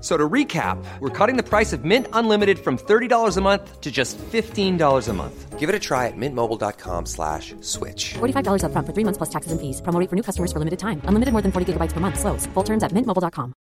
So 0.00 0.16
to 0.16 0.28
recap, 0.28 0.82
we're 1.00 1.10
cutting 1.10 1.36
the 1.36 1.42
price 1.42 1.72
of 1.74 1.84
Mint 1.84 2.06
Unlimited 2.14 2.58
from 2.58 2.78
$30 2.78 3.36
a 3.36 3.40
month 3.40 3.80
to 3.80 3.90
just 3.90 4.16
$15 4.18 5.08
a 5.08 5.12
month. 5.12 5.58
Give 5.58 5.68
it 5.68 5.74
a 5.74 5.78
try 5.78 6.06
at 6.06 6.16
mintmobile.com 6.16 7.04
slash 7.04 7.54
switch. 7.60 8.14
$45 8.14 8.64
upfront 8.64 8.86
for 8.86 8.94
three 8.94 9.04
months 9.04 9.18
plus 9.18 9.28
taxes 9.28 9.52
and 9.52 9.60
fees. 9.60 9.82
Promo 9.82 10.08
for 10.08 10.16
new 10.16 10.22
customers 10.22 10.52
for 10.52 10.58
limited 10.58 10.78
time. 10.78 11.02
Unlimited 11.04 11.32
more 11.32 11.42
than 11.42 11.52
40 11.52 11.72
gigabytes 11.72 11.92
per 11.92 12.00
month. 12.00 12.18
Slows. 12.18 12.46
Full 12.54 12.64
terms 12.64 12.82
at 12.82 12.92
mintmobile.com. 12.92 13.52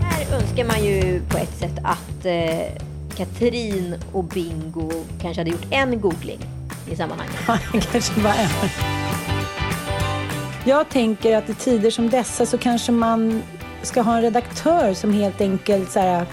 Här 0.00 0.34
önskar 0.34 0.64
man 0.64 0.84
ju 0.84 1.22
på 1.28 1.38
ett 1.38 1.54
sätt 1.58 1.78
att 1.84 2.26
eh, 2.26 2.84
Katrin 3.16 3.96
och 4.12 4.24
Bingo 4.24 4.90
kanske 5.20 5.40
hade 5.40 5.50
gjort 5.50 5.66
en 5.70 6.00
googling 6.00 6.40
i 6.90 6.96
sammanhanget. 6.96 7.36
kanske 7.92 8.20
bara 8.20 8.34
en. 8.34 9.33
Jag 10.66 10.88
tänker 10.88 11.36
att 11.36 11.50
i 11.50 11.54
tider 11.54 11.90
som 11.90 12.10
dessa 12.10 12.46
så 12.46 12.58
kanske 12.58 12.92
man 12.92 13.42
ska 13.82 14.02
ha 14.02 14.16
en 14.16 14.22
redaktör 14.22 14.94
som 14.94 15.12
helt 15.12 15.40
enkelt 15.40 15.90
så 15.90 16.00
här, 16.00 16.26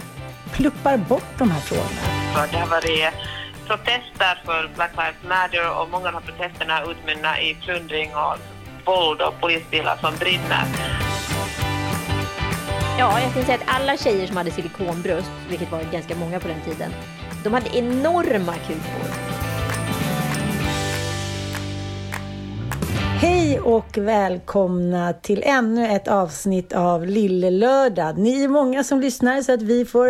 pluppar 0.52 0.96
bort 0.96 1.38
de 1.38 1.50
här 1.50 1.60
frågorna. 1.60 2.46
det 2.52 2.58
har 2.58 2.66
varit 2.66 3.14
protester 3.66 4.42
för 4.44 4.70
Black 4.74 4.90
Lives 4.96 5.28
Matter 5.28 5.80
och 5.80 5.90
många 5.90 6.08
av 6.08 6.20
protesterna 6.20 6.82
utmynnar 6.82 7.38
i 7.38 7.54
plundring 7.54 8.10
och 8.14 8.36
våld 8.84 9.20
och 9.20 9.40
polisbilar 9.40 9.96
som 10.00 10.16
brinner. 10.16 10.64
Ja, 12.98 13.20
jag 13.20 13.34
kan 13.34 13.44
säga 13.44 13.58
att 13.58 13.76
alla 13.76 13.96
tjejer 13.96 14.26
som 14.26 14.36
hade 14.36 14.50
silikonbröst, 14.50 15.30
vilket 15.48 15.72
var 15.72 15.82
ganska 15.92 16.16
många 16.16 16.40
på 16.40 16.48
den 16.48 16.60
tiden, 16.60 16.90
de 17.44 17.54
hade 17.54 17.78
enorma 17.78 18.54
kukor. 18.54 19.31
Hej 23.52 23.60
och 23.60 23.98
välkomna 23.98 25.12
till 25.12 25.42
ännu 25.42 25.86
ett 25.86 26.08
avsnitt 26.08 26.72
av 26.72 27.06
Lille 27.06 27.50
Lördag. 27.50 28.18
Ni 28.18 28.44
är 28.44 28.48
många 28.48 28.84
som 28.84 29.00
lyssnar 29.00 29.42
så 29.42 29.52
att 29.52 29.62
vi 29.62 29.84
får 29.84 30.06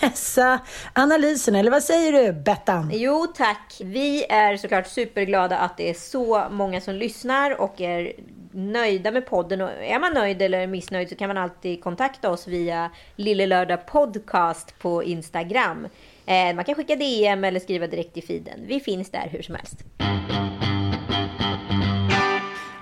vässa 0.00 0.58
analysen. 0.92 1.54
Eller 1.54 1.70
vad 1.70 1.82
säger 1.82 2.12
du, 2.12 2.32
Bettan? 2.32 2.90
Jo 2.92 3.26
tack! 3.36 3.80
Vi 3.84 4.24
är 4.24 4.56
såklart 4.56 4.86
superglada 4.86 5.58
att 5.58 5.76
det 5.76 5.90
är 5.90 5.94
så 5.94 6.44
många 6.50 6.80
som 6.80 6.94
lyssnar 6.94 7.60
och 7.60 7.80
är 7.80 8.12
nöjda 8.52 9.10
med 9.10 9.26
podden. 9.26 9.60
Och 9.60 9.70
är 9.70 9.98
man 9.98 10.14
nöjd 10.14 10.42
eller 10.42 10.66
missnöjd 10.66 11.08
så 11.08 11.14
kan 11.14 11.28
man 11.28 11.38
alltid 11.38 11.82
kontakta 11.84 12.30
oss 12.30 12.46
via 12.46 12.90
Lille 13.16 13.46
Lördag 13.46 13.86
Podcast 13.86 14.78
på 14.78 15.04
Instagram. 15.04 15.88
Eh, 16.26 16.54
man 16.54 16.64
kan 16.64 16.74
skicka 16.74 16.96
DM 16.96 17.44
eller 17.44 17.60
skriva 17.60 17.86
direkt 17.86 18.16
i 18.16 18.22
feeden. 18.22 18.60
Vi 18.66 18.80
finns 18.80 19.10
där 19.10 19.28
hur 19.32 19.42
som 19.42 19.54
helst. 19.54 19.84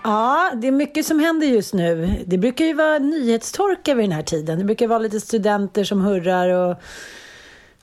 Ja, 0.07 0.53
det 0.55 0.67
är 0.67 0.73
mycket 0.73 1.07
som 1.07 1.21
händer 1.21 1.47
just 1.47 1.75
nu. 1.75 2.15
Det 2.27 2.39
brukar 2.39 2.65
ju 2.65 2.75
vara 2.75 2.99
nyhetstorka 2.99 3.95
vid 3.95 4.05
den 4.05 4.13
här 4.13 4.23
tiden. 4.23 4.59
Det 4.59 4.65
brukar 4.65 4.87
vara 4.87 4.99
lite 4.99 5.21
studenter 5.21 5.85
som 5.85 6.01
hurrar 6.01 6.49
och 6.49 6.77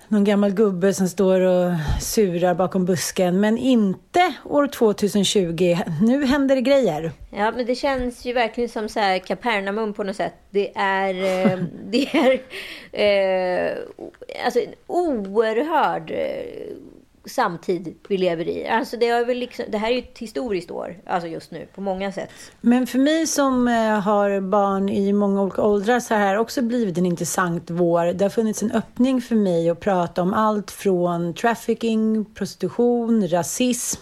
någon 0.08 0.24
gammal 0.24 0.52
gubbe 0.52 0.94
som 0.94 1.08
står 1.08 1.42
och 1.42 1.72
surar 2.02 2.54
bakom 2.54 2.86
busken. 2.86 3.40
Men 3.40 3.58
inte 3.58 4.34
år 4.46 4.68
2020. 4.68 5.78
Nu 6.02 6.26
händer 6.26 6.56
det 6.56 6.62
grejer. 6.62 7.12
Ja, 7.30 7.52
men 7.52 7.66
det 7.66 7.76
känns 7.76 8.26
ju 8.26 8.34
verkligen 8.34 8.70
som 8.70 8.90
så 8.90 9.00
här 9.00 9.20
Kapernaum 9.20 9.94
på 9.94 10.04
något 10.04 10.16
sätt. 10.16 10.34
Det 10.50 10.72
är, 10.76 11.14
eh, 11.14 11.60
det 11.90 12.08
är 12.16 12.42
eh, 12.92 13.78
alltså 14.46 14.60
en 14.60 14.74
oerhörd 14.88 16.12
eh, 16.12 16.76
samtid 17.26 17.96
vi 18.08 18.18
lever 18.18 18.48
i. 18.48 18.68
Alltså 18.68 18.98
det, 18.98 19.08
är 19.08 19.26
väl 19.26 19.38
liksom, 19.38 19.66
det 19.70 19.78
här 19.78 19.90
är 19.90 19.94
ju 19.94 20.00
ett 20.00 20.18
historiskt 20.18 20.72
år, 20.72 20.98
alltså 21.06 21.28
just 21.28 21.52
nu, 21.52 21.68
på 21.76 21.82
många 21.82 22.12
sätt. 22.12 22.30
Men 22.62 22.88
för 22.88 23.00
mig 23.00 23.28
som 23.28 23.68
eh, 23.68 24.00
har 24.00 24.42
barn 24.42 24.90
i 24.90 25.14
många 25.14 25.42
olika 25.42 25.62
åldrar 25.62 26.00
så 26.00 26.14
har 26.14 26.22
det 26.22 26.28
här 26.28 26.38
också 26.38 26.62
blivit 26.62 26.98
en 26.98 27.06
intressant 27.06 27.70
vår. 27.70 28.14
Det 28.14 28.26
har 28.26 28.30
funnits 28.30 28.64
en 28.64 28.72
öppning 28.72 29.22
för 29.22 29.36
mig 29.36 29.70
att 29.70 29.80
prata 29.80 30.22
om 30.22 30.34
allt 30.34 30.72
från 30.72 31.34
trafficking, 31.34 32.26
prostitution, 32.26 33.28
rasism. 33.28 34.02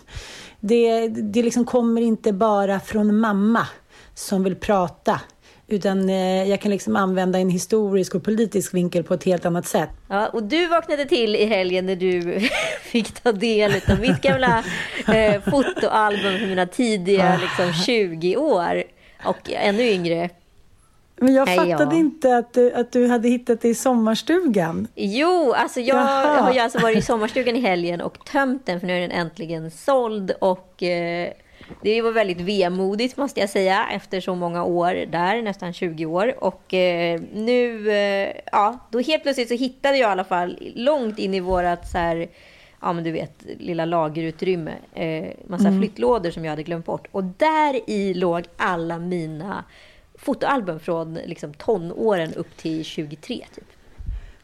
Det, 0.59 1.08
det 1.08 1.44
liksom 1.44 1.66
kommer 1.66 2.02
inte 2.02 2.34
bara 2.34 2.80
från 2.80 3.20
mamma 3.20 3.68
som 4.14 4.44
vill 4.44 4.56
prata. 4.56 5.22
Utan 5.74 6.09
eh, 6.09 6.50
jag 6.50 6.62
kan 6.62 6.72
liksom 6.72 6.96
använda 6.96 7.40
en 7.40 7.50
historisk 7.50 8.16
och 8.16 8.24
politisk 8.24 8.74
vinkel 8.74 9.04
på 9.04 9.14
ett 9.14 9.24
helt 9.24 9.46
annat 9.46 9.68
sätt. 9.68 9.90
Ja, 10.08 10.28
och 10.28 10.44
du 10.44 10.68
vaknade 10.68 11.06
till 11.06 11.36
i 11.36 11.46
helgen 11.46 11.86
när 11.86 11.96
du 11.96 12.40
fick 12.82 13.12
ta 13.12 13.32
del 13.32 13.72
av 13.90 14.00
mitt 14.00 14.22
gamla 14.22 14.64
eh, 15.08 15.42
fotoalbum 15.42 16.38
från 16.38 16.50
mina 16.50 16.66
tidiga 16.66 17.40
liksom, 17.42 17.74
20 17.74 18.38
år. 18.38 18.84
Och 19.26 19.50
ännu 19.50 19.84
yngre. 19.84 20.30
Men 21.16 21.34
jag 21.34 21.56
fattade 21.56 21.96
ja. 21.96 22.00
inte 22.00 22.38
att 22.38 22.53
du, 22.53 22.74
att 22.74 22.92
du 22.92 23.08
hade 23.08 23.30
hittat 23.30 23.62
det 23.62 23.70
i 23.70 23.76
sommarstugan. 23.76 24.88
Jo, 24.96 25.53
alltså 25.53 25.80
jag 25.80 25.98
Jaha. 25.98 26.42
har 26.42 26.53
ju 26.53 26.59
alltså 26.59 26.80
varit 26.80 26.98
i 26.98 27.02
sommarstugan 27.02 27.56
i 27.56 27.59
helgen 27.59 28.02
och 28.02 28.26
tömt 28.26 28.66
den 28.66 28.80
för 28.80 28.88
nu 28.88 28.98
är 28.98 29.02
den 29.02 29.12
äntligen 29.12 29.72
såld. 29.72 30.32
Och 30.40 30.84
eh, 30.84 31.34
det 31.81 32.01
var 32.01 32.11
väldigt 32.11 32.41
vemodigt 32.41 33.17
måste 33.17 33.39
jag 33.39 33.49
säga 33.49 33.88
efter 33.91 34.22
så 34.22 34.35
många 34.35 34.63
år 34.63 35.05
där, 35.11 35.41
nästan 35.41 35.73
20 35.73 36.05
år. 36.05 36.44
Och 36.44 36.73
eh, 36.73 37.22
nu, 37.33 37.91
eh, 37.91 38.35
ja, 38.51 38.79
då 38.91 38.99
helt 38.99 39.23
plötsligt 39.23 39.47
så 39.47 39.55
hittade 39.55 39.97
jag 39.97 40.09
i 40.09 40.11
alla 40.11 40.23
fall 40.23 40.57
långt 40.75 41.19
in 41.19 41.33
i 41.33 41.39
vårat 41.39 41.89
så 41.89 41.97
här, 41.97 42.27
ja 42.81 42.94
men 42.94 43.03
du 43.03 43.11
vet, 43.11 43.45
lilla 43.59 43.85
lagerutrymme, 43.85 44.73
eh, 44.94 45.33
massa 45.47 45.72
flyttlådor 45.79 46.31
som 46.31 46.45
jag 46.45 46.51
hade 46.51 46.63
glömt 46.63 46.85
bort. 46.85 47.07
Och 47.11 47.23
där 47.23 47.89
i 47.89 48.13
låg 48.13 48.43
alla 48.57 48.99
mina 48.99 49.66
fotoalbum 50.16 50.79
från 50.79 51.13
liksom, 51.13 51.53
tonåren 51.53 52.33
upp 52.33 52.57
till 52.57 52.85
23 52.85 53.45
typ. 53.55 53.81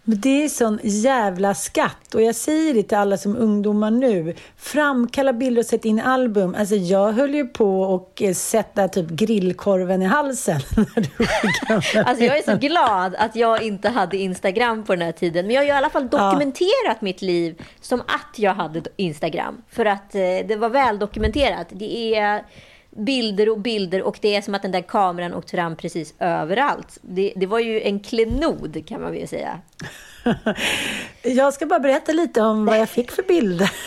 Men 0.09 0.19
det 0.19 0.44
är 0.44 0.50
sån 0.50 0.79
jävla 0.84 1.56
skatt. 1.56 2.16
Och 2.16 2.22
jag 2.22 2.35
säger 2.35 2.73
det 2.73 2.84
till 2.84 2.97
alla 2.97 3.18
som 3.18 3.38
ungdomar 3.38 3.91
nu. 3.91 4.35
Framkalla 4.57 5.34
bilder 5.34 5.62
och 5.62 5.66
sätt 5.66 5.85
in 5.85 6.00
album. 6.00 6.56
Alltså 6.59 6.75
jag 6.75 7.12
höll 7.12 7.35
ju 7.35 7.47
på 7.47 7.81
och 7.81 8.22
eh, 8.22 8.34
sätta 8.34 8.88
typ 8.88 9.09
grillkorven 9.09 10.01
i 10.01 10.06
halsen. 10.06 10.59
När 10.78 11.01
du 11.01 12.00
Alltså 12.01 12.23
jag 12.23 12.38
är 12.38 12.51
så 12.51 12.57
glad 12.57 13.16
att 13.16 13.35
jag 13.35 13.63
inte 13.63 13.90
hade 13.90 14.17
Instagram 14.17 14.84
på 14.84 14.96
den 14.96 15.06
här 15.06 15.12
tiden. 15.12 15.46
Men 15.47 15.56
jag 15.56 15.62
har 15.62 15.66
ju 15.66 15.72
i 15.72 15.75
alla 15.75 15.90
fall 15.90 16.09
dokumenterat 16.09 17.01
mitt 17.01 17.22
liv 17.22 17.62
som 17.81 18.01
att 18.01 18.40
jag 18.40 18.53
hade 18.53 18.81
Instagram. 18.96 19.62
För 19.69 19.85
att 19.85 20.16
eh, 20.16 20.22
det 20.22 20.57
var 20.59 20.69
väl 20.69 21.00
dokumenterat. 21.00 21.67
Det 21.72 22.16
är 22.16 22.44
bilder 22.97 23.50
och 23.50 23.59
bilder 23.59 24.02
och 24.02 24.18
det 24.22 24.35
är 24.35 24.41
som 24.41 24.56
att 24.56 24.62
den 24.62 24.72
där 24.72 24.81
kameran 24.81 25.34
åkte 25.34 25.52
fram 25.52 25.76
precis 25.76 26.14
överallt. 26.20 26.97
Det, 27.02 27.34
det 27.35 27.46
var 27.46 27.59
ju 27.59 27.82
en 27.82 27.99
klenod 27.99 28.84
kan 28.88 29.02
man 29.02 29.11
väl 29.11 29.28
säga. 29.28 29.59
Jag 31.22 31.53
ska 31.53 31.66
bara 31.66 31.79
berätta 31.79 32.11
lite 32.11 32.41
om 32.41 32.66
vad 32.66 32.79
jag 32.79 32.90
fick 32.90 33.11
för 33.11 33.23
bilder. 33.23 33.72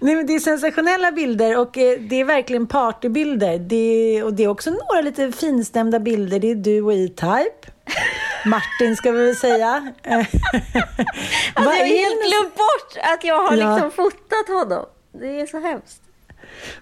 Nej, 0.00 0.14
men 0.16 0.26
det 0.26 0.34
är 0.34 0.38
sensationella 0.38 1.12
bilder 1.12 1.58
och 1.58 1.78
eh, 1.78 1.98
det 2.00 2.20
är 2.20 2.24
verkligen 2.24 2.66
partybilder. 2.66 3.58
Det, 3.58 4.22
och 4.22 4.34
det 4.34 4.44
är 4.44 4.48
också 4.48 4.70
några 4.70 5.00
lite 5.00 5.32
finstämda 5.32 5.98
bilder. 5.98 6.38
Det 6.38 6.50
är 6.50 6.54
du 6.54 6.82
och 6.82 6.92
E-Type. 6.92 7.68
Martin 8.46 8.96
ska 8.96 9.10
vi 9.12 9.26
väl 9.26 9.36
säga. 9.36 9.92
Alltså 11.54 11.72
jag 11.72 11.78
har 11.78 11.84
är 11.84 11.86
helt 11.86 12.28
glömt 12.30 12.54
bort 12.54 12.96
att 13.14 13.24
jag 13.24 13.42
har 13.48 13.56
Ja. 13.56 13.74
liksom 13.74 13.90
fotat 13.90 14.48
honom. 14.48 14.86
Det 15.20 15.40
är 15.40 15.46
så 15.46 15.58
hemskt. 15.60 16.02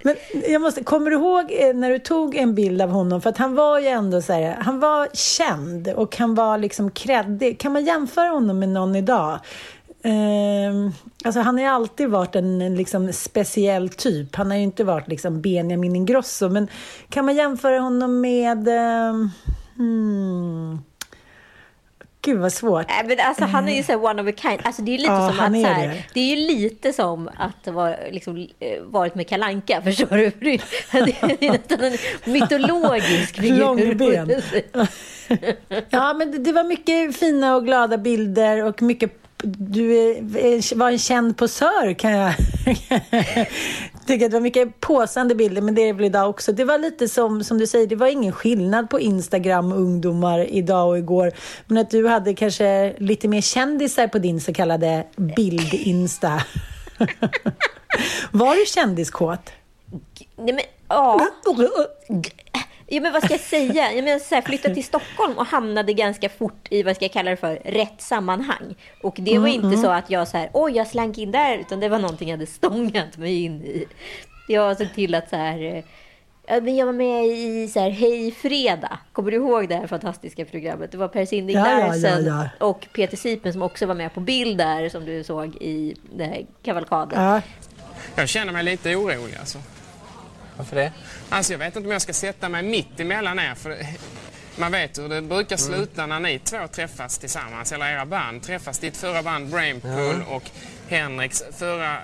Men 0.03 0.17
jag 0.49 0.63
måste, 0.63 0.85
kommer 0.85 1.11
du 1.11 1.17
ihåg 1.17 1.53
eh, 1.53 1.75
när 1.75 1.91
du 1.91 1.99
tog 1.99 2.37
en 2.37 2.55
bild 2.55 2.83
av 2.83 2.91
honom? 2.91 3.21
För 3.21 3.31
att 3.31 3.39
han 3.39 3.55
var 3.55 3.79
ju 3.79 3.87
ändå 3.87 4.23
så 4.23 4.33
här, 4.33 4.57
han 4.61 4.81
var 4.81 5.09
känd 5.13 5.89
och 5.89 6.17
han 6.17 6.35
var 6.35 6.59
liksom 6.59 6.91
kreddig. 6.91 7.59
Kan 7.59 7.73
man 7.73 7.85
jämföra 7.85 8.29
honom 8.29 8.59
med 8.59 8.69
någon 8.69 8.97
idag? 8.97 9.41
Eh, 10.03 10.93
alltså 11.25 11.41
han 11.41 11.55
har 11.55 11.63
ju 11.63 11.69
alltid 11.69 12.09
varit 12.09 12.37
en, 12.37 12.63
en 12.63 12.77
liksom 12.77 13.13
speciell 13.13 13.89
typ. 13.89 14.37
Han 14.37 14.51
har 14.51 14.57
ju 14.57 14.63
inte 14.63 14.85
varit 14.85 15.09
liksom 15.09 15.41
Benjamin 15.41 15.97
Ingrosso. 15.97 16.49
Men 16.49 16.69
kan 17.09 17.25
man 17.25 17.37
jämföra 17.37 17.81
honom 17.81 18.21
med... 18.21 18.69
Eh, 18.69 19.15
hmm, 19.77 20.79
Gud 22.23 22.39
vad 22.39 22.53
svårt. 22.53 22.87
Nej, 22.89 23.05
men 23.17 23.27
alltså, 23.27 23.45
han 23.45 23.69
är 23.69 23.77
ju 23.77 23.83
så 23.83 23.97
one 23.97 24.23
of 24.23 24.29
a 24.29 24.33
kind. 24.43 24.61
Alltså, 24.65 24.83
det 24.83 24.95
är 24.95 24.99
lite 24.99 25.11
Ja, 25.13 25.29
som 25.33 25.41
att 25.41 25.57
är 25.57 25.61
så 25.63 25.67
här, 25.67 25.89
det. 25.89 26.03
det. 26.15 26.21
är 26.21 26.37
ju 26.37 26.37
lite 26.37 26.93
som 26.93 27.29
att 27.39 27.67
vara, 27.75 27.97
liksom, 28.11 28.37
eh, 28.39 28.83
varit 28.83 29.15
med 29.15 29.29
Kalanka 29.29 29.83
förstår 29.85 30.17
du? 30.17 30.31
Det- 30.41 30.55
är 30.99 31.53
nästan 31.53 31.81
en 31.85 32.33
mytologisk 32.33 33.41
figur. 33.41 33.59
Långben. 33.59 34.31
Ja, 35.91 36.15
men 36.15 36.43
det 36.45 36.53
var 36.53 36.65
mycket 36.65 37.17
fina 37.17 37.57
och 37.57 37.65
glada 37.65 37.99
bilder 37.99 38.65
och 38.65 38.83
mycket 38.83 39.13
du 39.43 39.93
är, 39.93 40.75
var 40.77 40.91
en 40.91 40.99
känd 40.99 41.37
posör 41.37 41.95
kan 41.95 42.11
jag 42.11 42.35
tycka. 44.07 44.29
Det 44.29 44.33
var 44.33 44.41
mycket 44.41 44.81
påsande 44.81 45.35
bilder, 45.35 45.63
men 45.63 45.75
det 45.75 45.83
är 45.83 45.87
det 45.87 45.93
väl 45.93 46.05
idag 46.05 46.31
också. 46.31 46.53
Det 46.53 46.65
var 46.65 46.79
lite 46.79 47.09
som, 47.09 47.45
som 47.45 47.59
du 47.59 47.67
säger, 47.67 47.87
det 47.87 47.97
var 47.97 48.07
ingen 48.07 48.33
skillnad 48.33 48.91
på 48.91 49.01
Instagram-ungdomar 49.01 50.39
idag 50.39 50.89
och 50.89 50.99
igår. 50.99 51.33
Men 51.67 51.79
att 51.79 51.91
du 51.91 52.09
hade 52.09 52.35
kanske 52.35 52.95
lite 52.99 53.29
mer 53.29 53.41
kändisar 53.41 54.09
på 54.09 54.19
din 54.19 54.41
så 54.41 54.53
kallade 54.53 55.07
bild-insta. 55.17 56.43
var 58.31 58.55
du 58.55 58.67
kändiskåt? 58.67 59.51
Nej, 60.37 60.55
men, 60.55 60.61
ja. 60.89 61.29
Ja, 62.93 63.01
men 63.01 63.13
vad 63.13 63.25
ska 63.25 63.35
jag 63.35 63.41
säga? 63.41 63.93
Jag 63.93 64.05
menar, 64.05 64.19
så 64.19 64.35
här, 64.35 64.43
flyttade 64.43 64.75
till 64.75 64.85
Stockholm 64.85 65.39
och 65.39 65.47
hamnade 65.47 65.93
ganska 65.93 66.29
fort 66.29 66.67
i 66.71 66.83
vad 66.83 66.97
ska 66.97 67.05
jag 67.05 67.13
kalla 67.13 67.31
det 67.31 67.37
för, 67.37 67.55
rätt 67.65 68.03
sammanhang. 68.03 68.75
Och 69.03 69.17
det 69.19 69.39
var 69.39 69.49
inte 69.49 69.77
så 69.77 69.91
att 69.91 70.11
jag 70.11 70.29
så 70.29 70.37
här, 70.37 70.51
oj, 70.53 70.73
jag 70.73 70.87
slank 70.87 71.19
in 71.19 71.33
där, 71.33 71.59
utan 71.59 71.81
det 71.81 71.89
var 71.89 71.99
någonting 71.99 72.29
jag 72.29 72.37
hade 72.37 72.47
stångat 72.47 73.17
mig 73.17 73.43
in 73.45 73.63
i. 73.63 73.87
Jag 74.49 74.77
såg 74.79 74.95
till 74.95 75.15
att 75.15 75.31
så 75.31 75.37
här, 75.37 75.63
eh, 75.63 75.85
ja, 76.47 76.61
men 76.61 76.77
jag 76.77 76.87
var 76.87 76.93
med 76.93 77.27
i 77.27 77.69
så 77.69 77.81
här, 77.81 77.91
Hej 77.91 78.33
Fredag. 78.33 78.99
Kommer 79.13 79.31
du 79.31 79.37
ihåg 79.37 79.69
det 79.69 79.75
här 79.75 79.87
fantastiska 79.87 80.45
programmet? 80.45 80.93
Det 80.93 80.99
var 80.99 81.09
Per 81.09 81.25
Sinding 81.25 81.57
Ja, 81.57 81.81
ja, 81.81 81.97
ja, 81.97 82.21
ja. 82.21 82.67
och 82.67 82.87
Peter 82.95 83.17
Sipen 83.17 83.53
som 83.53 83.63
också 83.63 83.87
var 83.87 83.95
med 83.95 84.15
på 84.15 84.21
bild 84.21 84.59
där, 84.59 84.89
som 84.89 85.05
du 85.05 85.25
såg 85.25 85.57
i 85.57 85.97
den 86.13 86.29
här 86.29 86.47
kavalkaden. 86.63 87.23
Ja. 87.23 87.41
Jag 88.15 88.29
känner 88.29 88.53
mig 88.53 88.65
lite 88.65 88.97
orolig 88.97 89.37
alltså. 89.41 89.59
Varför 90.61 90.77
det? 90.77 90.93
Alltså 91.29 91.53
jag 91.53 91.59
vet 91.59 91.77
inte 91.77 91.87
om 91.87 91.93
jag 91.93 92.03
ska 92.03 92.12
sätta 92.12 92.49
mig 92.49 92.62
mitt 92.62 93.01
emellan 93.01 93.39
er 93.39 93.55
för 93.55 93.77
man 94.57 94.73
vet 94.73 94.99
hur 94.99 95.09
det 95.09 95.23
brukar 95.23 95.57
sluta 95.57 96.07
när 96.07 96.21
ni 96.21 96.39
två 96.39 96.59
träffas 96.73 97.19
tillsammans, 97.19 97.73
eller 97.73 97.87
era 97.87 98.07
band 98.07 98.43
träffas. 98.43 98.79
Ditt 98.79 98.97
förra 98.97 99.23
band 99.23 99.51
Brainpool 99.51 100.23
och 100.31 100.43
Henriks 100.89 101.43
förra, 101.59 101.97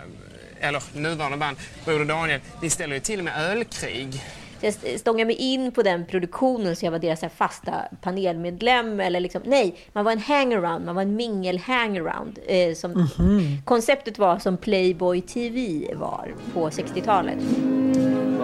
eller 0.60 0.82
nuvarande 0.92 1.36
band 1.36 1.56
Broder 1.84 2.04
Daniel, 2.04 2.40
ni 2.62 2.70
ställer 2.70 2.94
ju 2.94 3.00
till 3.00 3.22
med 3.22 3.50
ölkrig. 3.50 4.22
Jag 4.60 4.74
stångade 5.00 5.24
mig 5.24 5.36
in 5.36 5.72
på 5.72 5.82
den 5.82 6.06
produktionen 6.06 6.76
så 6.76 6.86
jag 6.86 6.92
var 6.92 6.98
deras 6.98 7.24
fasta 7.36 7.72
panelmedlem. 8.02 9.00
Eller 9.00 9.20
liksom, 9.20 9.42
nej, 9.44 9.76
man 9.92 10.04
var 10.04 10.12
en 10.12 10.18
hangaround, 10.18 10.84
man 10.84 10.94
var 10.94 11.02
en 11.02 11.16
mingel-hangaround. 11.16 12.38
Eh, 12.46 12.74
som 12.74 13.08
Konceptet 13.64 14.18
var 14.18 14.38
som 14.38 14.56
Playboy 14.56 15.20
TV 15.20 15.94
var 15.94 16.34
på 16.54 16.70
60-talet. 16.70 17.38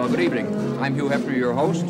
Well, 0.03 0.11
good 0.11 0.19
evening. 0.19 0.47
I'm 0.81 0.95
Hugh 0.95 1.07
Hefner, 1.07 1.33
your 1.33 1.53
host. 1.53 1.87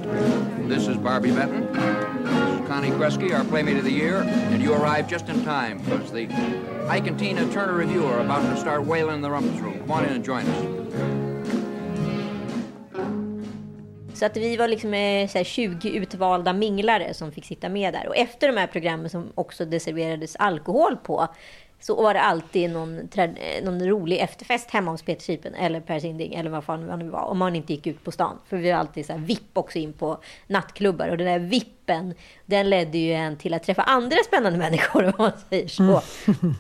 This 0.70 0.88
is 0.88 0.98
Barbie 0.98 1.32
Benton. 1.32 1.74
This 1.74 2.62
is 2.62 2.68
Connie 2.68 2.92
Kresge, 2.92 3.34
our 3.34 3.44
Playmate 3.44 3.78
of 3.78 3.86
the 3.86 3.92
Year, 3.92 4.22
and 4.22 4.62
you 4.62 4.72
arrived 4.72 5.10
just 5.10 5.30
in 5.30 5.44
time 5.44 5.80
because 5.80 6.12
the 6.12 6.28
Ike 6.88 7.08
and 7.08 7.18
Tina 7.18 7.52
Turner 7.52 7.74
Review 7.74 8.06
are 8.06 8.20
about 8.20 8.44
to 8.44 8.56
start 8.56 8.86
wailing 8.86 9.16
in 9.16 9.22
the 9.24 9.32
rumpus 9.32 9.60
room. 9.60 9.80
Come 9.80 9.92
on 9.92 10.06
in 10.06 10.14
and 10.14 10.24
join 10.24 10.46
us. 10.46 10.84
Så 14.14 14.26
att 14.26 14.38
vi 14.38 14.58
var 14.58 14.68
liksom 14.68 14.94
här 14.94 15.44
20 15.44 15.90
utvalda 15.90 16.54
minglare 16.54 17.14
som 17.14 17.32
fick 17.32 17.46
sitta 17.46 17.70
med 17.70 17.94
där. 17.94 18.08
Och 18.08 18.18
efter 18.18 18.48
de 18.48 18.58
här 18.58 18.68
programmen 18.68 19.10
som 19.10 19.32
också 19.36 19.66
det 19.66 19.80
serverades 19.80 20.36
alkohol 20.36 20.98
på 20.98 21.28
så 21.84 22.04
var 22.04 22.14
det 22.14 22.22
alltid 22.22 22.70
någon, 22.70 23.10
någon 23.64 23.88
rolig 23.88 24.20
efterfest 24.20 24.72
hemma 24.72 24.92
hos 24.92 25.02
Peter 25.02 25.22
Sipen 25.24 25.54
eller 25.54 25.80
Per 25.80 26.00
Sinding 26.00 26.34
eller 26.34 26.50
vad 26.50 26.64
fan 26.64 26.88
det 26.88 26.98
nu 26.98 27.10
var. 27.10 27.22
Om 27.22 27.38
man 27.38 27.56
inte 27.56 27.74
gick 27.74 27.88
ut 27.88 28.04
på 28.04 28.12
stan. 28.12 28.40
För 28.48 28.58
vi 28.58 28.72
var 28.72 28.78
alltid 28.78 29.06
så 29.06 29.14
här 29.14 29.20
VIP 29.20 29.58
också 29.58 29.80
in 29.80 29.94
på 29.94 30.18
nattklubbar. 30.48 31.08
Och 31.08 31.18
den 31.18 31.28
där 31.28 31.40
VIPen, 31.40 32.14
den 32.46 32.70
ledde 32.70 32.98
ju 32.98 33.14
en 33.14 33.38
till 33.38 33.54
att 33.54 33.64
träffa 33.64 33.82
andra 33.82 34.18
spännande 34.28 34.60
människor 34.60 35.06
om 35.06 35.14
man 35.18 35.32
säger 35.50 35.68
så. 35.68 36.02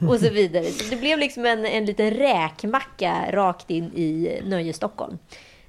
Och 0.09 0.19
så 0.19 0.29
vidare. 0.29 0.65
Så 0.65 0.89
det 0.89 0.95
blev 0.95 1.19
liksom 1.19 1.45
en, 1.45 1.65
en 1.65 1.85
liten 1.85 2.11
räkmacka 2.11 3.31
rakt 3.31 3.69
in 3.69 3.85
i 3.95 4.41
Nöje 4.45 4.73
Stockholm. 4.73 5.17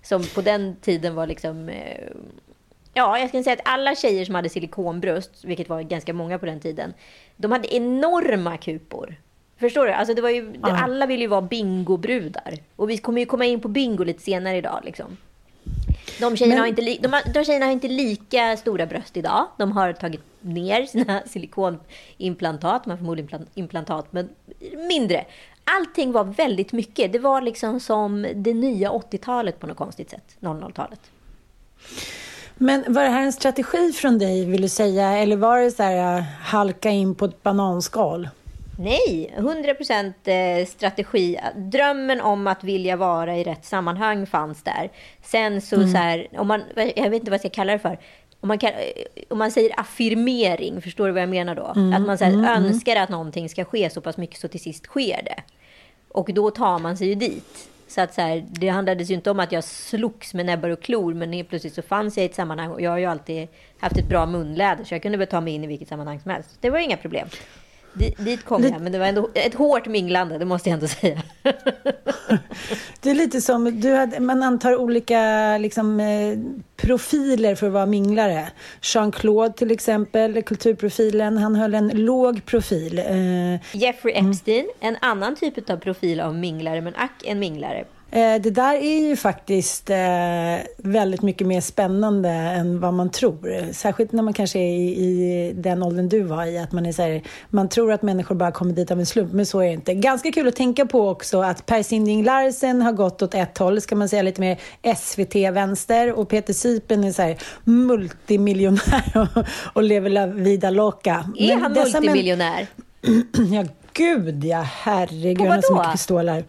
Som 0.02 0.24
på 0.34 0.40
den 0.40 0.76
tiden 0.76 1.14
var 1.14 1.26
liksom... 1.26 1.68
eh, 1.68 2.08
Ja, 2.96 3.18
jag 3.18 3.28
skulle 3.28 3.42
säga 3.42 3.54
att 3.54 3.68
alla 3.68 3.94
tjejer 3.94 4.24
som 4.24 4.34
hade 4.34 4.48
silikonbröst, 4.48 5.44
vilket 5.44 5.68
var 5.68 5.82
ganska 5.82 6.12
många 6.12 6.38
på 6.38 6.46
den 6.46 6.60
tiden, 6.60 6.94
de 7.36 7.52
hade 7.52 7.74
enorma 7.74 8.56
kupor. 8.56 9.16
Förstår 9.60 9.86
du? 9.86 9.92
Alltså 9.92 10.14
det 10.14 10.22
var 10.22 10.30
ju, 10.30 10.54
Alla 10.62 11.06
ville 11.06 11.22
ju 11.22 11.28
vara 11.28 11.42
bingobrudar. 11.42 12.54
Och 12.76 12.90
vi 12.90 12.98
kommer 12.98 13.20
ju 13.20 13.26
komma 13.26 13.44
in 13.44 13.60
på 13.60 13.68
bingo 13.68 14.04
lite 14.04 14.22
senare 14.22 14.56
idag. 14.56 14.80
Liksom. 14.84 15.16
De, 16.20 16.36
tjejerna 16.36 16.54
Men- 16.54 16.58
har 16.60 16.66
inte 16.66 16.82
li- 16.82 16.98
de, 17.02 17.12
har, 17.12 17.32
de 17.34 17.44
tjejerna 17.44 17.64
har 17.66 17.72
inte 17.72 17.88
lika 17.88 18.56
stora 18.56 18.86
bröst 18.86 19.16
idag. 19.16 19.46
De 19.58 19.72
har 19.72 19.92
tagit 19.92 20.20
ner 20.40 20.86
sina 20.86 21.22
silikonimplantat. 21.26 22.86
Har 22.86 22.96
förmodligen 22.96 23.28
implan- 23.30 23.46
implantat, 23.54 24.06
men 24.12 24.28
mindre. 24.88 25.24
Allting 25.64 26.12
var 26.12 26.24
väldigt 26.24 26.72
mycket. 26.72 27.12
Det 27.12 27.18
var 27.18 27.40
liksom 27.40 27.80
som 27.80 28.26
det 28.34 28.54
nya 28.54 28.90
80-talet 28.90 29.60
på 29.60 29.66
något 29.66 29.76
konstigt 29.76 30.10
sätt. 30.10 30.36
00-talet. 30.40 31.00
Men 32.56 32.84
var 32.88 33.02
det 33.02 33.08
här 33.10 33.22
en 33.22 33.32
strategi 33.32 33.92
från 33.92 34.18
dig, 34.18 34.44
vill 34.44 34.62
du 34.62 34.68
säga? 34.68 35.12
Eller 35.18 35.36
var 35.36 35.58
det 35.60 35.70
så 35.70 35.82
här, 35.82 36.16
äh, 36.18 36.22
halka 36.42 36.90
in 36.90 37.14
på 37.14 37.24
ett 37.24 37.42
bananskal? 37.42 38.28
Nej, 38.78 39.34
100% 39.36 40.12
eh, 40.24 40.66
strategi. 40.66 41.38
Drömmen 41.56 42.20
om 42.20 42.46
att 42.46 42.64
vilja 42.64 42.96
vara 42.96 43.36
i 43.36 43.44
rätt 43.44 43.64
sammanhang 43.64 44.26
fanns 44.26 44.62
där. 44.62 44.90
Sen 45.22 45.60
så, 45.60 45.76
så 45.76 45.96
här, 45.96 46.28
om 46.32 46.48
man, 46.48 46.62
jag 46.76 47.10
vet 47.10 47.20
inte 47.20 47.30
vad 47.30 47.34
jag 47.34 47.40
ska 47.40 47.50
kalla 47.50 47.72
det 47.72 47.78
för. 47.78 47.98
Om 48.40 48.48
man, 48.48 48.58
kan, 48.58 48.70
eh, 48.70 49.22
om 49.28 49.38
man 49.38 49.50
säger 49.50 49.80
affirmering, 49.80 50.82
förstår 50.82 51.06
du 51.06 51.12
vad 51.12 51.22
jag 51.22 51.28
menar 51.28 51.54
då? 51.54 51.66
att 51.94 52.02
man 52.02 52.18
så 52.18 52.24
här, 52.24 52.56
önskar 52.56 52.96
att 52.96 53.08
någonting 53.08 53.48
ska 53.48 53.64
ske 53.64 53.90
så 53.90 54.00
pass 54.00 54.16
mycket 54.16 54.40
så 54.40 54.48
till 54.48 54.60
sist 54.60 54.86
sker 54.86 55.22
det. 55.24 55.42
Och 56.08 56.30
då 56.34 56.50
tar 56.50 56.78
man 56.78 56.96
sig 56.96 57.08
ju 57.08 57.14
dit. 57.14 57.68
Så 57.88 58.00
att 58.00 58.14
så 58.14 58.20
här, 58.20 58.44
det 58.48 58.68
handlade 58.68 59.02
ju 59.02 59.14
inte 59.14 59.30
om 59.30 59.40
att 59.40 59.52
jag 59.52 59.64
slogs 59.64 60.34
med 60.34 60.46
näbbar 60.46 60.68
och 60.68 60.82
klor, 60.82 61.14
men 61.14 61.32
helt 61.32 61.48
plötsligt 61.48 61.74
så 61.74 61.82
fanns 61.82 62.16
jag 62.16 62.24
i 62.24 62.28
ett 62.28 62.34
sammanhang 62.34 62.70
och 62.70 62.80
jag 62.80 62.90
har 62.90 62.98
ju 62.98 63.04
alltid 63.04 63.48
haft 63.78 63.96
ett 63.96 64.08
bra 64.08 64.26
munläder, 64.26 64.84
så 64.84 64.94
jag 64.94 65.02
kunde 65.02 65.18
väl 65.18 65.26
ta 65.26 65.40
mig 65.40 65.54
in 65.54 65.64
i 65.64 65.66
vilket 65.66 65.88
sammanhang 65.88 66.20
som 66.20 66.30
helst. 66.30 66.58
Det 66.60 66.70
var 66.70 66.78
inga 66.78 66.96
problem. 66.96 67.28
Di- 67.94 68.14
Dit 68.18 68.44
kom 68.44 68.62
jag, 68.62 68.80
men 68.80 68.92
det 68.92 68.98
var 68.98 69.06
ändå 69.06 69.28
ett 69.34 69.54
hårt 69.54 69.86
minglande, 69.86 70.38
det 70.38 70.44
måste 70.44 70.68
jag 70.68 70.74
ändå 70.74 70.88
säga. 70.88 71.22
Det 73.00 73.10
är 73.10 73.14
lite 73.14 73.40
som, 73.40 73.80
du 73.80 73.94
hade, 73.94 74.20
man 74.20 74.42
antar 74.42 74.76
olika 74.76 75.18
liksom, 75.58 76.00
eh, 76.00 76.38
profiler 76.76 77.54
för 77.54 77.66
att 77.66 77.72
vara 77.72 77.86
minglare. 77.86 78.48
Jean-Claude 78.82 79.52
till 79.54 79.70
exempel, 79.70 80.42
kulturprofilen, 80.42 81.38
han 81.38 81.54
höll 81.54 81.74
en 81.74 81.88
låg 81.88 82.44
profil. 82.44 82.98
Eh, 82.98 83.76
Jeffrey 83.80 84.14
Epstein, 84.14 84.70
en 84.80 84.96
annan 85.00 85.36
typ 85.36 85.70
av 85.70 85.76
profil 85.76 86.20
av 86.20 86.34
minglare, 86.34 86.80
men 86.80 86.94
ack 86.96 87.22
en 87.24 87.38
minglare. 87.38 87.84
Eh, 88.14 88.40
Det 88.42 88.50
där 88.50 88.74
är 88.74 89.08
ju 89.08 89.16
faktiskt 89.16 89.90
eh, 89.90 89.96
väldigt 90.76 91.22
mycket 91.22 91.46
mer 91.46 91.60
spännande 91.60 92.28
än 92.30 92.80
vad 92.80 92.94
man 92.94 93.10
tror. 93.10 93.72
Särskilt 93.72 94.12
när 94.12 94.22
man 94.22 94.32
kanske 94.34 94.58
är 94.58 94.72
i, 94.78 94.88
i 94.88 95.52
den 95.56 95.82
åldern 95.82 96.08
du 96.08 96.20
var 96.22 96.44
i. 96.46 96.58
Att 96.58 96.72
man, 96.72 96.86
är 96.86 96.92
så 96.92 97.02
här, 97.02 97.22
man 97.50 97.68
tror 97.68 97.92
att 97.92 98.02
människor 98.02 98.34
bara 98.34 98.52
kommer 98.52 98.72
dit 98.72 98.90
av 98.90 98.98
en 98.98 99.06
slump, 99.06 99.32
men 99.32 99.46
så 99.46 99.60
är 99.60 99.66
det 99.66 99.72
inte. 99.72 99.94
Ganska 99.94 100.32
kul 100.32 100.48
att 100.48 100.56
tänka 100.56 100.86
på 100.86 101.08
också 101.08 101.40
att 101.40 101.66
Per 101.66 101.82
Sinding 101.82 102.24
Larsen 102.24 102.82
har 102.82 102.92
gått 102.92 103.22
åt 103.22 103.34
ett 103.34 103.58
håll, 103.58 103.80
ska 103.80 103.96
man 103.96 104.08
säga 104.08 104.22
lite 104.22 104.40
mer 104.40 104.58
SVT-vänster. 104.96 106.12
Och 106.12 106.28
Peter 106.28 106.52
Sipen 106.52 107.04
är 107.04 107.12
så 107.12 107.22
här 107.22 107.36
multimiljonär 107.64 109.12
och, 109.36 109.44
och 109.74 109.82
lever 109.82 110.10
la 110.10 110.26
vida 110.26 110.70
loca. 110.70 111.24
Är 111.38 111.48
Men 111.48 111.62
han 111.62 111.74
dessa 111.74 111.98
män- 111.98 112.00
multimiljonär? 112.00 112.66
Ja, 113.52 113.64
gud 113.92 114.44
ja. 114.44 114.60
Herregud, 114.60 115.40
han 115.40 115.48
har 115.50 115.62
så 115.62 115.74
mycket 115.74 115.92
pistoler. 115.92 116.44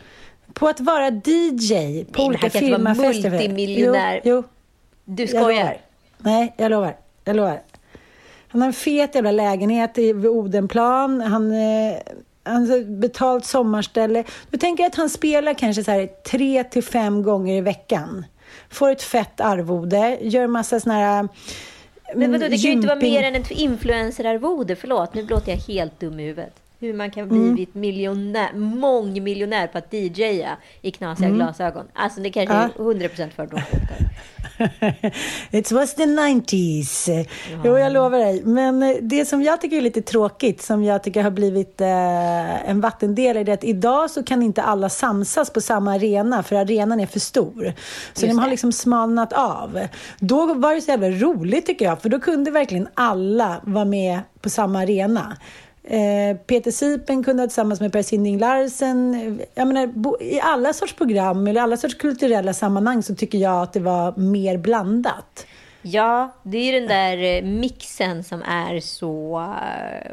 På 0.60 0.68
att 0.68 0.80
vara 0.80 1.10
DJ 1.10 2.04
på 2.04 2.22
men 2.22 2.28
olika 2.28 2.50
firmafester. 2.50 3.30
multimiljonär. 3.30 4.22
Jo, 4.24 4.36
jo, 4.36 4.44
Du 5.06 5.28
skojar? 5.28 5.78
Nej, 6.18 6.54
jag 6.58 6.72
lovar. 6.72 6.96
Jag 7.24 7.36
lovar. 7.36 7.62
Han 8.48 8.62
har 8.62 8.68
en 8.68 8.74
fet 8.74 9.16
jävla 9.16 9.32
lägenhet 9.32 9.98
vid 9.98 10.26
Odenplan. 10.26 11.22
Han, 11.22 11.52
eh, 11.52 11.98
han 12.44 12.70
har 12.70 13.00
betalt 13.00 13.46
sommarställe. 13.46 14.24
Du 14.50 14.58
tänker 14.58 14.86
att 14.86 14.96
han 14.96 15.10
spelar 15.10 15.54
kanske 15.54 15.84
så 15.84 15.92
här 15.92 16.08
tre 16.08 16.64
till 16.64 16.84
fem 16.84 17.24
gånger 17.24 17.58
i 17.58 17.62
veckan. 17.62 18.26
Får 18.70 18.92
ett 18.92 19.02
fett 19.04 19.40
arvode, 19.42 20.18
gör 20.22 20.48
massa 20.48 20.80
såna 20.80 20.96
här... 20.96 21.28
Men 22.16 22.32
vadå, 22.32 22.44
det 22.44 22.50
kan 22.50 22.58
ju 22.58 22.72
inte 22.72 22.88
vara 22.88 23.00
gymping- 23.00 23.12
mer 23.14 23.24
än 23.24 23.36
ett 23.36 23.52
influencerarvode. 23.52 24.76
Förlåt, 24.76 25.14
nu 25.14 25.28
låter 25.28 25.52
jag 25.52 25.58
helt 25.58 26.00
dum 26.00 26.20
i 26.20 26.24
huvudet. 26.24 26.54
Hur 26.80 26.94
man 26.94 27.12
kan 27.12 27.24
Mm. 27.32 27.54
blivit 27.54 27.76
miljonär, 27.76 28.54
mångmiljonär 28.54 29.68
på 29.68 29.78
att 29.78 29.94
DJa 29.94 30.58
i 30.82 30.92
knasiga 30.92 31.30
glasögon. 31.30 31.86
Alltså 31.94 32.22
det 32.22 32.30
kanske 32.30 32.56
är 32.56 32.70
100% 32.78 33.30
fördomsfullt. 33.36 33.82
It 35.52 35.72
was 35.72 35.96
the 35.96 36.04
90s. 36.06 37.26
Jo, 37.64 37.78
jag 37.78 37.92
lovar 37.94 38.20
dig. 38.20 38.42
Men 38.46 38.84
eh, 38.84 38.96
det 39.02 39.26
som 39.26 39.42
jag 39.42 39.62
tycker 39.62 39.78
är 39.78 39.82
lite 39.82 40.02
tråkigt, 40.02 40.62
som 40.62 40.84
jag 40.84 41.04
tycker 41.04 41.24
har 41.24 41.32
blivit 41.32 41.82
eh, 41.82 42.70
en 42.70 42.82
vattendelare, 42.82 43.40
är 43.40 43.44
det 43.44 43.54
att 43.54 43.64
idag 43.64 44.12
så 44.12 44.24
kan 44.24 44.42
inte 44.42 44.62
alla 44.62 44.90
samsas 44.90 45.50
på 45.54 45.62
samma 45.62 45.94
arena, 45.94 46.44
för 46.44 46.56
arenan 46.56 47.00
är 47.00 47.06
för 47.06 47.20
stor. 47.20 47.74
Så 48.14 48.26
de 48.26 48.40
har 48.40 48.50
liksom 48.50 48.72
smalnat 48.72 49.34
av. 49.34 49.80
Då 50.20 50.54
var 50.54 50.76
det 50.76 50.82
så 50.82 50.92
jävla 50.92 51.10
roligt 51.10 51.66
tycker 51.66 51.86
jag, 51.86 52.02
för 52.02 52.10
då 52.10 52.20
kunde 52.20 52.52
verkligen 52.52 52.88
alla 52.94 53.62
vara 53.64 53.86
med 53.86 54.20
på 54.42 54.50
samma 54.50 54.80
arena. 54.80 55.38
Eh, 55.88 56.38
Peter 56.38 56.72
Sipen 56.72 57.24
kunde 57.24 57.44
ha 57.44 57.48
tillsammans 57.48 57.82
med 57.82 57.92
Per 57.94 58.02
Sinding 58.02 58.40
Larsen. 58.40 59.40
Jag 59.56 59.68
menar, 59.68 59.90
I 60.24 60.40
alla 60.40 60.74
sorts 60.74 60.94
program 60.94 61.48
eller 61.48 61.62
alla 61.62 61.78
sorts 61.78 61.96
kulturella 61.96 62.54
sammanhang 62.54 63.04
så 63.04 63.16
tycker 63.16 63.38
jag 63.38 63.62
att 63.62 63.74
det 63.74 63.80
var 63.80 64.14
mer 64.18 64.58
blandat. 64.58 65.46
Ja, 65.82 66.36
det 66.44 66.58
är 66.58 66.64
ju 66.74 66.80
den 66.80 66.88
där 66.88 67.18
eh, 67.38 67.44
mixen 67.44 68.24
som 68.24 68.42
är 68.42 68.80
så... 68.80 69.38
eh, 69.40 70.12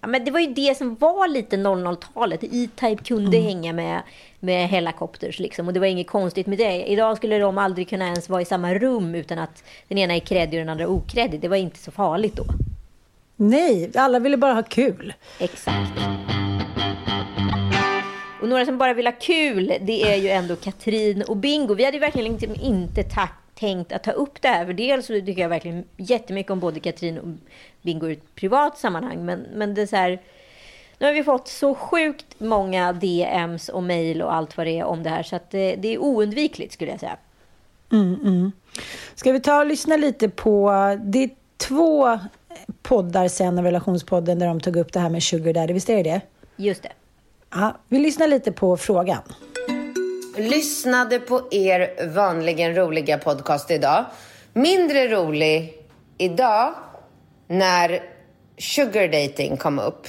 Ja, 0.00 0.08
men 0.08 0.24
det 0.24 0.30
var 0.30 0.40
ju 0.40 0.46
det 0.54 0.76
som 0.76 0.94
var 0.94 1.28
lite 1.28 1.56
00-talet. 1.56 2.44
E-Type 2.44 3.04
kunde 3.04 3.38
hänga 3.38 3.72
med, 3.72 4.02
med 4.40 4.68
Hellacopters 4.68 5.38
liksom. 5.38 5.66
Och 5.66 5.72
det 5.72 5.80
var 5.80 5.86
inget 5.86 6.06
konstigt 6.06 6.46
med 6.46 6.58
det. 6.58 6.84
Idag 6.86 7.16
skulle 7.16 7.38
de 7.38 7.58
aldrig 7.58 7.88
kunna 7.88 8.04
ens 8.04 8.28
vara 8.28 8.42
i 8.42 8.44
samma 8.44 8.74
rum 8.74 9.14
utan 9.14 9.38
att 9.38 9.62
den 9.88 9.98
ena 9.98 10.14
är 10.14 10.20
kreddig 10.20 10.60
och 10.60 10.66
den 10.66 10.68
andra 10.68 10.88
okreddig. 10.88 11.40
Det 11.40 11.48
var 11.48 11.56
inte 11.56 11.78
så 11.78 11.90
farligt 11.90 12.36
då. 12.36 12.44
Nej, 13.40 13.90
alla 13.94 14.18
ville 14.18 14.36
bara 14.36 14.52
ha 14.52 14.62
kul. 14.62 15.14
Exakt. 15.38 15.92
Och 18.42 18.48
några 18.48 18.64
som 18.64 18.78
bara 18.78 18.94
vill 18.94 19.06
ha 19.06 19.12
kul, 19.20 19.74
det 19.80 20.02
är 20.12 20.16
ju 20.16 20.28
ändå 20.28 20.56
Katrin 20.56 21.22
och 21.22 21.36
Bingo. 21.36 21.74
Vi 21.74 21.84
hade 21.84 21.98
verkligen 21.98 22.32
liksom 22.32 22.54
inte 22.62 23.02
ta- 23.02 23.28
tänkt 23.54 23.92
att 23.92 24.02
ta 24.04 24.10
upp 24.10 24.42
det 24.42 24.48
här. 24.48 24.66
För 24.66 24.72
dels 24.72 25.06
så 25.06 25.12
tycker 25.12 25.42
jag 25.42 25.48
verkligen 25.48 25.84
jättemycket 25.96 26.50
om 26.52 26.60
både 26.60 26.80
Katrin 26.80 27.18
och 27.18 27.28
Bingo 27.82 28.08
i 28.08 28.12
ett 28.12 28.34
privat 28.34 28.78
sammanhang. 28.78 29.24
Men, 29.24 29.46
men 29.54 29.74
det 29.74 29.82
är 29.82 29.86
så 29.86 29.96
här, 29.96 30.20
nu 30.98 31.06
har 31.06 31.12
vi 31.14 31.24
fått 31.24 31.48
så 31.48 31.74
sjukt 31.74 32.26
många 32.40 32.92
DMs 32.92 33.68
och 33.68 33.82
mejl 33.82 34.22
och 34.22 34.34
allt 34.34 34.56
vad 34.56 34.66
det 34.66 34.78
är 34.78 34.84
om 34.84 35.02
det 35.02 35.10
här. 35.10 35.22
Så 35.22 35.38
det, 35.50 35.76
det 35.76 35.94
är 35.94 35.98
oundvikligt 35.98 36.72
skulle 36.72 36.90
jag 36.90 37.00
säga. 37.00 37.16
Ska 39.14 39.32
vi 39.32 39.40
ta 39.40 39.58
och 39.60 39.66
lyssna 39.66 39.96
lite 39.96 40.28
på... 40.28 40.70
Det 41.04 41.22
är 41.24 41.30
två 41.56 42.18
poddar 42.82 43.28
sen 43.28 43.58
av 43.58 43.64
relationspodden 43.64 44.38
där 44.38 44.46
de 44.46 44.60
tog 44.60 44.76
upp 44.76 44.92
det 44.92 45.00
här 45.00 45.10
med 45.10 45.22
sugar 45.22 45.52
daddy. 45.52 45.72
Visst 45.72 45.90
är 45.90 45.96
det 45.96 46.02
det? 46.02 46.20
Just 46.56 46.82
det. 46.82 46.92
Ja, 47.50 47.76
vi 47.88 47.98
lyssnar 47.98 48.28
lite 48.28 48.52
på 48.52 48.76
frågan. 48.76 49.22
lyssnade 50.36 51.18
på 51.18 51.48
er 51.50 52.06
vanligen 52.14 52.74
roliga 52.74 53.18
podcast 53.18 53.70
idag. 53.70 54.04
Mindre 54.52 55.08
rolig 55.08 55.74
idag 56.18 56.74
när 57.46 58.02
sugar 58.58 59.08
dating 59.08 59.56
kom 59.56 59.78
upp. 59.78 60.06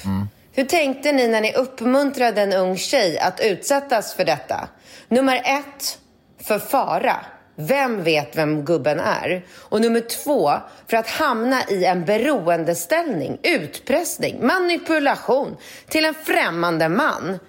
Hur 0.51 0.65
tänkte 0.65 1.11
ni 1.11 1.27
när 1.27 1.41
ni 1.41 1.53
uppmuntrade 1.53 2.41
en 2.41 2.53
ung 2.53 2.77
tjej 2.77 3.19
att 3.19 3.39
utsättas 3.39 4.13
för 4.13 4.25
detta? 4.25 4.69
Nummer 5.07 5.35
ett, 5.35 5.99
för 6.43 6.59
fara. 6.59 7.15
Vem 7.61 8.03
vet 8.03 8.35
vem 8.35 8.65
gubben 8.65 8.99
är? 8.99 9.45
Och 9.57 9.81
nummer 9.81 9.99
två, 9.99 10.51
för 10.87 10.97
att 10.97 11.07
hamna 11.07 11.63
i 11.69 11.85
en 11.85 12.05
beroendeställning, 12.05 13.37
utpressning, 13.43 14.47
manipulation 14.47 15.57
till 15.87 16.05
en 16.05 16.13
främmande 16.13 16.89
man. 16.89 17.39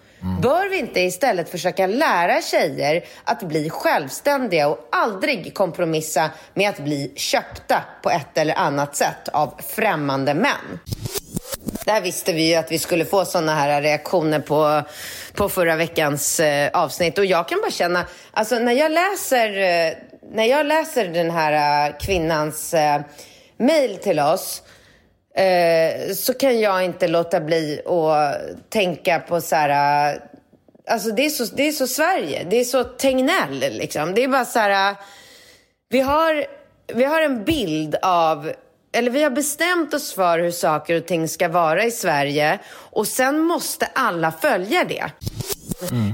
Bör 0.42 0.68
vi 0.70 0.78
inte 0.78 1.00
istället 1.00 1.50
försöka 1.50 1.86
lära 1.86 2.40
tjejer 2.40 3.04
att 3.24 3.42
bli 3.42 3.70
självständiga 3.70 4.68
och 4.68 4.88
aldrig 4.92 5.54
kompromissa 5.54 6.30
med 6.54 6.68
att 6.68 6.80
bli 6.80 7.12
köpta 7.16 7.84
på 8.02 8.10
ett 8.10 8.38
eller 8.38 8.54
annat 8.58 8.96
sätt 8.96 9.28
av 9.32 9.60
främmande 9.68 10.34
män? 10.34 10.78
Där 11.84 12.00
visste 12.00 12.32
vi 12.32 12.48
ju 12.48 12.54
att 12.54 12.72
vi 12.72 12.78
skulle 12.78 13.04
få 13.04 13.24
sådana 13.24 13.54
här 13.54 13.82
reaktioner 13.82 14.40
på, 14.40 14.82
på 15.34 15.48
förra 15.48 15.76
veckans 15.76 16.40
eh, 16.40 16.70
avsnitt. 16.72 17.18
Och 17.18 17.24
jag 17.24 17.48
kan 17.48 17.60
bara 17.60 17.70
känna, 17.70 18.06
alltså 18.32 18.58
när 18.58 18.72
jag 18.72 18.92
läser, 18.92 19.48
eh, 19.58 19.92
när 20.32 20.44
jag 20.44 20.66
läser 20.66 21.08
den 21.08 21.30
här 21.30 21.88
eh, 21.88 21.96
kvinnans 21.98 22.74
eh, 22.74 23.00
mail 23.56 23.96
till 23.96 24.20
oss 24.20 24.62
eh, 25.36 26.12
så 26.14 26.34
kan 26.34 26.60
jag 26.60 26.84
inte 26.84 27.08
låta 27.08 27.40
bli 27.40 27.80
att 27.86 28.70
tänka 28.70 29.18
på 29.20 29.40
så 29.40 29.56
här... 29.56 30.12
eh, 30.14 30.20
Alltså 30.90 31.10
det 31.10 31.26
är 31.26 31.30
så, 31.30 31.44
det 31.44 31.62
är 31.68 31.72
så 31.72 31.86
Sverige, 31.86 32.46
det 32.50 32.56
är 32.60 32.64
så 32.64 32.84
Tegnell 32.84 33.58
liksom. 33.58 34.14
Det 34.14 34.24
är 34.24 34.28
bara 34.28 34.44
så 34.44 34.58
här... 34.58 34.90
eh, 34.90 34.96
vi 35.88 36.00
har, 36.00 36.44
vi 36.94 37.04
har 37.04 37.22
en 37.22 37.44
bild 37.44 37.96
av, 38.02 38.52
eller 38.92 39.10
vi 39.10 39.22
har 39.22 39.30
bestämt 39.30 39.94
oss 39.94 40.12
för 40.12 40.38
hur 40.38 40.50
saker 40.50 40.96
och 40.96 41.06
ting 41.06 41.28
ska 41.28 41.48
vara 41.48 41.84
i 41.84 41.90
Sverige 41.90 42.58
och 42.74 43.08
sen 43.08 43.40
måste 43.40 43.86
alla 43.94 44.32
följa 44.32 44.84
det. 44.84 45.10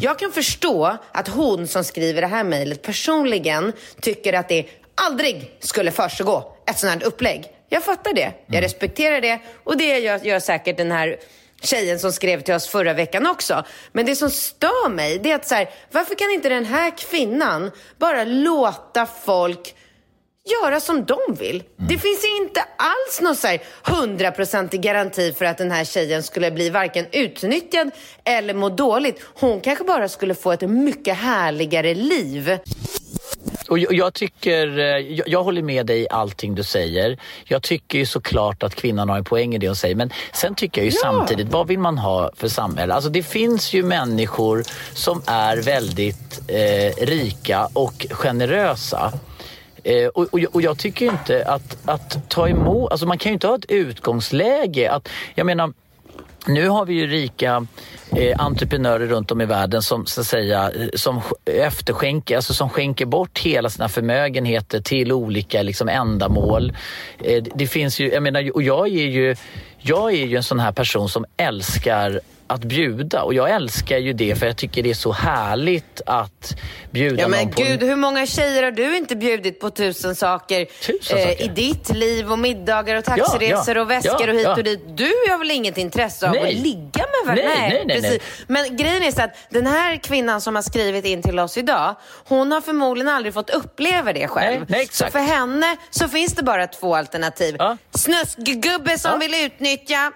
Jag 0.00 0.18
kan 0.18 0.32
förstå 0.32 0.96
att 1.12 1.28
hon 1.28 1.68
som 1.68 1.84
skriver 1.84 2.20
det 2.20 2.26
här 2.26 2.44
mejlet 2.44 2.82
personligen 2.82 3.72
tycker 4.00 4.32
att 4.32 4.48
det 4.48 4.66
aldrig 4.94 5.56
skulle 5.60 5.90
försiggå 5.90 6.56
ett 6.66 6.78
sånt 6.78 6.92
här 6.92 7.04
upplägg. 7.08 7.44
Jag 7.68 7.84
fattar 7.84 8.14
det, 8.14 8.32
jag 8.46 8.62
respekterar 8.62 9.20
det 9.20 9.38
och 9.64 9.76
det 9.76 9.98
gör, 9.98 10.18
gör 10.18 10.40
säkert 10.40 10.76
den 10.76 10.92
här 10.92 11.16
tjejen 11.62 11.98
som 11.98 12.12
skrev 12.12 12.40
till 12.40 12.54
oss 12.54 12.68
förra 12.68 12.92
veckan 12.92 13.26
också. 13.26 13.64
Men 13.92 14.06
det 14.06 14.16
som 14.16 14.30
stör 14.30 14.88
mig, 14.88 15.18
det 15.18 15.30
är 15.30 15.34
att 15.34 15.48
så 15.48 15.54
här, 15.54 15.70
varför 15.90 16.14
kan 16.14 16.30
inte 16.30 16.48
den 16.48 16.64
här 16.64 16.98
kvinnan 16.98 17.70
bara 17.98 18.24
låta 18.24 19.06
folk 19.06 19.74
göra 20.46 20.80
som 20.80 21.04
de 21.04 21.18
vill. 21.38 21.62
Det 21.76 21.98
finns 21.98 22.24
inte 22.40 22.60
alls 22.76 23.20
någon 23.20 23.36
så 23.36 23.46
här 23.46 23.62
hundraprocentig 23.82 24.80
garanti 24.80 25.32
för 25.32 25.44
att 25.44 25.58
den 25.58 25.70
här 25.70 25.84
tjejen 25.84 26.22
skulle 26.22 26.50
bli 26.50 26.70
varken 26.70 27.06
utnyttjad 27.12 27.90
eller 28.24 28.54
må 28.54 28.68
dåligt. 28.68 29.20
Hon 29.34 29.60
kanske 29.60 29.84
bara 29.84 30.08
skulle 30.08 30.34
få 30.34 30.52
ett 30.52 30.70
mycket 30.70 31.16
härligare 31.16 31.94
liv. 31.94 32.58
Och 33.68 33.78
jag, 33.78 33.92
jag 33.92 34.14
tycker, 34.14 34.78
eh, 34.78 34.84
jag, 34.84 35.28
jag 35.28 35.44
håller 35.44 35.62
med 35.62 35.86
dig 35.86 36.00
i 36.00 36.08
allting 36.10 36.54
du 36.54 36.62
säger. 36.62 37.18
Jag 37.44 37.62
tycker 37.62 37.98
ju 37.98 38.06
såklart 38.06 38.62
att 38.62 38.74
kvinnan 38.74 39.08
har 39.08 39.16
en 39.16 39.24
poäng 39.24 39.54
i 39.54 39.58
det 39.58 39.66
hon 39.66 39.76
säger. 39.76 39.94
Men 39.94 40.10
sen 40.32 40.54
tycker 40.54 40.80
jag 40.80 40.84
ju 40.86 40.92
samtidigt, 40.92 41.48
vad 41.48 41.66
vill 41.66 41.78
man 41.78 41.98
ha 41.98 42.30
för 42.36 42.48
samhälle? 42.48 42.94
Alltså 42.94 43.10
det 43.10 43.22
finns 43.22 43.72
ju 43.72 43.82
människor 43.82 44.64
som 44.94 45.22
är 45.26 45.56
väldigt 45.56 46.40
eh, 46.48 47.06
rika 47.06 47.68
och 47.72 48.06
generösa. 48.10 49.12
Eh, 49.86 50.08
och, 50.08 50.34
och, 50.34 50.40
och 50.52 50.62
jag 50.62 50.78
tycker 50.78 51.06
inte 51.06 51.44
att, 51.46 51.78
att 51.84 52.28
ta 52.28 52.48
emot, 52.48 52.90
alltså 52.90 53.06
man 53.06 53.18
kan 53.18 53.30
ju 53.30 53.34
inte 53.34 53.46
ha 53.46 53.54
ett 53.54 53.70
utgångsläge. 53.70 54.90
Att, 54.90 55.08
jag 55.34 55.46
menar, 55.46 55.72
nu 56.46 56.68
har 56.68 56.86
vi 56.86 56.94
ju 56.94 57.06
rika 57.06 57.66
eh, 58.16 58.40
entreprenörer 58.40 59.06
runt 59.06 59.30
om 59.30 59.40
i 59.40 59.46
världen 59.46 59.82
som 59.82 60.06
så 60.06 60.20
att 60.20 60.26
säga 60.26 60.70
eh, 60.70 60.88
som 60.94 61.20
efterskänker, 61.44 62.36
alltså 62.36 62.54
som 62.54 62.70
skänker 62.70 63.06
bort 63.06 63.38
hela 63.38 63.70
sina 63.70 63.88
förmögenheter 63.88 64.80
till 64.80 65.12
olika 65.12 65.62
liksom, 65.62 65.88
ändamål. 65.88 66.76
Eh, 67.18 67.42
det, 67.42 67.50
det 67.54 67.66
finns 67.66 68.00
ju, 68.00 68.12
jag 68.12 68.22
menar, 68.22 68.54
och 68.54 68.62
jag 68.62 68.86
är 68.88 69.06
ju, 69.06 69.36
jag 69.78 70.12
är 70.12 70.26
ju 70.26 70.36
en 70.36 70.42
sån 70.42 70.60
här 70.60 70.72
person 70.72 71.08
som 71.08 71.24
älskar 71.36 72.20
att 72.46 72.64
bjuda 72.64 73.22
och 73.22 73.34
jag 73.34 73.50
älskar 73.50 73.98
ju 73.98 74.12
det 74.12 74.36
för 74.38 74.46
jag 74.46 74.56
tycker 74.56 74.82
det 74.82 74.90
är 74.90 74.94
så 74.94 75.12
härligt 75.12 76.00
att 76.06 76.56
bjuda 76.90 77.22
Ja 77.22 77.28
men 77.28 77.44
någon 77.44 77.52
på 77.52 77.62
gud, 77.62 77.82
hur 77.82 77.96
många 77.96 78.26
tjejer 78.26 78.62
har 78.62 78.70
du 78.70 78.96
inte 78.96 79.16
bjudit 79.16 79.60
på 79.60 79.70
tusen 79.70 80.14
saker, 80.14 80.64
Tusen 80.64 81.18
eh, 81.18 81.24
saker? 81.24 81.42
i 81.44 81.48
ditt 81.48 81.94
liv 81.94 82.32
och 82.32 82.38
middagar 82.38 82.96
och 82.96 83.04
taxiresor 83.04 83.76
ja, 83.76 83.82
och 83.82 83.90
väskor 83.90 84.26
ja, 84.26 84.30
och 84.30 84.34
hit 84.34 84.44
ja. 84.44 84.56
och 84.56 84.64
dit. 84.64 84.80
Du 84.96 85.12
har 85.30 85.38
väl 85.38 85.50
inget 85.50 85.78
intresse 85.78 86.26
av 86.28 86.32
Nej. 86.32 86.42
att 86.42 86.62
ligga 86.62 87.04
med 87.06 87.26
varandra? 87.26 87.44
Nej, 87.58 87.70
nej, 87.70 87.84
nej, 87.86 88.00
nej. 88.00 88.20
Men 88.46 88.76
grejen 88.76 89.02
är 89.02 89.10
så 89.10 89.22
att 89.22 89.36
den 89.50 89.66
här 89.66 89.96
kvinnan 89.96 90.40
som 90.40 90.54
har 90.54 90.62
skrivit 90.62 91.04
in 91.04 91.22
till 91.22 91.38
oss 91.38 91.58
idag, 91.58 91.94
hon 92.24 92.52
har 92.52 92.60
förmodligen 92.60 93.08
aldrig 93.08 93.34
fått 93.34 93.50
uppleva 93.50 94.12
det 94.12 94.28
själv. 94.28 94.58
Nej, 94.58 94.66
nej, 94.68 94.82
exakt. 94.82 95.12
Så 95.12 95.18
för 95.18 95.24
henne 95.24 95.76
så 95.90 96.08
finns 96.08 96.32
det 96.34 96.42
bara 96.42 96.66
två 96.66 96.94
alternativ. 96.96 97.56
Ja. 97.58 97.76
Snuskgubbe 97.94 98.98
som 98.98 99.10
Ja. 99.10 99.16
vill 99.16 99.34
utnyttja, 99.46 100.12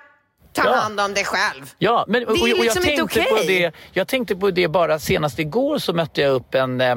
ta 0.52 0.62
Ja. 0.64 0.74
hand 0.74 1.00
om 1.00 1.14
dig 1.14 1.24
själv. 1.24 1.64
Ja, 1.78 2.04
men, 2.08 2.24
och, 2.24 2.30
och 2.30 2.36
liksom 2.36 2.82
jag, 2.84 2.92
inte 2.92 3.14
tänkte 3.14 3.20
på 3.22 3.34
okej. 3.34 3.46
det, 3.46 3.72
jag 3.92 4.08
tänkte 4.08 4.36
på 4.36 4.50
det 4.50 4.68
bara 4.68 4.98
senast 4.98 5.38
igår 5.38 5.78
så 5.78 5.92
mötte 5.92 6.20
jag 6.20 6.32
upp 6.32 6.54
en, 6.54 6.80
eh, 6.80 6.96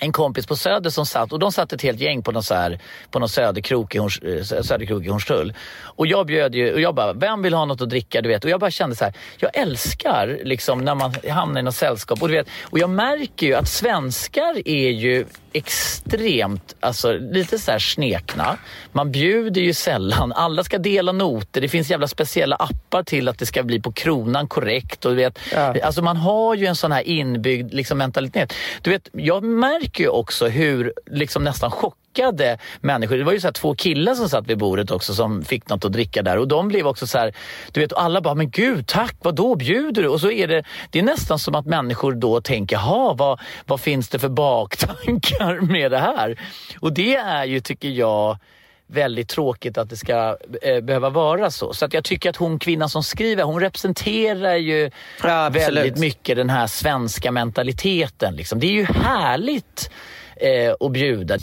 en 0.00 0.12
kompis 0.12 0.46
på 0.46 0.56
Söder 0.56 0.90
som 0.90 1.06
satt, 1.06 1.32
och 1.32 1.38
de 1.38 1.52
satt 1.52 1.72
ett 1.72 1.82
helt 1.82 2.00
gäng 2.00 2.22
på 2.22 2.32
någon, 2.32 2.42
så 2.42 2.54
här, 2.54 2.78
på 3.10 3.18
någon 3.18 3.28
söderkrok 3.28 3.94
i, 3.94 3.98
Horns, 3.98 4.18
eh, 4.18 4.62
söderkrok 4.62 5.04
i 5.04 5.08
Hornstull. 5.08 5.54
Och 5.82 6.06
jag 6.06 6.26
bjöd 6.26 6.54
ju, 6.54 6.72
och 6.74 6.80
jag 6.80 6.94
bara, 6.94 7.12
vem 7.12 7.42
vill 7.42 7.54
ha 7.54 7.64
något 7.64 7.80
att 7.80 7.90
dricka? 7.90 8.20
Du 8.22 8.28
vet. 8.28 8.44
Och 8.44 8.50
jag 8.50 8.60
bara 8.60 8.70
kände 8.70 8.96
så 8.96 9.04
här, 9.04 9.14
jag 9.38 9.56
älskar 9.56 10.38
liksom 10.44 10.78
när 10.84 10.94
man 10.94 11.14
hamnar 11.30 11.60
i 11.60 11.62
något 11.62 11.74
sällskap. 11.74 12.22
Och, 12.22 12.28
du 12.28 12.34
vet, 12.34 12.46
och 12.62 12.78
jag 12.78 12.90
märker 12.90 13.46
ju 13.46 13.54
att 13.54 13.68
svenskar 13.68 14.68
är 14.68 14.90
ju 14.90 15.26
extremt, 15.54 16.74
alltså 16.80 17.12
lite 17.12 17.58
så 17.58 17.70
här 17.70 17.78
snekna. 17.78 18.58
Man 18.92 19.12
bjuder 19.12 19.60
ju 19.60 19.74
sällan, 19.74 20.32
alla 20.32 20.64
ska 20.64 20.78
dela 20.78 21.12
noter, 21.12 21.60
det 21.60 21.68
finns 21.68 21.90
jävla 21.90 22.08
speciella 22.08 22.56
appar 22.56 23.02
till 23.02 23.28
att 23.28 23.38
det 23.38 23.46
ska 23.46 23.62
bli 23.62 23.80
på 23.80 23.92
kronan 23.92 24.48
korrekt. 24.48 25.04
Och 25.04 25.10
du 25.10 25.16
vet, 25.16 25.38
ja. 25.52 25.74
Alltså 25.82 26.02
man 26.02 26.16
har 26.16 26.54
ju 26.54 26.66
en 26.66 26.76
sån 26.76 26.92
här 26.92 27.02
inbyggd 27.02 27.74
liksom, 27.74 27.98
mentalitet. 27.98 28.52
Du 28.82 28.90
vet, 28.90 29.08
jag 29.12 29.44
märker 29.44 30.04
ju 30.04 30.10
också 30.10 30.48
hur 30.48 30.92
liksom 31.06 31.44
nästan 31.44 31.70
chock 31.70 31.96
chockade 32.14 32.58
människor. 32.80 33.16
Det 33.16 33.24
var 33.24 33.32
ju 33.32 33.40
så 33.40 33.52
två 33.52 33.74
killar 33.74 34.14
som 34.14 34.28
satt 34.28 34.46
vid 34.46 34.58
bordet 34.58 34.90
också 34.90 35.14
som 35.14 35.44
fick 35.44 35.68
något 35.68 35.84
att 35.84 35.92
dricka 35.92 36.22
där 36.22 36.38
och 36.38 36.48
de 36.48 36.68
blev 36.68 36.86
också 36.86 37.06
så 37.06 37.18
här, 37.18 37.34
du 37.72 37.80
vet 37.80 37.92
alla 37.92 38.20
bara, 38.20 38.34
men 38.34 38.50
gud 38.50 38.86
tack, 38.86 39.16
vad 39.22 39.34
då 39.34 39.54
bjuder 39.54 40.02
du? 40.02 40.08
Och 40.08 40.20
så 40.20 40.30
är 40.30 40.48
det, 40.48 40.64
det 40.90 40.98
är 40.98 41.02
nästan 41.02 41.38
som 41.38 41.54
att 41.54 41.66
människor 41.66 42.12
då 42.12 42.40
tänker, 42.40 42.76
ha 42.76 43.14
vad, 43.14 43.40
vad 43.66 43.80
finns 43.80 44.08
det 44.08 44.18
för 44.18 44.28
baktankar 44.28 45.60
med 45.72 45.90
det 45.90 45.98
här? 45.98 46.40
Och 46.80 46.92
det 46.92 47.16
är 47.16 47.44
ju, 47.44 47.60
tycker 47.60 47.88
jag, 47.88 48.38
väldigt 48.86 49.28
tråkigt 49.28 49.78
att 49.78 49.90
det 49.90 49.96
ska 49.96 50.36
eh, 50.62 50.80
behöva 50.80 51.10
vara 51.10 51.50
så. 51.50 51.72
Så 51.72 51.84
att 51.84 51.94
jag 51.94 52.04
tycker 52.04 52.30
att 52.30 52.36
hon 52.36 52.58
kvinnan 52.58 52.88
som 52.88 53.02
skriver, 53.02 53.42
hon 53.42 53.60
representerar 53.60 54.54
ju 54.54 54.90
ja, 55.22 55.48
väldigt 55.48 55.98
mycket 55.98 56.36
den 56.36 56.50
här 56.50 56.66
svenska 56.66 57.32
mentaliteten. 57.32 58.36
Liksom. 58.36 58.60
Det 58.60 58.66
är 58.66 58.72
ju 58.72 58.84
härligt 58.84 59.90
eh, 60.36 60.74
att 60.80 60.92
bjuda. 60.92 61.38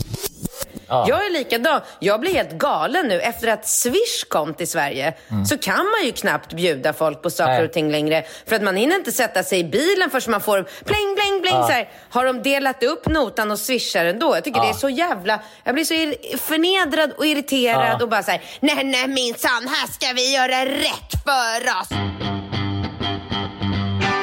Ja. 0.91 1.05
Jag 1.07 1.25
är 1.25 1.29
likadan. 1.29 1.81
Jag 1.99 2.19
blir 2.19 2.33
helt 2.33 2.51
galen 2.51 3.07
nu. 3.07 3.21
Efter 3.21 3.47
att 3.47 3.67
Swish 3.67 4.23
kom 4.27 4.53
till 4.53 4.67
Sverige 4.67 5.13
mm. 5.29 5.45
så 5.45 5.57
kan 5.57 5.85
man 5.85 6.05
ju 6.05 6.11
knappt 6.11 6.53
bjuda 6.53 6.93
folk 6.93 7.21
på 7.21 7.29
saker 7.29 7.53
Nej. 7.53 7.63
och 7.63 7.73
ting 7.73 7.91
längre. 7.91 8.23
För 8.45 8.55
att 8.55 8.61
man 8.61 8.75
hinner 8.75 8.95
inte 8.95 9.11
sätta 9.11 9.43
sig 9.43 9.59
i 9.59 9.63
bilen 9.63 10.09
förrän 10.09 10.31
man 10.31 10.41
får 10.41 10.63
pling, 10.63 11.15
pling, 11.15 11.41
pling. 11.41 11.53
Ja. 11.55 11.67
Så 11.67 11.73
här. 11.73 11.89
Har 12.09 12.25
de 12.25 12.43
delat 12.43 12.83
upp 12.83 13.07
notan 13.07 13.51
och 13.51 13.59
swishar 13.59 14.05
ändå? 14.05 14.35
Jag 14.35 14.43
tycker 14.43 14.59
ja. 14.59 14.63
det 14.63 14.69
är 14.69 14.73
så 14.73 14.89
jävla... 14.89 15.39
Jag 15.63 15.73
blir 15.73 15.85
så 15.85 15.93
förnedrad 16.37 17.11
och 17.17 17.25
irriterad 17.25 17.97
ja. 17.99 18.03
och 18.03 18.09
bara 18.09 18.23
så 18.23 18.31
här, 18.31 18.41
nej, 18.59 18.83
nej 18.83 19.07
minsann, 19.07 19.67
här 19.67 19.87
ska 19.87 20.13
vi 20.15 20.33
göra 20.35 20.65
rätt 20.65 21.11
för 21.23 21.81
oss. 21.81 21.89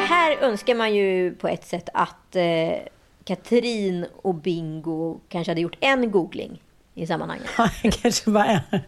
Här 0.08 0.36
önskar 0.40 0.74
man 0.74 0.94
ju 0.94 1.34
på 1.34 1.48
ett 1.48 1.66
sätt 1.66 1.88
att 1.94 2.36
eh 2.36 2.42
Katrin 3.28 4.06
och 4.22 4.34
Bingo 4.34 5.20
kanske 5.28 5.50
hade 5.50 5.60
gjort 5.60 5.76
en 5.80 6.10
googling 6.10 6.62
i 6.94 7.06
sammanhanget. 7.06 7.46
Ja, 7.58 7.68
kanske 7.90 8.30
bara 8.30 8.46
en. 8.46 8.80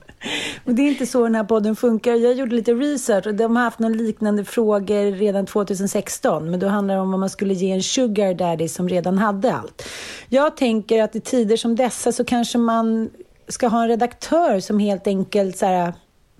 Men 0.64 0.76
det 0.76 0.82
är 0.82 0.88
inte 0.88 1.06
så 1.06 1.24
den 1.24 1.34
här 1.34 1.44
podden 1.44 1.76
funkar. 1.76 2.14
Jag 2.14 2.34
gjorde 2.34 2.56
lite 2.56 2.72
research 2.72 3.26
och 3.26 3.34
de 3.34 3.56
har 3.56 3.62
haft 3.62 3.78
några 3.78 3.94
liknande 3.94 4.44
frågor 4.44 5.12
redan 5.12 5.46
2016. 5.46 6.50
Men 6.50 6.60
då 6.60 6.68
handlar 6.68 6.94
det 6.94 7.00
om 7.00 7.10
vad 7.10 7.20
man 7.20 7.30
skulle 7.30 7.54
ge 7.54 7.70
en 7.70 7.82
sugar 7.82 8.34
daddy 8.34 8.68
som 8.68 8.88
redan 8.88 9.18
hade 9.18 9.54
allt. 9.54 9.88
Jag 10.28 10.56
tänker 10.56 11.02
att 11.02 11.16
i 11.16 11.20
tider 11.20 11.56
som 11.56 11.76
dessa 11.76 12.12
så 12.12 12.24
kanske 12.24 12.58
man 12.58 13.10
ska 13.48 13.68
ha 13.68 13.82
en 13.82 13.88
redaktör 13.88 14.60
som 14.60 14.78
helt 14.78 15.06
enkelt 15.06 15.56
så 15.56 15.66
här, 15.66 15.94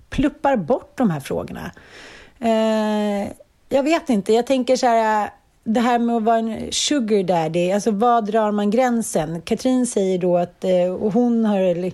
pluppar 0.09 0.55
bort 0.55 0.97
de 0.97 1.09
här 1.09 1.19
frågorna. 1.19 1.71
Eh, 2.39 3.31
jag 3.69 3.83
vet 3.83 4.09
inte. 4.09 4.33
Jag 4.33 4.47
tänker 4.47 4.75
så 4.75 4.85
här 4.85 5.29
det 5.63 5.79
här 5.79 5.99
med 5.99 6.15
att 6.15 6.23
vara 6.23 6.37
en 6.37 6.71
sugar 6.71 7.23
daddy, 7.23 7.71
alltså 7.71 7.91
var 7.91 8.21
drar 8.21 8.51
man 8.51 8.71
gränsen? 8.71 9.41
Katrin 9.41 9.87
säger 9.87 10.17
då 10.17 10.37
att 10.37 10.63
eh, 10.63 10.93
och 10.93 11.13
hon 11.13 11.45
har 11.45 11.91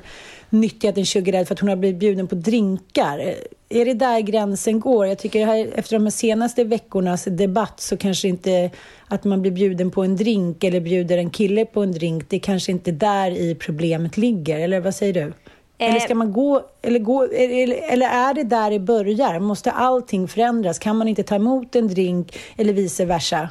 nyttjat 0.50 0.98
en 0.98 1.06
sugar 1.06 1.34
daddy 1.34 1.46
för 1.46 1.54
att 1.54 1.60
hon 1.60 1.70
har 1.70 1.76
blivit 1.76 2.00
bjuden 2.00 2.28
på 2.28 2.36
drinkar. 2.36 3.20
Eh, 3.20 3.36
är 3.70 3.86
det 3.86 3.94
där 3.94 4.20
gränsen 4.20 4.80
går? 4.80 5.08
Jag 5.08 5.20
tycker 5.20 5.46
här, 5.46 5.70
efter 5.76 6.00
de 6.00 6.12
senaste 6.12 6.64
veckornas 6.64 7.26
debatt 7.26 7.80
så 7.80 7.98
kanske 7.98 8.28
inte 8.28 8.72
att 9.08 9.24
man 9.24 9.42
blir 9.42 9.52
bjuden 9.52 9.92
på 9.92 10.04
en 10.04 10.16
drink 10.16 10.64
eller 10.64 10.80
bjuder 10.80 11.18
en 11.18 11.30
kille 11.30 11.66
på 11.66 11.84
en 11.84 11.92
drink, 11.92 12.30
det 12.30 12.36
är 12.36 12.40
kanske 12.40 12.72
inte 12.72 12.92
där 12.92 13.32
i 13.32 13.56
problemet 13.56 14.18
ligger. 14.18 14.60
Eller 14.60 14.80
vad 14.80 14.96
säger 14.96 15.14
du? 15.14 15.34
Eller 15.78 16.00
ska 16.00 16.16
man 16.16 16.34
gå, 16.34 16.62
eller, 16.82 17.00
gå 17.00 17.24
eller, 17.24 17.92
eller 17.92 18.08
är 18.08 18.34
det 18.34 18.44
där 18.44 18.72
det 18.72 18.80
börjar? 18.80 19.40
Måste 19.40 19.72
allting 19.72 20.28
förändras? 20.28 20.80
Kan 20.80 20.98
man 20.98 21.08
inte 21.08 21.24
ta 21.24 21.36
emot 21.36 21.76
en 21.76 21.88
drink 21.88 22.40
eller 22.58 22.74
vice 22.74 23.06
versa? 23.06 23.50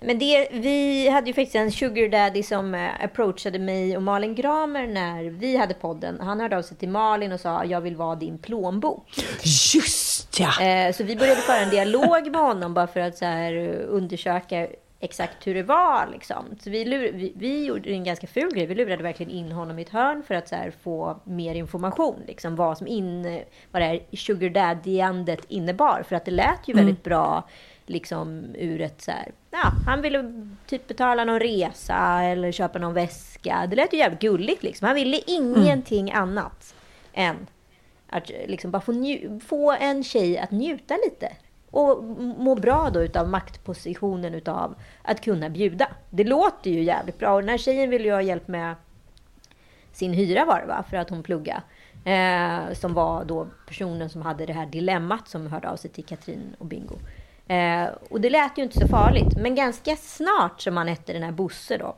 Men 0.00 0.18
det, 0.18 0.48
vi 0.50 1.08
hade 1.08 1.26
ju 1.26 1.34
faktiskt 1.34 1.56
en 1.56 1.72
sugar 1.72 2.08
daddy 2.08 2.42
som 2.42 2.74
eh, 2.74 3.04
approachade 3.04 3.58
mig 3.58 3.96
och 3.96 4.02
Malin 4.02 4.34
Gramer 4.34 4.86
när 4.86 5.24
vi 5.24 5.56
hade 5.56 5.74
podden. 5.74 6.20
Han 6.20 6.40
hörde 6.40 6.58
av 6.58 6.62
sig 6.62 6.76
till 6.76 6.88
Malin 6.88 7.32
och 7.32 7.40
sa 7.40 7.64
jag 7.64 7.80
vill 7.80 7.96
vara 7.96 8.14
din 8.14 8.38
plånbok. 8.38 9.04
Just 9.74 10.40
ja! 10.40 10.62
Eh, 10.62 10.92
så 10.92 11.04
vi 11.04 11.16
började 11.16 11.40
föra 11.40 11.56
en 11.56 11.70
dialog 11.70 12.30
med 12.30 12.40
honom 12.40 12.74
bara 12.74 12.86
för 12.86 13.00
att 13.00 13.18
så 13.18 13.26
undersöka 13.88 14.66
exakt 15.00 15.46
hur 15.46 15.54
det 15.54 15.62
var. 15.62 16.08
Liksom. 16.12 16.44
Så 16.60 16.70
vi, 16.70 16.84
lur, 16.84 17.12
vi, 17.12 17.32
vi, 17.36 17.64
gjorde 17.64 17.90
en 17.90 18.04
ganska 18.04 18.26
ful 18.26 18.54
grej. 18.54 18.66
Vi 18.66 18.74
lurade 18.74 19.02
verkligen 19.02 19.32
in 19.32 19.52
honom 19.52 19.78
i 19.78 19.82
ett 19.82 19.88
hörn 19.88 20.22
för 20.22 20.34
att 20.34 20.50
här, 20.50 20.72
få 20.82 21.20
mer 21.24 21.54
information. 21.54 22.22
Liksom, 22.26 22.56
vad, 22.56 22.78
som 22.78 22.86
in, 22.86 23.42
vad 23.70 23.82
det 23.82 23.86
här 23.86 24.16
sugar 24.16 24.48
daddy-andet 24.48 25.44
innebar. 25.48 26.02
För 26.08 26.16
att 26.16 26.24
det 26.24 26.30
lät 26.30 26.68
ju 26.68 26.72
mm. 26.72 26.84
väldigt 26.84 27.04
bra 27.04 27.48
liksom, 27.86 28.44
ur 28.54 28.80
ett 28.80 29.02
så 29.02 29.10
här, 29.10 29.32
ja, 29.50 29.72
han 29.86 30.02
ville 30.02 30.48
typ 30.66 30.88
betala 30.88 31.24
någon 31.24 31.40
resa 31.40 32.22
eller 32.22 32.52
köpa 32.52 32.78
någon 32.78 32.94
väska. 32.94 33.66
Det 33.70 33.76
lät 33.76 33.92
ju 33.92 33.98
jävligt 33.98 34.20
gulligt 34.20 34.62
liksom. 34.62 34.86
Han 34.86 34.94
ville 34.94 35.20
ingenting 35.26 36.10
mm. 36.10 36.22
annat 36.22 36.74
än 37.12 37.46
att 38.10 38.30
liksom 38.46 38.70
bara 38.70 38.82
få, 38.82 38.92
få 39.46 39.72
en 39.72 40.04
tjej 40.04 40.38
att 40.38 40.50
njuta 40.50 40.94
lite 41.04 41.32
och 41.78 42.04
må 42.38 42.54
bra 42.54 42.90
då 42.90 43.02
utav 43.02 43.28
maktpositionen 43.28 44.34
utav 44.34 44.74
att 45.02 45.20
kunna 45.20 45.50
bjuda. 45.50 45.88
Det 46.10 46.24
låter 46.24 46.70
ju 46.70 46.82
jävligt 46.82 47.18
bra. 47.18 47.34
Och 47.34 47.40
den 47.40 47.48
här 47.48 47.58
tjejen 47.58 47.90
ville 47.90 48.04
ju 48.04 48.12
ha 48.12 48.22
hjälp 48.22 48.48
med 48.48 48.74
sin 49.92 50.12
hyra 50.12 50.44
var 50.44 50.60
det 50.60 50.66
va? 50.66 50.84
För 50.90 50.96
att 50.96 51.10
hon 51.10 51.22
plugga. 51.22 51.62
Eh, 52.04 52.72
som 52.72 52.94
var 52.94 53.24
då 53.24 53.46
personen 53.66 54.10
som 54.10 54.22
hade 54.22 54.46
det 54.46 54.52
här 54.52 54.66
dilemmat 54.66 55.28
som 55.28 55.46
hörde 55.46 55.70
av 55.70 55.76
sig 55.76 55.90
till 55.90 56.04
Katrin 56.04 56.56
och 56.58 56.66
Bingo. 56.66 56.98
Eh, 57.48 57.88
och 58.10 58.20
det 58.20 58.30
lät 58.30 58.58
ju 58.58 58.62
inte 58.62 58.80
så 58.80 58.88
farligt. 58.88 59.36
Men 59.36 59.54
ganska 59.54 59.96
snart 59.96 60.60
som 60.60 60.76
han 60.76 60.88
hette 60.88 61.12
den 61.12 61.22
här 61.22 61.32
Bosse 61.32 61.76
då, 61.76 61.96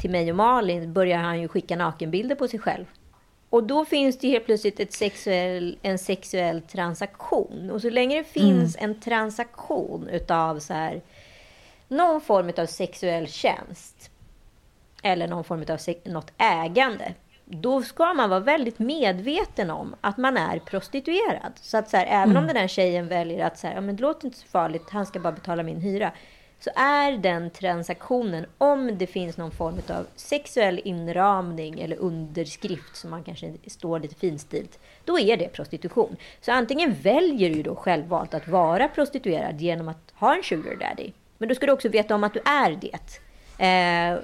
till 0.00 0.10
mig 0.10 0.30
och 0.30 0.36
Malin, 0.36 0.92
började 0.92 1.22
han 1.22 1.40
ju 1.40 1.48
skicka 1.48 1.76
nakenbilder 1.76 2.34
på 2.34 2.48
sig 2.48 2.60
själv. 2.60 2.84
Och 3.50 3.64
då 3.64 3.84
finns 3.84 4.18
det 4.18 4.28
helt 4.28 4.46
plötsligt 4.46 4.80
ett 4.80 4.92
sexuell, 4.92 5.78
en 5.82 5.98
sexuell 5.98 6.62
transaktion. 6.62 7.70
Och 7.70 7.80
så 7.80 7.90
länge 7.90 8.18
det 8.18 8.24
finns 8.24 8.76
mm. 8.76 8.90
en 8.90 9.00
transaktion 9.00 10.08
utav 10.08 10.58
så 10.58 10.74
här, 10.74 11.00
någon 11.88 12.20
form 12.20 12.52
av 12.58 12.66
sexuell 12.66 13.28
tjänst 13.28 14.10
eller 15.02 15.28
någon 15.28 15.44
form 15.44 15.64
av 15.68 15.78
något 16.12 16.32
ägande, 16.38 17.14
då 17.44 17.82
ska 17.82 18.14
man 18.14 18.30
vara 18.30 18.40
väldigt 18.40 18.78
medveten 18.78 19.70
om 19.70 19.96
att 20.00 20.16
man 20.16 20.36
är 20.36 20.58
prostituerad. 20.58 21.52
Så 21.60 21.76
att 21.76 21.90
så 21.90 21.96
här, 21.96 22.06
även 22.06 22.30
mm. 22.30 22.36
om 22.36 22.46
den 22.46 22.56
där 22.56 22.68
tjejen 22.68 23.08
väljer 23.08 23.46
att 23.46 23.58
så 23.58 23.66
här, 23.66 23.74
ja, 23.74 23.80
men 23.80 23.96
det 23.96 24.02
låter 24.02 24.26
inte 24.26 24.38
så 24.38 24.46
farligt, 24.46 24.90
han 24.90 25.06
ska 25.06 25.20
bara 25.20 25.32
betala 25.32 25.62
min 25.62 25.80
hyra 25.80 26.12
så 26.60 26.70
är 26.76 27.12
den 27.12 27.50
transaktionen, 27.50 28.46
om 28.58 28.98
det 28.98 29.06
finns 29.06 29.36
någon 29.36 29.50
form 29.50 29.80
av 29.88 30.06
sexuell 30.16 30.80
inramning 30.84 31.80
eller 31.80 31.96
underskrift 31.96 32.96
som 32.96 33.10
man 33.10 33.24
kanske 33.24 33.52
står 33.66 34.00
lite 34.00 34.14
finstilt, 34.14 34.78
då 35.04 35.18
är 35.18 35.36
det 35.36 35.48
prostitution. 35.48 36.16
Så 36.40 36.52
antingen 36.52 36.94
väljer 36.94 37.50
du 37.50 37.62
då 37.62 37.74
självvalt 37.74 38.34
att 38.34 38.48
vara 38.48 38.88
prostituerad 38.88 39.60
genom 39.60 39.88
att 39.88 40.12
ha 40.14 40.36
en 40.36 40.42
sugar 40.42 40.76
daddy, 40.76 41.12
men 41.38 41.48
då 41.48 41.54
ska 41.54 41.66
du 41.66 41.72
också 41.72 41.88
veta 41.88 42.14
om 42.14 42.24
att 42.24 42.34
du 42.34 42.40
är 42.44 42.78
det. 42.80 43.20
Eh, 43.58 44.18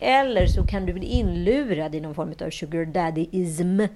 eller 0.00 0.46
så 0.46 0.66
kan 0.66 0.86
du 0.86 0.92
bli 0.92 1.06
inlurad 1.06 1.94
i 1.94 2.00
någon 2.00 2.14
form 2.14 2.34
av 2.40 2.50
sugar 2.50 2.84
daddy-ism. 2.84 3.88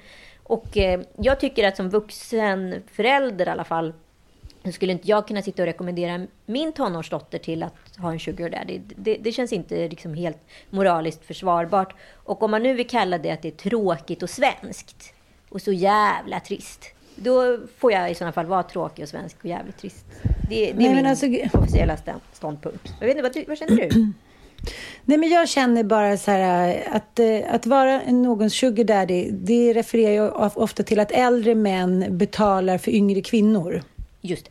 Och 0.42 0.76
eh, 0.76 1.00
jag 1.16 1.40
tycker 1.40 1.68
att 1.68 1.76
som 1.76 1.90
vuxen 1.90 2.82
förälder 2.92 3.46
i 3.46 3.50
alla 3.50 3.64
fall 3.64 3.92
så 4.64 4.72
skulle 4.72 4.92
inte 4.92 5.08
jag 5.08 5.28
kunna 5.28 5.42
sitta 5.42 5.62
och 5.62 5.66
rekommendera 5.66 6.26
min 6.46 6.72
tonårsdotter 6.72 7.38
till 7.38 7.62
att 7.62 7.96
ha 7.98 8.12
en 8.12 8.20
sugar 8.20 8.50
daddy. 8.50 8.80
Det, 8.96 9.16
det 9.16 9.32
känns 9.32 9.52
inte 9.52 9.88
liksom 9.88 10.14
helt 10.14 10.38
moraliskt 10.70 11.24
försvarbart. 11.24 11.94
Och 12.12 12.42
om 12.42 12.50
man 12.50 12.62
nu 12.62 12.74
vill 12.74 12.88
kalla 12.88 13.18
det 13.18 13.30
att 13.30 13.42
det 13.42 13.48
är 13.48 13.70
tråkigt 13.70 14.22
och 14.22 14.30
svenskt 14.30 15.14
och 15.48 15.62
så 15.62 15.72
jävla 15.72 16.40
trist. 16.40 16.86
Då 17.16 17.58
får 17.78 17.92
jag 17.92 18.10
i 18.10 18.14
sådana 18.14 18.32
fall 18.32 18.46
vara 18.46 18.62
tråkig 18.62 19.02
och 19.02 19.08
svensk 19.08 19.36
och 19.38 19.46
jävligt 19.46 19.78
trist. 19.78 20.06
Det, 20.48 20.72
det 20.72 20.86
är 20.86 20.94
min 20.94 21.06
alltså... 21.06 21.26
officiella 21.52 21.96
ståndpunkt. 22.32 22.92
Jag 23.00 23.06
vet 23.06 23.16
inte, 23.16 23.40
vad, 23.40 23.48
vad 23.48 23.58
känner 23.58 23.76
du? 23.76 24.12
Nej, 25.04 25.18
men 25.18 25.28
jag 25.28 25.48
känner 25.48 25.84
bara 25.84 26.16
så 26.16 26.30
här 26.30 26.82
att, 26.90 27.18
eh, 27.18 27.54
att 27.54 27.66
vara 27.66 28.00
någons 28.06 28.54
sugar 28.54 28.84
daddy, 28.84 29.30
det 29.30 29.72
refererar 29.72 30.12
jag 30.12 30.58
ofta 30.58 30.82
till 30.82 31.00
att 31.00 31.12
äldre 31.12 31.54
män 31.54 32.18
betalar 32.18 32.78
för 32.78 32.90
yngre 32.90 33.20
kvinnor. 33.20 33.82
Just 34.20 34.44
det. 34.44 34.50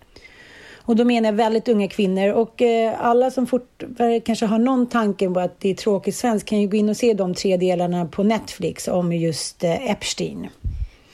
Och 0.83 0.95
då 0.95 1.05
menar 1.05 1.29
jag 1.29 1.33
väldigt 1.33 1.67
unga 1.67 1.87
kvinnor. 1.87 2.33
Och 2.33 2.61
eh, 2.61 3.05
alla 3.05 3.31
som 3.31 3.47
fort, 3.47 3.83
kanske 4.25 4.45
har 4.45 4.59
någon 4.59 4.87
tanke 4.87 5.29
på 5.29 5.39
att 5.39 5.59
det 5.59 5.69
är 5.69 5.75
tråkigt 5.75 6.15
svenskt 6.15 6.47
kan 6.47 6.61
ju 6.61 6.67
gå 6.67 6.77
in 6.77 6.89
och 6.89 6.97
se 6.97 7.13
de 7.13 7.33
tre 7.33 7.57
delarna 7.57 8.05
på 8.05 8.23
Netflix 8.23 8.87
om 8.87 9.13
just 9.13 9.63
eh, 9.63 9.91
Epstein. 9.91 10.47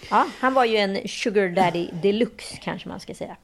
Ja, 0.09 0.25
han 0.39 0.53
var 0.53 0.65
ju 0.65 0.77
en 0.77 1.07
sugar 1.07 1.49
daddy 1.49 1.87
deluxe 2.01 2.57
kanske 2.63 2.89
man 2.89 2.99
ska 2.99 3.13
säga. 3.13 3.37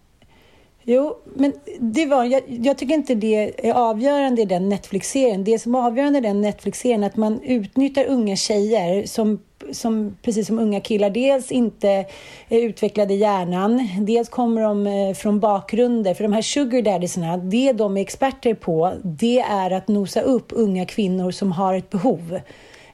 Jo, 0.86 1.18
men 1.36 1.54
det 1.80 2.06
var, 2.06 2.26
jag, 2.26 2.42
jag, 2.48 2.78
tycker 2.78 2.94
inte 2.94 3.16
det 3.16 3.68
är 3.70 3.74
avgörande 3.74 4.42
i 4.42 4.46
den 4.46 4.70
Netflix-serien. 4.70 5.44
Det 5.44 5.60
som 5.60 5.76
är 5.76 5.80
avgörande 5.80 6.20
i 6.20 6.22
den 6.22 6.42
Netflix-serien 6.42 7.04
är 7.04 7.08
att 7.08 7.18
man 7.18 7.42
utnyttjar 7.42 8.06
unga 8.06 8.36
tjejer 8.36 9.06
som, 9.06 9.40
som, 9.72 10.18
precis 10.22 10.48
som 10.48 10.60
unga 10.60 10.82
killar, 10.82 11.10
dels 11.10 11.52
inte 11.52 12.06
är 12.50 12.62
utvecklade 12.62 13.14
i 13.14 13.18
hjärnan, 13.18 13.90
dels 14.00 14.30
kommer 14.30 14.62
de 14.62 14.88
eh, 14.88 15.14
från 15.14 15.40
bakgrunder. 15.40 16.14
För 16.14 16.24
de 16.24 16.34
här 16.34 16.42
sugar 16.42 16.82
daddiesarna, 16.82 17.38
det 17.38 17.74
de 17.74 17.98
är 17.98 18.02
experter 18.02 18.54
på, 18.54 18.94
det 19.04 19.40
är 19.40 19.72
att 19.72 19.88
nosa 19.88 20.22
upp 20.22 20.48
unga 20.50 20.86
kvinnor 20.86 21.32
som 21.32 21.52
har 21.52 21.76
ett 21.76 21.90
behov 21.90 22.40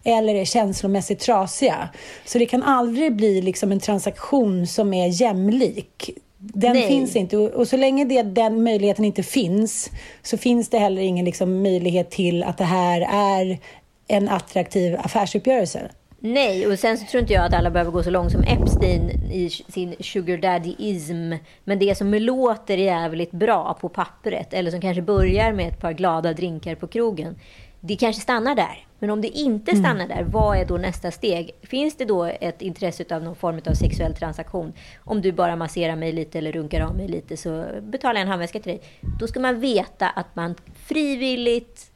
eller 0.03 0.35
är 0.35 0.45
känslomässigt 0.45 1.19
trasiga. 1.19 1.89
Så 2.25 2.39
det 2.39 2.45
kan 2.45 2.63
aldrig 2.63 3.15
bli 3.15 3.41
liksom 3.41 3.71
en 3.71 3.79
transaktion 3.79 4.67
som 4.67 4.93
är 4.93 5.21
jämlik. 5.21 6.09
Den 6.37 6.73
Nej. 6.73 6.87
finns 6.87 7.15
inte. 7.15 7.37
Och 7.37 7.67
så 7.67 7.77
länge 7.77 8.05
det, 8.05 8.21
den 8.21 8.63
möjligheten 8.63 9.05
inte 9.05 9.23
finns 9.23 9.89
så 10.23 10.37
finns 10.37 10.69
det 10.69 10.79
heller 10.79 11.01
ingen 11.01 11.25
liksom 11.25 11.61
möjlighet 11.63 12.11
till 12.11 12.43
att 12.43 12.57
det 12.57 12.63
här 12.63 13.07
är 13.11 13.59
en 14.07 14.29
attraktiv 14.29 14.97
affärsuppgörelse. 14.99 15.89
Nej, 16.21 16.67
och 16.67 16.79
sen 16.79 16.97
så 16.97 17.05
tror 17.05 17.21
inte 17.21 17.33
jag 17.33 17.45
att 17.45 17.53
alla 17.53 17.69
behöver 17.69 17.91
gå 17.91 18.03
så 18.03 18.09
långt 18.09 18.31
som 18.31 18.43
Epstein 18.43 19.09
i 19.31 19.49
sin 19.49 19.95
sugar 19.99 20.37
daddy-ism. 20.37 21.37
Men 21.63 21.79
det 21.79 21.97
som 21.97 22.13
låter 22.13 22.77
jävligt 22.77 23.31
bra 23.31 23.77
på 23.81 23.89
pappret, 23.89 24.53
eller 24.53 24.71
som 24.71 24.81
kanske 24.81 25.01
börjar 25.01 25.53
med 25.53 25.67
ett 25.67 25.79
par 25.79 25.93
glada 25.93 26.33
drinkar 26.33 26.75
på 26.75 26.87
krogen, 26.87 27.35
det 27.79 27.95
kanske 27.95 28.21
stannar 28.21 28.55
där. 28.55 28.85
Men 28.99 29.09
om 29.09 29.21
det 29.21 29.27
inte 29.27 29.71
mm. 29.71 29.83
stannar 29.83 30.07
där, 30.07 30.23
vad 30.23 30.57
är 30.57 30.65
då 30.65 30.77
nästa 30.77 31.11
steg? 31.11 31.51
Finns 31.61 31.97
det 31.97 32.05
då 32.05 32.23
ett 32.23 32.61
intresse 32.61 33.15
av 33.15 33.23
någon 33.23 33.35
form 33.35 33.61
av 33.65 33.73
sexuell 33.73 34.15
transaktion? 34.15 34.73
Om 35.03 35.21
du 35.21 35.31
bara 35.31 35.55
masserar 35.55 35.95
mig 35.95 36.11
lite 36.11 36.37
eller 36.37 36.51
runkar 36.51 36.81
av 36.81 36.95
mig 36.95 37.07
lite 37.07 37.37
så 37.37 37.65
betalar 37.81 38.15
jag 38.15 38.21
en 38.21 38.27
handväska 38.27 38.59
till 38.59 38.71
dig. 38.71 38.81
Då 39.19 39.27
ska 39.27 39.39
man 39.39 39.59
veta 39.59 40.09
att 40.09 40.35
man 40.35 40.55
frivilligt, 40.85 41.91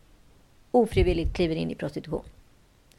ofrivilligt 0.72 1.36
kliver 1.36 1.56
in 1.56 1.72
i 1.72 1.76
prostitution. 1.76 2.24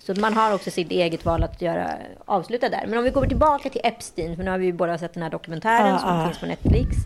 Så 0.06 0.14
man 0.20 0.34
har 0.34 0.54
också 0.54 0.70
sitt 0.70 0.90
eget 0.90 1.24
val 1.24 1.42
att 1.42 1.62
göra, 1.62 1.90
avsluta 2.24 2.68
där. 2.68 2.84
Men 2.86 2.98
om 2.98 3.04
vi 3.04 3.10
går 3.10 3.26
tillbaka 3.26 3.70
till 3.70 3.80
Epstein, 3.84 4.36
för 4.36 4.44
nu 4.44 4.50
har 4.50 4.58
vi 4.58 4.66
ju 4.66 4.72
båda 4.72 4.98
sett 4.98 5.14
den 5.14 5.22
här 5.22 5.30
dokumentären 5.30 5.94
ah, 5.94 5.98
som 5.98 6.08
ah. 6.08 6.26
finns 6.26 6.38
på 6.38 6.46
Netflix. 6.46 6.96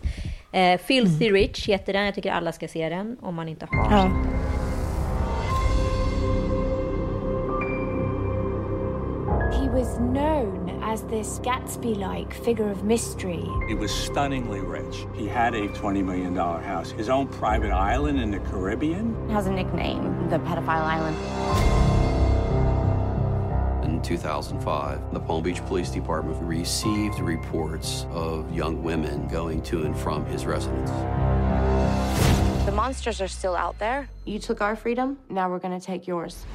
Eh, 0.51 0.79
Filthy 0.79 1.27
mm. 1.27 1.33
Rich 1.33 1.67
heter 1.67 1.93
den. 1.93 2.05
Jag 2.05 2.15
tycker 2.15 2.31
alla 2.31 2.51
ska 2.51 2.67
se 2.67 2.89
den 2.89 3.17
om 3.21 3.35
man 3.35 3.49
inte 3.49 3.67
har 3.71 3.93
ah. 3.93 4.09
He 9.51 9.69
was 9.69 9.97
known 9.97 10.81
as 10.83 11.01
this 11.09 11.39
Gatsby 11.43 11.95
like 11.95 12.33
figure 12.33 12.71
of 12.71 12.83
mystery. 12.83 13.43
He 13.67 13.75
was 13.75 13.91
stunningly 13.91 14.59
rich. 14.59 15.05
He 15.15 15.27
had 15.27 15.55
a 15.55 15.67
$20 15.67 16.03
million 16.03 16.35
house, 16.35 16.91
his 16.91 17.09
own 17.09 17.27
private 17.27 17.71
island 17.71 18.19
in 18.19 18.31
the 18.31 18.39
Caribbean. 18.51 19.15
It 19.29 19.33
has 19.33 19.47
a 19.47 19.51
nickname, 19.51 20.29
the 20.29 20.39
Pedophile 20.39 20.83
Island. 20.97 22.08
In 23.99 24.05
2005, 24.05 25.13
the 25.13 25.19
Palm 25.19 25.43
Beach 25.43 25.61
Police 25.67 25.89
Department 25.89 26.37
received 26.41 27.19
reports 27.19 28.05
of 28.13 28.49
young 28.55 28.81
women 28.81 29.27
going 29.27 29.61
to 29.63 29.83
and 29.83 29.93
from 29.93 30.25
his 30.25 30.45
residence. 30.45 30.89
The 32.65 32.71
monsters 32.71 33.19
are 33.19 33.27
still 33.27 33.55
out 33.55 33.77
there. 33.77 34.07
You 34.25 34.39
took 34.39 34.61
our 34.61 34.77
freedom, 34.77 35.17
now 35.29 35.49
we're 35.49 35.59
gonna 35.59 35.81
take 35.81 36.07
yours. 36.07 36.45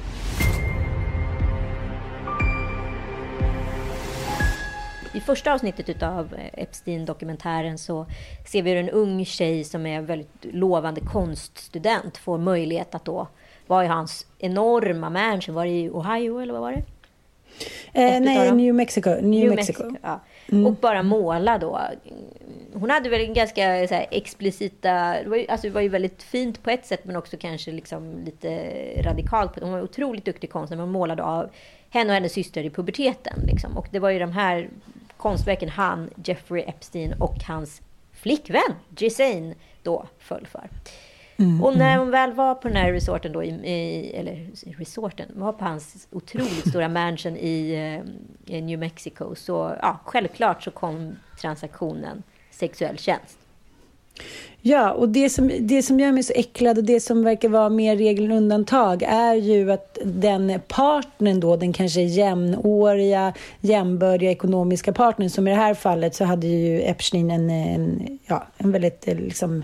I 5.13 5.19
första 5.19 5.53
avsnittet 5.53 6.03
av 6.03 6.35
Epstein-dokumentären 6.53 7.77
så 7.77 8.05
ser 8.45 8.61
vi 8.61 8.69
hur 8.71 8.79
en 8.79 8.89
ung 8.89 9.25
tjej 9.25 9.63
som 9.63 9.85
är 9.85 10.01
väldigt 10.01 10.45
lovande 10.45 11.01
konststudent 11.01 12.17
får 12.17 12.37
möjlighet 12.37 12.95
att 12.95 13.05
då 13.05 13.27
vara 13.67 13.85
i 13.85 13.87
hans 13.87 14.25
enorma 14.39 15.09
mansion. 15.09 15.55
Var 15.55 15.65
det 15.65 15.71
i 15.71 15.89
Ohio 15.89 16.39
eller 16.39 16.53
vad 16.53 16.61
var 16.61 16.71
det? 16.71 16.83
Eh, 17.93 18.21
nej, 18.21 18.51
New 18.51 18.75
Mexico. 18.75 19.09
New, 19.09 19.23
New 19.23 19.55
Mexico. 19.55 19.83
Mexico 19.83 19.99
ja. 20.03 20.19
mm. 20.51 20.65
Och 20.65 20.73
bara 20.73 21.03
måla 21.03 21.57
då. 21.57 21.81
Hon 22.73 22.89
hade 22.89 23.09
väl 23.09 23.21
en 23.21 23.33
ganska 23.33 23.87
så 23.87 23.93
här, 23.93 24.07
explicita... 24.11 25.15
Det 25.23 25.29
var, 25.29 25.37
ju, 25.37 25.47
alltså, 25.47 25.67
det 25.67 25.73
var 25.73 25.81
ju 25.81 25.89
väldigt 25.89 26.23
fint 26.23 26.63
på 26.63 26.69
ett 26.69 26.85
sätt 26.85 27.05
men 27.05 27.15
också 27.15 27.37
kanske 27.37 27.71
liksom 27.71 28.23
lite 28.25 28.71
radikalt. 29.01 29.59
Hon 29.61 29.71
var 29.71 29.81
otroligt 29.81 30.25
duktig 30.25 30.49
konstnär. 30.51 30.77
Hon 30.77 30.91
målade 30.91 31.23
av 31.23 31.49
henne 31.89 32.09
och 32.09 32.13
hennes 32.13 32.33
syster 32.33 32.63
i 32.63 32.69
puberteten. 32.69 33.39
Liksom. 33.47 33.77
Och 33.77 33.87
det 33.91 33.99
var 33.99 34.09
ju 34.09 34.19
de 34.19 34.31
här 34.31 34.69
konstverken 35.17 35.69
han, 35.69 36.09
Jeffrey 36.25 36.63
Epstein 36.63 37.13
och 37.19 37.43
hans 37.47 37.81
flickvän 38.13 38.75
Gisane 38.97 39.55
då 39.83 40.07
föll 40.19 40.47
för. 40.47 40.69
Mm, 41.37 41.63
och 41.63 41.77
när 41.77 41.93
mm. 41.93 41.99
hon 41.99 42.11
väl 42.11 42.33
var 42.33 42.55
på 42.55 42.67
den 42.67 42.77
här 42.77 42.91
resorten 42.91 43.31
då, 43.31 43.43
i, 43.43 43.49
i, 43.49 44.11
eller 44.15 44.49
resorten, 44.77 45.27
var 45.33 45.53
på 45.53 45.65
hans 45.65 46.07
otroligt 46.11 46.69
stora 46.69 46.87
mansion 46.89 47.37
i, 47.37 47.73
eh, 48.47 48.55
i 48.55 48.61
New 48.61 48.79
Mexico, 48.79 49.35
så 49.35 49.75
ja, 49.81 49.99
självklart 50.05 50.63
så 50.63 50.71
kom 50.71 51.15
transaktionen 51.41 52.23
sexuell 52.51 52.97
tjänst. 52.97 53.37
Ja, 54.61 54.91
och 54.91 55.09
det 55.09 55.29
som, 55.29 55.51
det 55.59 55.83
som 55.83 55.99
gör 55.99 56.11
mig 56.11 56.23
så 56.23 56.33
äcklad 56.33 56.77
och 56.77 56.83
det 56.83 56.99
som 56.99 57.23
verkar 57.23 57.49
vara 57.49 57.69
mer 57.69 57.95
regel 57.95 58.25
än 58.25 58.31
undantag 58.31 59.03
är 59.03 59.33
ju 59.33 59.71
att 59.71 59.97
den 60.03 60.61
partnern 60.67 61.39
då, 61.39 61.55
den 61.55 61.73
kanske 61.73 62.01
jämnåriga, 62.01 63.33
jämbördiga 63.61 64.31
ekonomiska 64.31 64.93
partnern, 64.93 65.29
som 65.29 65.47
i 65.47 65.51
det 65.51 65.57
här 65.57 65.73
fallet 65.73 66.15
så 66.15 66.25
hade 66.25 66.47
ju 66.47 66.81
Epstein 66.81 67.31
en, 67.31 67.49
en, 67.49 68.19
ja, 68.25 68.47
en 68.57 68.71
väldigt 68.71 69.07
eh, 69.07 69.15
liksom, 69.15 69.63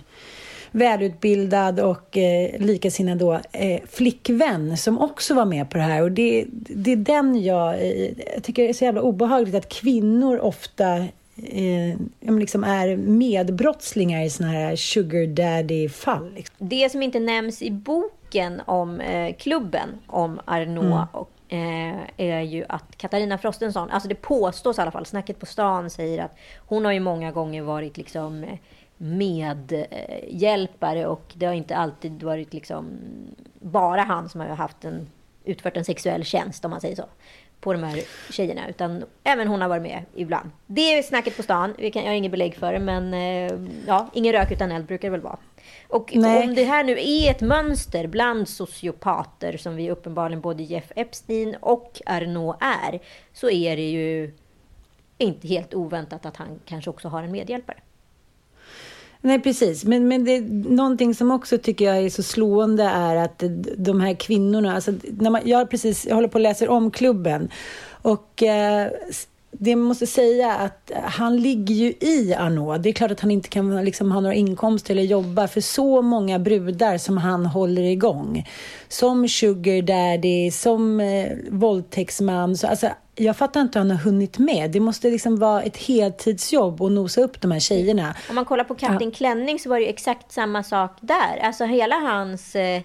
välutbildad 0.72 1.80
och 1.80 2.18
eh, 2.18 2.60
likasinnad 2.60 3.18
då, 3.18 3.34
eh, 3.34 3.82
flickvän 3.90 4.78
som 4.78 5.00
också 5.00 5.34
var 5.34 5.46
med 5.46 5.70
på 5.70 5.78
det 5.78 5.84
här. 5.84 6.02
Och 6.02 6.12
det, 6.12 6.46
det 6.52 6.92
är 6.92 6.96
den 6.96 7.44
jag, 7.44 7.74
eh, 7.74 8.12
jag 8.34 8.44
tycker 8.44 8.64
är 8.64 8.74
så 8.74 8.84
jävla 8.84 9.02
obehagligt 9.02 9.56
att 9.56 9.70
kvinnor 9.70 10.40
ofta 10.40 10.98
eh, 11.36 11.98
liksom 12.20 12.64
är 12.64 12.98
medbrottslingar 12.98 14.24
i 14.24 14.30
såna 14.30 14.50
här 14.50 14.76
sugar 14.76 15.28
daddy-fall. 15.28 16.34
Liksom. 16.34 16.56
Det 16.58 16.92
som 16.92 17.04
inte 17.04 17.20
nämns 17.20 17.62
i 17.62 17.72
boken 17.72 18.62
om 18.66 19.00
eh, 19.02 19.36
klubben, 19.36 19.90
om 20.08 20.40
Arnaud 20.46 20.86
mm. 20.86 21.08
och 21.12 21.32
eh, 21.54 21.96
är 22.18 22.42
ju 22.42 22.66
att 22.70 22.98
Katarina 22.98 23.38
Frostenson, 23.38 23.90
alltså 23.90 24.10
det 24.10 24.16
påstås 24.16 24.78
i 24.78 24.82
alla 24.82 24.92
fall, 24.92 25.06
snacket 25.06 25.40
på 25.40 25.46
stan 25.46 25.90
säger 25.90 26.24
att 26.24 26.38
hon 26.58 26.86
har 26.86 26.92
ju 26.92 27.00
många 27.00 27.32
gånger 27.32 27.62
varit 27.62 27.98
liksom 27.98 28.44
eh, 28.44 28.58
medhjälpare 29.02 31.08
och 31.08 31.34
det 31.34 31.46
har 31.46 31.54
inte 31.54 31.76
alltid 31.76 32.24
varit 32.24 32.54
liksom 32.54 33.00
bara 33.60 34.02
han 34.02 34.30
som 34.30 34.42
har 34.42 34.48
haft 34.48 34.86
en, 34.86 35.10
utfört 35.44 35.78
en 35.78 35.86
sexuell 35.86 36.24
tjänst 36.24 36.66
om 36.66 36.72
man 36.72 36.82
säger 36.82 36.96
så 36.96 37.06
på 37.62 37.74
de 37.74 37.84
här 37.84 38.04
tjejerna, 38.32 38.70
utan 38.70 39.04
även 39.24 39.48
hon 39.48 39.62
har 39.62 39.70
varit 39.70 39.84
med 39.84 40.06
ibland. 40.16 40.50
Det 40.68 40.82
är 40.82 41.04
snacket 41.04 41.38
på 41.38 41.44
stan. 41.44 41.76
Jag 41.78 41.96
har 41.96 42.12
inget 42.12 42.32
belägg 42.32 42.56
för 42.56 42.74
det, 42.74 42.80
men 42.80 43.14
eh, 43.14 43.60
ja, 43.88 44.10
ingen 44.14 44.34
rök 44.34 44.52
utan 44.52 44.72
eld 44.72 44.86
brukar 44.86 45.08
det 45.08 45.12
väl 45.12 45.22
vara. 45.22 45.38
Och 45.88 46.12
Nej. 46.16 46.48
om 46.48 46.56
det 46.56 46.64
här 46.64 46.84
nu 46.84 46.92
är 46.92 47.32
ett 47.32 47.42
mönster 47.42 48.08
bland 48.08 48.50
sociopater, 48.50 49.58
som 49.58 49.76
vi 49.76 49.92
uppenbarligen 49.92 50.42
både 50.42 50.64
Jeff 50.64 50.92
Epstein 50.96 51.56
och 51.60 52.02
Arnaud 52.06 52.56
är, 52.60 53.00
så 53.34 53.50
är 53.50 53.76
det 53.76 53.90
ju 53.90 54.34
inte 55.18 55.48
helt 55.48 55.74
oväntat 55.74 56.26
att 56.26 56.38
han 56.38 56.60
kanske 56.66 56.90
också 56.90 57.08
har 57.08 57.24
en 57.24 57.32
medhjälpare. 57.32 57.78
Nej, 59.22 59.40
precis. 59.40 59.86
Men, 59.86 60.08
men 60.08 60.26
det, 60.26 60.42
någonting 60.70 61.16
som 61.16 61.32
också 61.32 61.58
tycker 61.58 61.86
jag 61.86 61.98
är 61.98 62.10
så 62.10 62.24
slående 62.24 62.84
är 62.84 63.16
att 63.16 63.44
de 63.78 64.02
här 64.02 64.14
kvinnorna... 64.14 64.76
Alltså, 64.76 64.94
när 65.20 65.30
man, 65.30 65.42
jag, 65.46 65.70
precis, 65.70 66.06
jag 66.06 66.16
håller 66.16 66.28
på 66.28 66.34
och 66.34 66.42
läser 66.42 66.70
om 66.70 66.92
klubben. 66.92 67.50
Och 68.02 68.44
eh, 68.44 68.88
det 69.52 69.76
måste 69.76 70.08
säga 70.08 70.52
att 70.56 70.92
han 71.04 71.38
ligger 71.38 71.76
ju 71.76 71.94
i 72.00 72.36
Arnaud. 72.38 72.82
Det 72.82 72.90
är 72.90 72.94
klart 72.94 73.12
att 73.12 73.20
han 73.20 73.32
inte 73.32 73.50
kan 73.50 73.86
liksom, 73.86 74.12
ha 74.12 74.20
några 74.20 74.36
inkomster 74.36 74.94
eller 74.94 75.04
jobba 75.04 75.48
för 75.48 75.62
så 75.62 76.02
många 76.02 76.40
brudar 76.40 76.98
som 76.98 77.18
han 77.18 77.46
håller 77.46 77.82
igång. 77.82 78.48
Som 78.88 79.28
sugar 79.28 79.82
daddy, 79.82 80.52
som 80.52 81.00
eh, 81.00 81.32
våldtäktsman. 81.50 82.58
Så, 82.58 82.68
alltså, 82.68 82.88
jag 83.22 83.38
fattar 83.38 83.62
inte 83.62 83.80
hur 83.80 83.86
han 83.86 83.98
har 83.98 84.04
hunnit 84.04 84.38
med. 84.38 84.72
Det 84.72 84.80
måste 84.80 85.10
liksom 85.10 85.40
vara 85.40 85.62
ett 85.62 85.78
heltidsjobb 85.78 86.82
att 86.82 86.92
nosa 86.92 87.22
upp 87.22 87.42
de 87.42 87.52
här 87.52 87.60
tjejerna. 87.60 88.16
Om 88.30 88.36
man 88.36 88.46
kollar 88.46 88.64
på 88.64 88.76
Kapten 88.76 89.10
ja. 89.10 89.16
Klänning 89.16 89.60
så 89.60 89.70
var 89.70 89.80
det 89.80 89.90
exakt 89.90 90.32
samma 90.32 90.64
sak 90.64 90.98
där. 91.02 91.38
Alltså 91.42 91.66
hela 91.66 91.96
hans 91.96 92.56
eh, 92.56 92.82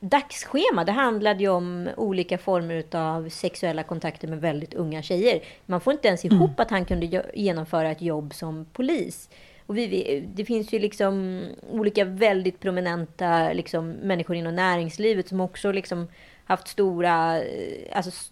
dagsschema, 0.00 0.84
det 0.84 0.92
handlade 0.92 1.40
ju 1.40 1.48
om 1.48 1.88
olika 1.96 2.38
former 2.38 2.96
av 2.96 3.28
sexuella 3.28 3.82
kontakter 3.82 4.28
med 4.28 4.40
väldigt 4.40 4.74
unga 4.74 5.02
tjejer. 5.02 5.42
Man 5.66 5.80
får 5.80 5.92
inte 5.92 6.08
ens 6.08 6.24
ihop 6.24 6.40
mm. 6.40 6.54
att 6.56 6.70
han 6.70 6.84
kunde 6.84 7.24
genomföra 7.34 7.90
ett 7.90 8.02
jobb 8.02 8.34
som 8.34 8.66
polis. 8.72 9.28
Och 9.66 9.76
vi, 9.78 10.24
det 10.34 10.44
finns 10.44 10.72
ju 10.72 10.78
liksom 10.78 11.42
olika 11.70 12.04
väldigt 12.04 12.60
prominenta 12.60 13.52
liksom, 13.52 13.90
människor 13.90 14.36
inom 14.36 14.54
näringslivet 14.54 15.28
som 15.28 15.40
också 15.40 15.72
liksom 15.72 16.08
haft 16.44 16.68
stora... 16.68 17.38
eh, 17.38 17.96
Alltså, 17.96 18.31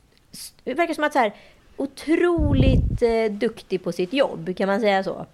det 0.64 0.74
verkar 0.74 0.94
som 0.94 1.04
att 1.04 1.12
så 1.12 1.18
här, 1.18 1.34
otroligt 1.76 3.02
eh, 3.02 3.32
duktig 3.32 3.84
på 3.84 3.92
sitt 3.92 4.12
jobb, 4.12 4.56
kan 4.56 4.66
man 4.66 4.80
säga 4.80 5.04
så? 5.04 5.26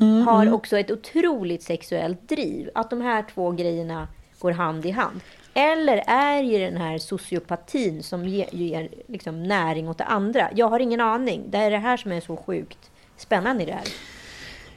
Mm, 0.00 0.26
har 0.26 0.42
mm. 0.42 0.54
också 0.54 0.78
ett 0.78 0.90
otroligt 0.90 1.62
sexuellt 1.62 2.28
driv. 2.28 2.70
Att 2.74 2.90
de 2.90 3.00
här 3.00 3.24
två 3.34 3.50
grejerna 3.50 4.08
går 4.38 4.50
hand 4.50 4.86
i 4.86 4.90
hand. 4.90 5.20
Eller 5.54 6.04
är 6.06 6.42
ju 6.42 6.58
den 6.58 6.76
här 6.76 6.98
sociopatin 6.98 8.02
som 8.02 8.28
ger, 8.28 8.48
ger 8.52 8.88
liksom 9.06 9.42
näring 9.42 9.88
åt 9.88 9.98
det 9.98 10.04
andra? 10.04 10.48
Jag 10.54 10.68
har 10.68 10.80
ingen 10.80 11.00
aning. 11.00 11.44
Det 11.46 11.58
är 11.58 11.70
det 11.70 11.78
här 11.78 11.96
som 11.96 12.12
är 12.12 12.20
så 12.20 12.36
sjukt 12.36 12.90
spännande 13.16 13.62
i 13.62 13.66
det 13.66 13.72
här. 13.72 13.88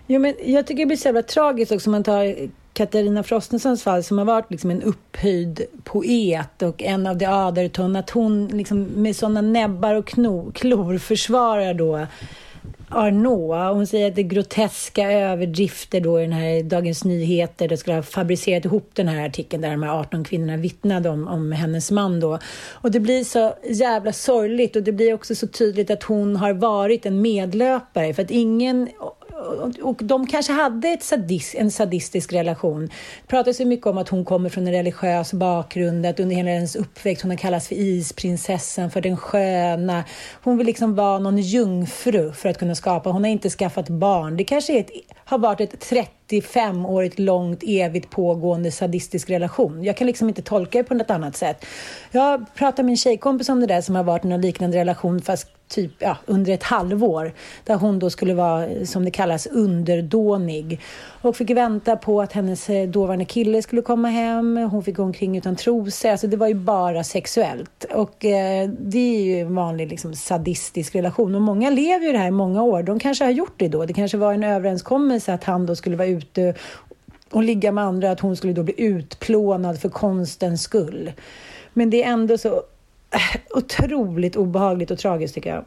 Jo, 0.08 0.20
men 0.20 0.36
jag 0.44 0.68
tycker 0.68 0.80
det 0.80 0.86
blir 0.86 0.98
så 0.98 1.08
jävla 1.08 1.22
tragiskt 1.22 1.72
också 1.72 1.90
om 1.90 1.92
man 1.92 2.04
tar 2.04 2.50
Katarina 2.76 3.24
Frostensons 3.24 3.84
fall 3.84 4.04
som 4.04 4.18
har 4.18 4.26
varit 4.26 4.52
liksom 4.52 4.72
en 4.72 4.82
upphöjd 4.82 5.62
poet 5.84 6.62
och 6.62 6.84
en 6.84 7.08
av 7.08 7.18
de 7.18 7.26
aderton, 7.26 7.96
att 7.96 8.10
hon 8.10 8.48
liksom 8.48 8.84
med 8.84 9.16
sådana 9.16 9.42
näbbar 9.42 9.96
och 9.96 10.08
kno, 10.08 10.52
klor 10.52 10.98
försvarar 10.98 11.74
då 11.74 12.08
Arnault. 12.90 13.76
Hon 13.76 13.88
säger 13.88 14.08
att 14.08 14.16
det 14.16 14.22
är 14.22 14.24
groteska 14.24 15.12
överdrifter 15.12 16.02
då 16.02 16.20
i 16.20 16.24
den 16.24 16.32
här 16.32 16.64
Dagens 16.64 17.04
Nyheter. 17.04 17.68
Det 17.68 17.78
skulle 17.78 17.96
ha 17.96 18.04
fabricerat 18.04 18.66
ihop 18.66 18.90
den 18.94 19.08
här 19.08 19.26
artikeln 19.26 19.62
där 19.62 19.72
de 19.72 19.84
här 19.84 20.00
18 20.00 20.24
kvinnorna 20.24 20.58
vittnade 20.58 21.10
om, 21.10 21.28
om 21.28 21.52
hennes 21.52 21.92
man 21.92 22.20
då. 22.20 22.40
Och 22.72 22.92
det 22.92 23.00
blir 23.00 23.24
så 23.24 23.56
jävla 23.70 24.14
sorgligt 24.14 24.76
och 24.76 24.84
det 24.84 24.92
blir 24.92 25.14
också 25.14 25.36
så 25.36 25.48
tydligt 25.48 25.92
att 25.92 26.04
hon 26.04 26.36
har 26.36 26.54
varit 26.54 27.06
en 27.06 27.22
medlöpare 27.22 28.14
för 28.14 28.24
att 28.24 28.32
ingen 28.32 28.90
och- 29.82 30.04
de 30.04 30.28
kanske 30.28 30.54
hade 30.54 30.88
ett 30.90 31.04
sadist, 31.04 31.56
en 31.56 31.72
sadistisk 31.72 32.34
relation. 32.34 32.86
Det 33.22 33.28
pratas 33.28 33.62
ju 33.62 33.66
mycket 33.66 33.88
om 33.88 33.98
att 33.98 34.10
hon 34.10 34.26
kommer 34.26 34.50
från 34.50 34.68
en 34.68 34.74
religiös 34.74 35.34
bakgrund, 35.34 36.06
att 36.06 36.20
under 36.20 36.36
hela 36.36 36.50
hennes 36.50 36.76
uppväxt 36.76 37.22
hon 37.22 37.32
har 37.32 37.38
kallats 37.38 37.68
för 37.68 37.76
isprinsessan, 37.76 38.92
för 38.92 39.02
den 39.02 39.18
sköna. 39.18 40.04
Hon 40.44 40.58
vill 40.58 40.68
liksom 40.68 40.96
vara 40.96 41.20
någon 41.20 41.38
jungfru 41.38 42.32
för 42.34 42.50
att 42.50 42.58
kunna 42.58 42.76
skapa. 42.76 43.10
Hon 43.10 43.24
har 43.24 43.32
inte 43.32 43.50
skaffat 43.50 43.90
barn. 43.90 44.38
Det 44.38 44.44
kanske 44.44 44.74
är 44.74 44.80
ett, 44.80 44.92
har 45.16 45.38
varit 45.38 45.62
ett 45.62 45.80
30 45.80 46.10
35-årigt 46.30 47.22
långt, 47.22 47.64
evigt 47.66 48.10
pågående 48.10 48.72
sadistisk 48.72 49.30
relation. 49.30 49.84
Jag 49.84 49.98
kan 49.98 50.08
liksom 50.08 50.30
inte 50.30 50.42
tolka 50.42 50.78
det 50.78 50.84
på 50.84 50.94
något 50.94 51.10
annat 51.10 51.38
sätt. 51.38 51.66
Jag 52.12 52.46
pratade 52.56 52.84
med 52.84 52.92
en 52.92 52.98
tjejkompis 52.98 53.50
om 53.50 53.60
det 53.60 53.68
där 53.68 53.82
som 53.82 53.96
har 53.96 54.04
varit 54.04 54.26
i 54.26 54.28
någon 54.28 54.42
liknande 54.42 54.78
relation 54.78 55.22
fast 55.22 55.48
typ 55.68 55.92
ja, 56.00 56.18
under 56.26 56.54
ett 56.54 56.64
halvår. 56.64 57.34
Där 57.64 57.76
hon 57.76 58.00
då 58.00 58.10
skulle 58.10 58.34
vara, 58.34 58.86
som 58.86 59.06
det 59.06 59.12
kallas, 59.12 59.48
underdånig. 59.48 60.80
Och 61.22 61.36
fick 61.36 61.50
vänta 61.50 61.96
på 61.96 62.22
att 62.22 62.34
hennes 62.34 62.70
eh, 62.70 62.90
dåvarande 62.90 63.26
kille 63.26 63.62
skulle 63.62 63.82
komma 63.82 64.08
hem. 64.08 64.58
Hon 64.58 64.84
fick 64.84 64.96
gå 64.96 65.04
omkring 65.04 65.38
utan 65.38 65.56
trosor. 65.56 66.10
Alltså 66.10 66.28
det 66.28 66.38
var 66.38 66.48
ju 66.48 66.54
bara 66.54 67.04
sexuellt. 67.04 67.86
Och 67.94 68.26
eh, 68.26 68.70
det 68.70 69.18
är 69.18 69.22
ju 69.22 69.40
en 69.40 69.56
vanlig 69.56 69.90
liksom, 69.90 70.16
sadistisk 70.16 70.96
relation. 70.96 71.36
Och 71.36 71.42
många 71.42 71.70
lever 71.70 72.06
ju 72.06 72.12
det 72.12 72.18
här 72.18 72.28
i 72.28 72.32
många 72.32 72.64
år. 72.64 72.84
De 72.84 73.00
kanske 73.00 73.24
har 73.24 73.32
gjort 73.32 73.54
det 73.58 73.68
då. 73.68 73.86
Det 73.86 73.94
kanske 73.94 74.18
var 74.18 74.34
en 74.34 74.44
överenskommelse 74.44 75.34
att 75.34 75.44
han 75.44 75.66
då 75.66 75.76
skulle 75.76 75.96
vara 75.96 76.08
ute 76.18 76.54
och 77.32 77.44
ligga 77.44 77.72
med 77.72 77.84
andra. 77.84 78.12
Att 78.12 78.20
hon 78.20 78.36
skulle 78.36 78.54
då 78.54 78.64
bli 78.64 78.74
utplånad 78.78 79.80
för 79.80 79.90
konstens 79.90 80.62
skull. 80.62 81.12
Men 81.74 81.90
det 81.90 82.04
är 82.04 82.12
ändå 82.12 82.38
så 82.38 82.56
eh, 83.12 83.42
otroligt 83.50 84.36
obehagligt 84.36 84.92
och 84.92 85.00
tragiskt 85.00 85.36
tycker 85.36 85.50
jag. 85.50 85.66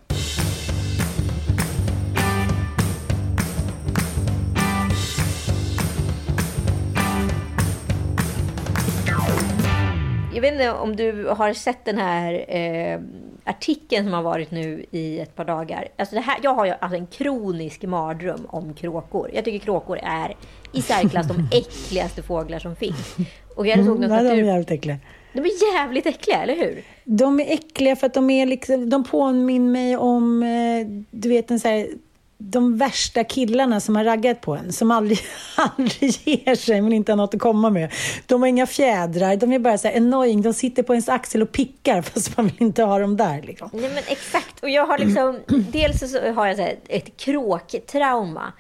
Jag 10.35 10.43
vet 10.43 10.53
inte 10.53 10.73
om 10.73 10.97
du 10.97 11.27
har 11.27 11.53
sett 11.53 11.85
den 11.85 11.99
här 11.99 12.45
eh, 12.49 13.01
artikeln 13.49 14.05
som 14.05 14.13
har 14.13 14.23
varit 14.23 14.51
nu 14.51 14.85
i 14.91 15.21
ett 15.21 15.37
par 15.37 15.45
dagar. 15.45 15.89
Alltså 15.97 16.15
det 16.15 16.21
här, 16.21 16.39
jag 16.43 16.55
har 16.55 16.67
ju 16.67 16.73
alltså 16.81 16.99
en 16.99 17.07
kronisk 17.07 17.83
mardröm 17.83 18.47
om 18.49 18.75
kråkor. 18.75 19.31
Jag 19.35 19.45
tycker 19.45 19.59
kråkor 19.59 19.99
är 20.03 20.37
i 20.73 20.83
särklass 20.83 21.29
de 21.29 21.49
äckligaste 21.59 22.23
fåglar 22.23 22.59
som 22.59 22.77
finns. 22.77 23.17
Och 23.57 23.67
jag 23.67 23.85
såg 23.85 24.01
något 24.01 24.11
Mm, 24.11 24.11
nej, 24.11 24.25
de 24.25 24.31
är 24.31 24.37
natur... 24.37 24.45
jävligt 24.47 24.71
äckliga. 24.71 24.97
De 25.33 25.41
är 25.41 25.75
jävligt 25.75 26.07
äckliga, 26.07 26.43
eller 26.43 26.57
hur? 26.57 26.83
De 27.05 27.41
är 27.41 27.53
äckliga 27.53 27.97
för 27.97 28.07
att 28.07 28.15
de 28.15 28.31
är 28.31 28.47
liksom, 28.47 28.91
de 28.91 29.05
påminner 29.05 29.73
mig 29.73 29.97
om, 29.97 30.43
eh, 30.43 31.03
du 31.11 31.29
vet 31.29 31.51
en 31.51 31.61
så 31.61 31.69
här, 31.69 31.89
de 32.38 32.79
värsta 32.79 33.24
killarna 33.24 33.81
som 33.81 33.96
har 33.96 34.05
raggat 34.05 34.40
på 34.40 34.57
en, 34.57 34.72
som 34.72 34.90
aldrig, 34.90 35.18
aldrig 35.57 36.14
ger 36.24 36.55
sig 36.55 36.81
men 36.81 36.92
inte 36.92 37.12
har 37.12 37.16
något 37.16 37.35
att 37.35 37.40
komma 37.40 37.70
med. 37.70 37.92
De 38.27 38.42
har 38.42 38.48
inga 38.48 38.66
fjädrar, 38.66 39.37
de 39.37 39.53
är 39.53 39.59
bara 39.59 39.79
så 39.79 39.88
här 39.88 39.96
annoying, 39.96 40.42
de 40.42 40.55
sitter 40.55 40.83
på 40.83 40.92
ens 40.92 41.09
axel 41.09 41.42
och 41.42 41.53
pickar 41.53 42.03
fast 42.14 42.37
man 42.37 42.46
vill 42.46 42.62
inte 42.62 42.83
ha 42.83 42.98
dem 42.98 43.16
där. 43.16 43.42
Liksom. 43.42 43.70
Nej 43.72 43.90
men 43.94 44.03
exakt. 44.07 44.62
Och 44.62 44.70
jag 44.70 44.87
har 44.87 44.98
liksom, 44.98 45.40
dels 45.72 46.12
så 46.12 46.33
har 46.33 46.46
jag 46.46 46.57
så 46.57 46.62
här 46.62 46.77
ett 46.88 47.16
kråktrauma. 47.16 48.53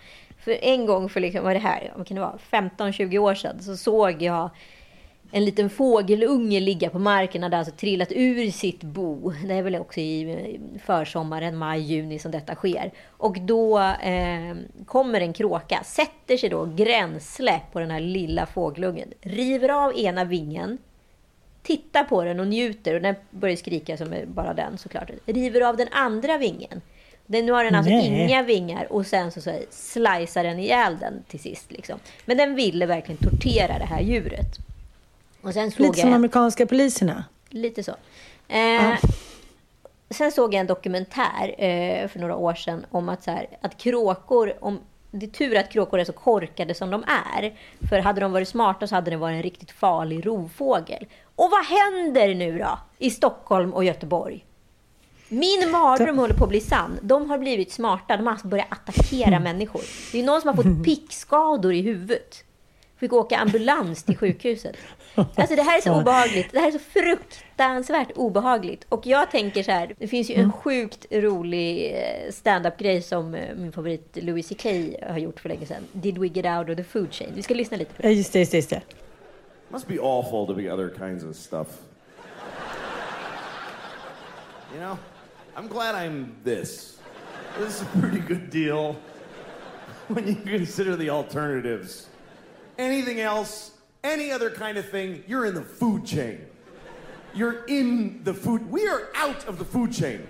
För 0.44 0.64
en 0.64 0.86
gång 0.86 1.08
för, 1.08 1.20
liksom, 1.20 1.44
vad 1.44 1.54
det 1.54 1.58
här, 1.58 1.92
vad 1.96 2.06
kan 2.06 2.14
det 2.14 2.20
vara, 2.20 2.38
15-20 2.50 3.18
år 3.18 3.34
sedan 3.34 3.62
så 3.62 3.76
såg 3.76 4.22
jag 4.22 4.50
en 5.30 5.44
liten 5.44 5.70
fågelunge 5.70 6.60
ligga 6.60 6.90
på 6.90 6.98
marken 6.98 7.42
hade 7.42 7.58
alltså 7.58 7.74
trillat 7.74 8.12
ur 8.12 8.50
sitt 8.50 8.82
bo. 8.82 9.32
Det 9.44 9.54
är 9.54 9.62
väl 9.62 9.76
också 9.76 10.00
i 10.00 10.60
försommaren, 10.84 11.56
maj, 11.56 11.80
juni 11.80 12.18
som 12.18 12.30
detta 12.30 12.54
sker. 12.54 12.92
Och 13.08 13.40
då 13.40 13.78
eh, 13.78 14.56
kommer 14.86 15.20
en 15.20 15.32
kråka, 15.32 15.82
sätter 15.84 16.36
sig 16.36 16.48
då 16.48 16.64
gränsle 16.64 17.60
på 17.72 17.80
den 17.80 17.90
här 17.90 18.00
lilla 18.00 18.46
fågelungen, 18.46 19.08
river 19.20 19.68
av 19.68 19.98
ena 19.98 20.24
vingen, 20.24 20.78
tittar 21.62 22.04
på 22.04 22.24
den 22.24 22.40
och 22.40 22.46
njuter 22.46 22.94
och 22.94 23.00
den 23.00 23.14
börjar 23.30 23.56
skrika 23.56 23.96
som 23.96 24.14
bara 24.26 24.54
den 24.54 24.78
såklart. 24.78 25.10
River 25.26 25.60
av 25.60 25.76
den 25.76 25.88
andra 25.90 26.38
vingen. 26.38 26.80
Den, 27.26 27.46
nu 27.46 27.52
har 27.52 27.64
den 27.64 27.74
alltså 27.74 27.92
Nej. 27.92 28.24
inga 28.24 28.42
vingar 28.42 28.92
och 28.92 29.06
sen 29.06 29.32
så, 29.32 29.40
så 29.40 29.58
slicear 29.70 30.44
den 30.44 30.58
ihjäl 30.58 30.96
den 31.00 31.22
till 31.28 31.40
sist. 31.40 31.72
Liksom. 31.72 31.98
Men 32.24 32.36
den 32.36 32.54
ville 32.54 32.86
verkligen 32.86 33.30
tortera 33.30 33.78
det 33.78 33.84
här 33.84 34.00
djuret. 34.00 34.67
Och 35.42 35.54
sen 35.54 35.70
såg 35.70 35.80
Lite 35.80 36.00
som 36.00 36.08
jag... 36.08 36.16
amerikanska 36.16 36.66
poliserna. 36.66 37.24
Lite 37.50 37.82
så. 37.82 37.94
Eh, 38.48 38.98
Sen 40.10 40.32
såg 40.32 40.54
jag 40.54 40.60
en 40.60 40.66
dokumentär 40.66 41.54
eh, 41.58 42.08
för 42.08 42.18
några 42.18 42.36
år 42.36 42.54
sedan 42.54 42.86
om 42.90 43.08
att, 43.08 43.22
så 43.22 43.30
här, 43.30 43.46
att 43.60 43.78
kråkor, 43.78 44.52
om, 44.60 44.80
det 45.10 45.26
är 45.26 45.30
tur 45.30 45.56
att 45.56 45.72
kråkor 45.72 46.00
är 46.00 46.04
så 46.04 46.12
korkade 46.12 46.74
som 46.74 46.90
de 46.90 47.04
är. 47.36 47.58
För 47.88 47.98
hade 47.98 48.20
de 48.20 48.32
varit 48.32 48.48
smarta 48.48 48.86
så 48.86 48.94
hade 48.94 49.10
det 49.10 49.16
varit 49.16 49.34
en 49.34 49.42
riktigt 49.42 49.70
farlig 49.70 50.26
rovfågel. 50.26 51.06
Och 51.36 51.50
vad 51.50 51.64
händer 51.64 52.34
nu 52.34 52.58
då 52.58 52.78
i 52.98 53.10
Stockholm 53.10 53.74
och 53.74 53.84
Göteborg? 53.84 54.44
Min 55.28 55.70
mardröm 55.70 56.18
håller 56.18 56.34
på 56.34 56.44
att 56.44 56.50
bli 56.50 56.60
sann. 56.60 56.98
De 57.02 57.30
har 57.30 57.38
blivit 57.38 57.72
smarta. 57.72 58.16
De 58.16 58.26
har 58.26 58.32
alltså 58.32 58.48
börjat 58.48 58.66
attackera 58.70 59.40
människor. 59.40 59.82
Det 60.12 60.20
är 60.20 60.24
någon 60.24 60.40
som 60.40 60.48
har 60.48 60.56
fått 60.56 60.84
pickskador 60.84 61.72
i 61.72 61.82
huvudet. 61.82 62.44
Fick 62.96 63.12
åka 63.12 63.38
ambulans 63.38 64.02
till 64.02 64.16
sjukhuset. 64.16 64.76
Alltså 65.34 65.56
det 65.56 65.62
här 65.62 65.78
är 65.78 65.82
så 65.82 66.00
obehagligt. 66.00 66.52
Det 66.52 66.58
här 66.58 66.68
är 66.68 66.72
så 66.72 66.78
fruktansvärt 66.78 68.10
obehagligt. 68.14 68.86
Och 68.88 69.06
jag 69.06 69.30
tänker 69.30 69.62
så 69.62 69.70
här, 69.70 69.94
det 69.98 70.08
finns 70.08 70.30
ju 70.30 70.34
en 70.34 70.52
sjukt 70.52 71.06
rolig 71.10 71.94
eh, 71.96 72.32
stand-up-grej 72.32 73.02
som 73.02 73.34
eh, 73.34 73.54
min 73.56 73.72
favorit 73.72 74.18
Louis 74.22 74.48
CK 74.48 74.64
har 75.08 75.18
gjort 75.18 75.40
för 75.40 75.48
länge 75.48 75.66
sedan. 75.66 75.86
Did 75.92 76.18
we 76.18 76.26
get 76.26 76.46
out 76.46 76.70
of 76.70 76.76
the 76.76 76.84
food 76.84 77.12
chain? 77.12 77.30
Vi 77.34 77.42
ska 77.42 77.54
lyssna 77.54 77.76
lite 77.76 77.94
på 77.94 78.02
det. 78.02 78.08
Ja, 78.08 78.14
just 78.14 78.32
det, 78.32 78.38
just 78.38 78.50
det, 78.52 78.58
just 78.58 78.70
det. 78.70 78.82
Must 79.68 79.86
be 79.86 79.98
awful 80.00 80.46
to 80.46 80.54
be 80.54 80.72
other 80.72 80.90
kinds 80.98 81.24
of 81.24 81.36
stuff. 81.36 81.66
You 84.74 84.80
know, 84.80 84.98
I'm 85.56 85.68
glad 85.68 85.94
I'm 85.94 86.34
this. 86.44 86.98
This 87.58 87.74
is 87.74 87.82
a 87.82 87.98
pretty 88.00 88.18
good 88.18 88.50
deal 88.50 88.96
when 90.08 90.28
you 90.28 90.34
consider 90.34 90.96
the 90.96 91.10
alternatives. 91.10 92.06
Anything 92.78 93.20
else, 93.20 93.72
any 94.04 94.30
other 94.30 94.50
kind 94.50 94.78
of 94.78 94.88
thing, 94.88 95.24
you're 95.26 95.46
in 95.46 95.54
the 95.54 95.62
food 95.62 96.04
chain. 96.04 96.44
You're 97.34 97.64
in 97.66 98.22
the 98.24 98.34
food. 98.34 98.70
We 98.70 98.88
are 98.88 99.08
out 99.14 99.46
of 99.46 99.58
the 99.58 99.64
food 99.64 99.92
chain. 99.92 100.26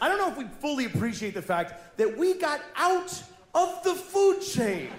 I 0.00 0.08
don't 0.08 0.18
know 0.18 0.28
if 0.28 0.36
we 0.36 0.44
fully 0.60 0.86
appreciate 0.86 1.34
the 1.34 1.42
fact 1.42 1.96
that 1.96 2.16
we 2.16 2.34
got 2.34 2.60
out 2.76 3.22
of 3.54 3.82
the 3.84 3.94
food 3.94 4.40
chain. 4.40 4.90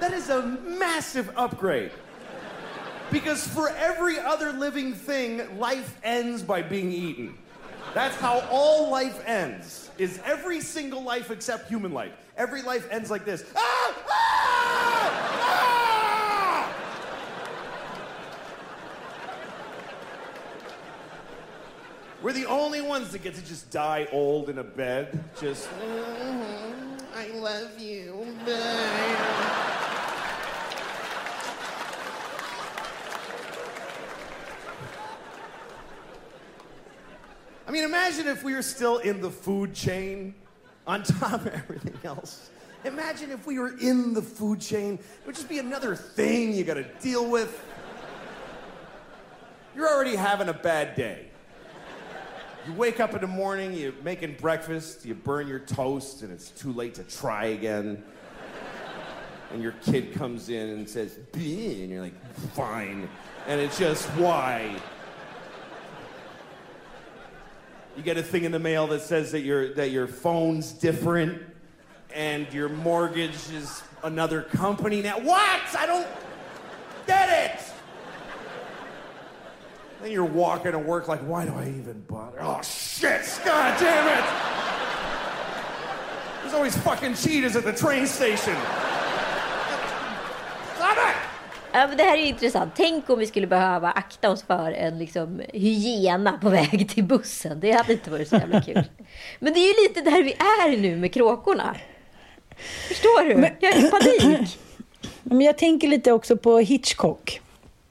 That 0.00 0.12
is 0.12 0.28
a 0.28 0.42
massive 0.42 1.30
upgrade. 1.36 1.90
Because 3.10 3.46
for 3.46 3.68
every 3.70 4.18
other 4.18 4.52
living 4.52 4.92
thing, 4.92 5.58
life 5.58 5.98
ends 6.02 6.42
by 6.42 6.62
being 6.62 6.92
eaten. 6.92 7.36
That's 7.92 8.16
how 8.16 8.40
all 8.50 8.90
life 8.90 9.22
ends. 9.26 9.90
Is 9.98 10.20
every 10.24 10.60
single 10.60 11.02
life 11.02 11.30
except 11.30 11.68
human 11.68 11.92
life. 11.92 12.12
Every 12.36 12.62
life 12.62 12.88
ends 12.90 13.10
like 13.10 13.24
this. 13.24 13.44
Ah! 13.56 13.94
Ah! 14.08 14.83
We're 22.24 22.32
the 22.32 22.46
only 22.46 22.80
ones 22.80 23.10
that 23.10 23.22
get 23.22 23.34
to 23.34 23.44
just 23.44 23.70
die 23.70 24.08
old 24.10 24.48
in 24.48 24.56
a 24.56 24.64
bed. 24.64 25.22
Just, 25.38 25.68
mm-hmm, 25.68 26.96
I 27.14 27.26
love 27.38 27.78
you. 27.78 28.26
I 37.66 37.70
mean, 37.70 37.84
imagine 37.84 38.26
if 38.26 38.42
we 38.42 38.54
were 38.54 38.62
still 38.62 38.96
in 39.00 39.20
the 39.20 39.30
food 39.30 39.74
chain 39.74 40.34
on 40.86 41.02
top 41.02 41.44
of 41.44 41.48
everything 41.48 41.98
else. 42.04 42.48
Imagine 42.86 43.32
if 43.32 43.46
we 43.46 43.58
were 43.58 43.76
in 43.76 44.14
the 44.14 44.22
food 44.22 44.62
chain. 44.62 44.94
It 44.94 45.26
would 45.26 45.34
just 45.34 45.50
be 45.50 45.58
another 45.58 45.94
thing 45.94 46.54
you 46.54 46.64
gotta 46.64 46.86
deal 47.02 47.28
with. 47.28 47.62
You're 49.76 49.90
already 49.90 50.16
having 50.16 50.48
a 50.48 50.54
bad 50.54 50.96
day. 50.96 51.26
You 52.66 52.72
wake 52.72 52.98
up 52.98 53.12
in 53.14 53.20
the 53.20 53.26
morning, 53.26 53.74
you're 53.74 53.92
making 54.02 54.36
breakfast, 54.40 55.04
you 55.04 55.14
burn 55.14 55.46
your 55.46 55.58
toast, 55.58 56.22
and 56.22 56.32
it's 56.32 56.48
too 56.48 56.72
late 56.72 56.94
to 56.94 57.02
try 57.02 57.46
again. 57.46 58.02
And 59.52 59.62
your 59.62 59.72
kid 59.84 60.14
comes 60.14 60.48
in 60.48 60.70
and 60.70 60.88
says, 60.88 61.18
"Bleh," 61.32 61.82
and 61.82 61.90
you're 61.90 62.00
like, 62.00 62.34
fine. 62.54 63.08
And 63.46 63.60
it's 63.60 63.78
just, 63.78 64.06
why? 64.10 64.76
You 67.96 68.02
get 68.02 68.16
a 68.16 68.22
thing 68.22 68.44
in 68.44 68.52
the 68.52 68.58
mail 68.58 68.86
that 68.88 69.02
says 69.02 69.30
that 69.32 69.40
your, 69.40 69.74
that 69.74 69.90
your 69.90 70.06
phone's 70.06 70.72
different 70.72 71.42
and 72.14 72.50
your 72.52 72.70
mortgage 72.70 73.50
is 73.52 73.82
another 74.02 74.40
company 74.40 75.02
now. 75.02 75.18
What? 75.20 75.60
I 75.76 75.84
don't 75.86 76.08
get 77.06 77.28
it. 77.50 77.73
Then 80.04 80.12
you're 80.12 80.26
walking 80.26 80.72
to 80.72 80.78
work 80.78 81.08
like, 81.08 81.20
why 81.20 81.46
do 81.46 81.52
I 81.54 81.66
even 81.80 82.04
bother? 82.06 82.38
Oh 82.42 82.60
shit! 82.62 83.40
God 83.42 83.80
damn 83.80 84.06
it! 84.18 84.24
There's 86.42 86.52
always 86.52 86.76
fucking 86.76 87.14
cheetahs 87.14 87.56
at 87.56 87.64
the 87.64 87.72
train 87.72 88.06
station. 88.06 88.54
Stop 90.76 90.98
it! 90.98 91.16
Ja, 91.72 91.86
men 91.86 91.96
det 91.96 92.02
här 92.02 92.18
är 92.18 92.24
intressant. 92.24 92.72
Tänk 92.76 93.10
om 93.10 93.18
vi 93.18 93.26
skulle 93.26 93.46
behöva 93.46 93.90
akta 93.90 94.30
oss 94.30 94.42
för 94.42 94.72
en 94.72 94.98
liksom, 94.98 95.42
hyena 95.52 96.38
på 96.38 96.48
väg 96.48 96.90
till 96.90 97.04
bussen. 97.04 97.60
Det 97.60 97.72
hade 97.72 97.92
inte 97.92 98.10
varit 98.10 98.28
så 98.28 98.36
jävla 98.36 98.62
kul. 98.62 98.84
Men 99.38 99.52
det 99.52 99.60
är 99.60 99.66
ju 99.66 99.88
lite 99.88 100.00
där 100.10 100.22
vi 100.22 100.32
är 100.32 100.76
nu 100.76 100.96
med 100.96 101.12
kråkorna. 101.14 101.76
Förstår 102.88 103.24
du? 103.24 103.48
Jag 103.60 103.76
är 103.76 103.86
i 103.86 103.90
panik. 103.90 104.58
Men 105.22 105.40
jag 105.40 105.58
tänker 105.58 105.88
lite 105.88 106.12
också 106.12 106.36
på 106.36 106.58
Hitchcock. 106.58 107.40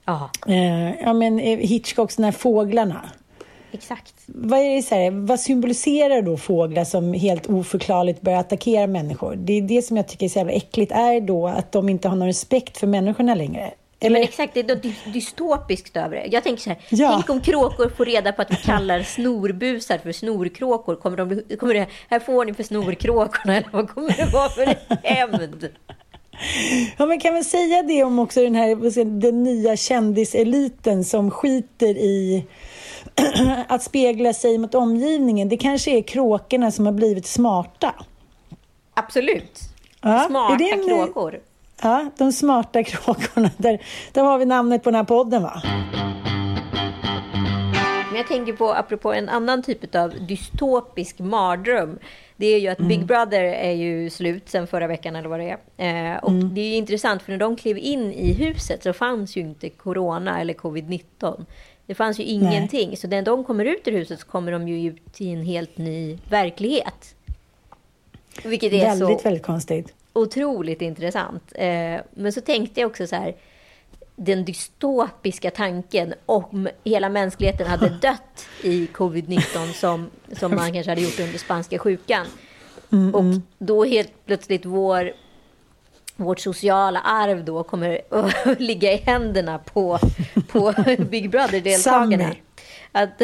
Ja. 0.05 0.29
Eh, 0.47 1.01
ja, 1.01 1.13
men 1.13 1.39
eh, 1.39 1.57
Hitchcocks 1.59 2.17
här 2.17 2.31
fåglarna. 2.31 3.01
Exakt. 3.71 4.13
Vad, 4.25 4.59
är 4.59 4.75
det 4.75 4.81
så 4.81 4.95
här, 4.95 5.11
vad 5.11 5.39
symboliserar 5.39 6.21
då 6.21 6.37
fåglar 6.37 6.83
som 6.83 7.13
helt 7.13 7.47
oförklarligt 7.49 8.21
börjar 8.21 8.39
attackera 8.39 8.87
människor? 8.87 9.35
Det 9.35 9.53
är 9.53 9.61
det 9.61 9.81
som 9.81 9.97
jag 9.97 10.07
tycker 10.07 10.25
är 10.25 10.29
så 10.29 10.39
jävla 10.39 10.53
äckligt. 10.53 10.91
Är 10.91 11.21
då 11.21 11.47
att 11.47 11.71
de 11.71 11.89
inte 11.89 12.07
har 12.09 12.15
någon 12.15 12.27
respekt 12.27 12.77
för 12.77 12.87
människorna 12.87 13.35
längre? 13.35 13.71
Eller... 13.99 14.13
Men 14.19 14.23
exakt, 14.23 14.53
det 14.53 14.59
är 14.59 14.75
dy- 14.75 15.11
dystopiskt 15.13 15.97
över 15.97 16.15
det. 16.15 16.25
Jag 16.31 16.43
tänker 16.43 16.61
så 16.63 16.69
här, 16.69 16.79
Ja. 16.89 17.11
tänk 17.13 17.29
om 17.29 17.41
kråkor 17.41 17.89
får 17.89 18.05
reda 18.05 18.31
på 18.31 18.41
att 18.41 18.51
vi 18.51 18.55
kallar 18.55 19.03
snorbusar 19.03 19.97
för 19.97 20.11
snorkråkor. 20.11 20.95
Kommer, 20.95 21.17
de, 21.17 21.57
kommer 21.57 21.73
det, 21.73 21.87
här 22.09 22.19
får 22.19 22.45
ni 22.45 22.53
för 22.53 22.63
snorkråkorna, 22.63 23.57
eller 23.57 23.69
vad 23.71 23.89
kommer 23.89 24.09
det 24.17 24.33
vara 24.33 24.49
för 24.49 24.75
hämnd? 25.03 25.69
Ja, 26.97 27.06
men 27.06 27.19
kan 27.19 27.34
man 27.34 27.43
säga 27.43 27.84
det 27.84 28.03
om 28.03 28.19
också 28.19 28.41
den 28.41 28.56
här 28.56 29.19
den 29.21 29.43
nya 29.43 29.75
kändiseliten 29.77 31.03
som 31.03 31.32
skiter 31.32 31.97
i 31.97 32.45
att 33.67 33.84
spegla 33.84 34.34
sig 34.34 34.58
mot 34.58 34.75
omgivningen? 34.75 35.49
Det 35.49 35.58
kanske 35.58 35.91
är 35.97 36.01
kråkorna 36.01 36.71
som 36.71 36.86
har 36.86 36.93
blivit 36.93 37.25
smarta. 37.25 37.95
Absolut. 38.93 39.60
Ja, 40.01 40.25
Smarta 40.29 40.56
det 40.56 40.69
en- 40.71 40.88
kråkor. 40.88 41.39
Ja, 41.82 42.10
de 42.17 42.32
smarta 42.32 42.84
kråkorna. 42.84 43.49
Där, 43.58 43.82
där 44.12 44.23
har 44.23 44.38
vi 44.38 44.45
namnet 44.45 44.84
på 44.84 44.89
den 44.89 44.95
här 44.97 45.03
podden, 45.03 45.43
va? 45.43 45.62
Men 48.10 48.15
jag 48.17 48.27
tänker 48.27 48.53
på, 48.53 48.73
apropå 48.73 49.13
en 49.13 49.29
annan 49.29 49.63
typ 49.63 49.95
av 49.95 50.13
dystopisk 50.27 51.19
mardröm. 51.19 51.99
Det 52.38 52.46
är 52.46 52.60
ju 52.60 52.67
att 52.67 52.78
Big 52.78 53.06
Brother 53.06 53.43
är 53.43 53.72
ju 53.72 54.10
slut 54.10 54.50
sen 54.50 54.67
förra 54.67 54.88
veckan 54.88 55.15
eller 55.15 55.30
vad 55.30 55.39
det 55.39 55.58
är. 55.78 56.13
Eh, 56.13 56.17
och 56.24 56.32
det 56.32 56.62
är 56.62 56.65
ju 56.65 56.76
intressant 56.76 57.22
för 57.22 57.32
när 57.32 57.39
de 57.39 57.56
klev 57.56 57.78
in 57.78 58.13
i 58.13 58.34
huset 58.34 58.84
så 58.84 58.93
fanns 58.93 59.36
ju 59.36 59.41
inte 59.41 59.69
corona 59.69 60.41
eller 60.41 60.54
covid-19. 60.54 61.46
Det 61.86 61.96
fanns 61.96 62.19
ju 62.19 62.24
ingenting. 62.24 62.98
Så 62.98 63.08
när 63.08 63.22
de 63.22 63.43
kommer 63.43 63.65
ut 63.65 63.88
ur 63.88 63.91
huset 63.91 64.19
så 64.19 64.26
kommer 64.26 64.52
de 64.52 64.67
ju 64.67 64.89
ut 64.89 65.22
i 65.22 65.30
en 65.30 65.43
helt 65.43 65.78
ny 65.78 66.17
verklighet. 66.30 67.15
Vilket 68.43 68.74
är 68.74 68.80
väldigt, 68.80 69.19
så 69.19 69.24
väldigt 69.24 69.43
konstigt. 69.43 69.93
otroligt 70.13 70.82
intressant. 70.82 71.54
Eh, 71.56 72.02
men 72.13 72.34
så 72.34 72.41
tänkte 72.41 72.82
jag 72.82 72.89
också 72.89 73.08
så 73.08 73.15
här, 73.15 73.36
den 74.15 74.45
dystopiska 74.45 75.52
tanken 75.52 76.13
om 76.26 76.69
hela 76.84 77.10
mänskligheten 77.10 77.67
hade 77.67 77.89
dött 78.02 78.47
i 78.63 78.86
covid-19 78.86 79.73
som, 79.73 80.10
som 80.32 80.56
man 80.56 80.73
kanske 80.73 80.91
hade 80.91 81.02
gjort 81.02 81.19
under 81.19 81.38
spanska 81.39 81.80
sjukan. 81.80 82.26
Mm, 82.91 83.15
Och 83.15 83.41
då 83.58 83.86
helt 83.86 84.26
plötsligt 84.26 84.65
vår, 84.65 85.12
vårt 86.15 86.39
sociala 86.39 86.99
arv 86.99 87.45
då 87.45 87.63
kommer 87.63 88.02
att 88.10 88.60
ligga 88.60 88.93
i 88.93 88.97
händerna 88.97 89.60
på, 89.60 89.99
på 90.47 90.73
Big 91.10 91.30
Brother-deltagarna. 91.30 92.36
Att 92.91 93.21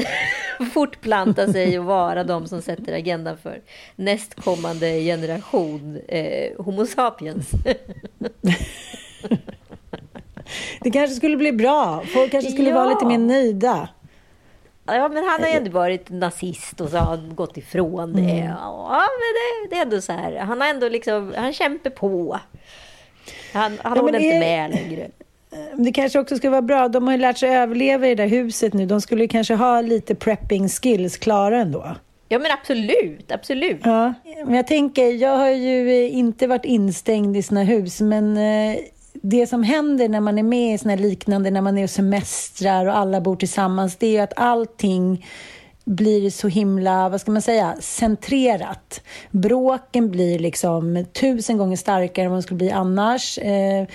fortplanta 0.74 1.52
sig 1.54 1.80
och 1.80 1.86
vara 1.86 2.24
de 2.24 2.48
som 2.48 2.62
sätter 2.62 2.94
agendan 2.94 3.38
för 3.38 3.62
nästkommande 3.96 5.02
generation 5.02 6.00
eh, 6.08 6.64
Homo 6.64 6.86
sapiens. 6.86 7.52
Det 10.82 10.92
kanske 10.92 11.16
skulle 11.16 11.38
bli 11.38 11.52
bra. 11.52 12.04
Folk 12.14 12.32
kanske 12.32 12.52
skulle 12.52 12.74
vara 12.74 12.84
Ja. 12.86 12.90
lite 12.90 13.06
mer 13.06 13.18
nöjda. 13.18 13.90
Ja, 14.86 15.10
men 15.10 15.24
han 15.24 15.42
har 15.42 15.48
ju 15.50 15.54
ändå 15.56 15.72
varit 15.72 16.10
nazist 16.10 16.82
och 16.82 16.90
så 16.90 16.98
har 16.98 17.06
han 17.06 17.36
gått 17.36 17.58
ifrån 17.58 18.14
det. 18.14 18.22
Mm. 18.22 18.46
Ja, 18.48 19.00
men 19.00 19.70
det, 19.70 19.76
det 19.76 19.80
är 19.80 19.82
ändå 19.86 20.02
så 20.02 20.12
här. 20.14 20.36
Han 20.36 20.62
har 20.62 20.68
ändå 20.68 20.90
liksom, 20.90 21.34
han 21.38 21.54
kämpar 21.54 21.90
på. 21.90 22.40
Han, 23.54 23.78
han 23.84 23.96
Ja, 23.96 24.02
håller 24.02 24.20
inte 24.20 24.36
är- 24.36 24.40
med 24.40 24.72
längre. 24.72 25.08
Det 25.74 25.92
kanske 25.92 26.20
också 26.20 26.36
skulle 26.38 26.52
vara 26.52 26.62
bra. 26.62 26.88
De 26.88 27.08
har 27.08 27.12
ju 27.12 27.18
lärt 27.22 27.38
sig 27.38 27.56
överleva 27.56 28.08
i 28.08 28.16
det 28.16 28.24
där 28.24 28.30
huset 28.30 28.74
nu. 28.74 28.86
De 28.86 29.02
skulle 29.02 29.28
kanske 29.28 29.54
ha 29.56 29.82
lite 29.82 30.16
prepping 30.16 30.70
skills 30.70 31.18
klara 31.18 31.58
ändå. 31.62 31.96
Ja, 32.28 32.40
men 32.40 32.52
absolut, 32.52 33.32
absolut. 33.32 33.82
Ja, 33.84 34.14
men 34.46 34.54
jag 34.56 34.68
tänker, 34.68 35.06
jag 35.22 35.38
har 35.38 35.50
ju 35.50 36.10
inte 36.10 36.48
varit 36.48 36.66
instängd 36.66 37.38
i 37.38 37.44
såna 37.44 37.64
hus, 37.64 38.02
men 38.02 38.38
eh, 38.38 38.78
det 39.22 39.48
som 39.48 39.64
händer 39.64 40.10
när 40.10 40.20
man 40.20 40.38
är 40.38 40.44
med 40.44 40.76
i 40.76 40.78
såna 40.78 40.96
här 40.96 41.02
liknande, 41.02 41.52
när 41.52 41.62
man 41.62 41.78
är 41.78 41.84
och 41.84 41.90
semestrar 41.90 42.86
och 42.86 42.98
alla 42.98 43.22
bor 43.22 43.36
tillsammans, 43.36 43.96
det 43.96 44.08
är 44.08 44.12
ju 44.12 44.20
att 44.20 44.34
allting 44.36 45.26
blir 45.86 46.30
så 46.30 46.48
himla, 46.48 47.10
vad 47.10 47.22
ska 47.22 47.32
man 47.32 47.42
säga, 47.42 47.76
centrerat. 47.80 49.02
Bråken 49.32 50.12
blir 50.12 50.40
liksom 50.40 51.06
tusen 51.14 51.58
gånger 51.58 51.76
starkare 51.76 52.26
än 52.26 52.32
vad 52.32 52.38
de 52.38 52.44
skulle 52.44 52.58
bli 52.58 52.72
annars. 52.72 53.38
Eh, 53.38 53.88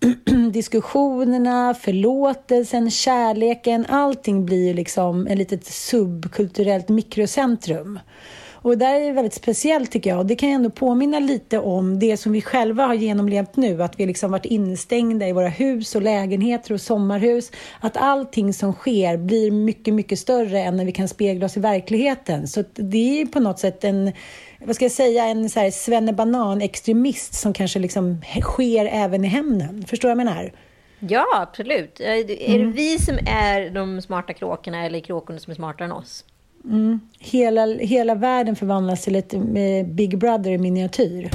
diskussionerna, 0.52 1.74
förlåtelsen, 1.74 2.90
kärleken, 2.90 3.86
allting 3.88 4.46
blir 4.46 4.66
ju 4.66 4.74
liksom 4.74 5.26
ett 5.26 5.38
litet 5.38 5.66
subkulturellt 5.66 6.88
mikrocentrum. 6.88 7.98
Och 8.62 8.70
det 8.70 8.76
där 8.86 8.94
är 9.00 9.12
väldigt 9.12 9.34
speciellt 9.34 9.90
tycker 9.92 10.10
jag. 10.10 10.18
Och 10.18 10.26
det 10.26 10.36
kan 10.36 10.48
ju 10.48 10.54
ändå 10.54 10.70
påminna 10.70 11.18
lite 11.18 11.58
om 11.58 11.98
det 11.98 12.16
som 12.16 12.32
vi 12.32 12.40
själva 12.42 12.86
har 12.86 12.94
genomlevt 12.94 13.56
nu. 13.56 13.82
Att 13.82 14.00
vi 14.00 14.06
liksom 14.06 14.30
varit 14.30 14.44
instängda 14.44 15.28
i 15.28 15.32
våra 15.32 15.48
hus 15.48 15.94
och 15.94 16.02
lägenheter 16.02 16.72
och 16.74 16.80
sommarhus. 16.80 17.52
Att 17.80 17.96
allting 17.96 18.52
som 18.54 18.72
sker 18.72 19.16
blir 19.16 19.50
mycket, 19.50 19.94
mycket 19.94 20.18
större 20.18 20.60
än 20.60 20.76
när 20.76 20.84
vi 20.84 20.92
kan 20.92 21.08
spegla 21.08 21.46
oss 21.46 21.56
i 21.56 21.60
verkligheten. 21.60 22.48
Så 22.48 22.64
det 22.74 23.20
är 23.20 23.26
på 23.26 23.40
något 23.40 23.58
sätt 23.58 23.84
en, 23.84 24.12
vad 24.64 24.74
ska 24.76 24.84
jag 24.84 24.92
säga, 24.92 25.24
en 25.24 25.50
så 25.50 25.60
här 25.60 25.70
svennebanan-extremist 25.70 27.34
som 27.34 27.52
kanske 27.52 27.78
liksom 27.78 28.20
sker 28.40 28.86
även 28.92 29.24
i 29.24 29.28
hemmen. 29.28 29.84
Förstår 29.86 30.08
du 30.08 30.14
vad 30.14 30.20
jag 30.26 30.26
menar? 30.34 30.52
Ja, 30.98 31.24
absolut. 31.34 31.94
Det- 31.96 32.54
Är 32.54 32.58
det 32.58 32.64
vi 32.64 32.98
som 32.98 33.18
är 33.26 33.70
de 33.70 34.02
smarta 34.02 34.32
kråkorna 34.32 34.86
eller 34.86 35.00
kråkorna 35.00 35.38
som 35.38 35.50
är 35.50 35.54
smartare 35.54 35.84
än 35.84 35.92
oss? 35.92 36.24
Mm. 36.64 37.00
Hela, 37.18 37.66
hela 37.66 38.14
världen 38.14 38.56
förvandlas 38.56 39.04
till 39.04 39.16
ett 39.16 39.34
eh, 39.34 39.40
Big 39.86 40.18
Brother 40.18 40.50
i 40.50 40.58
miniatyr. 40.58 41.30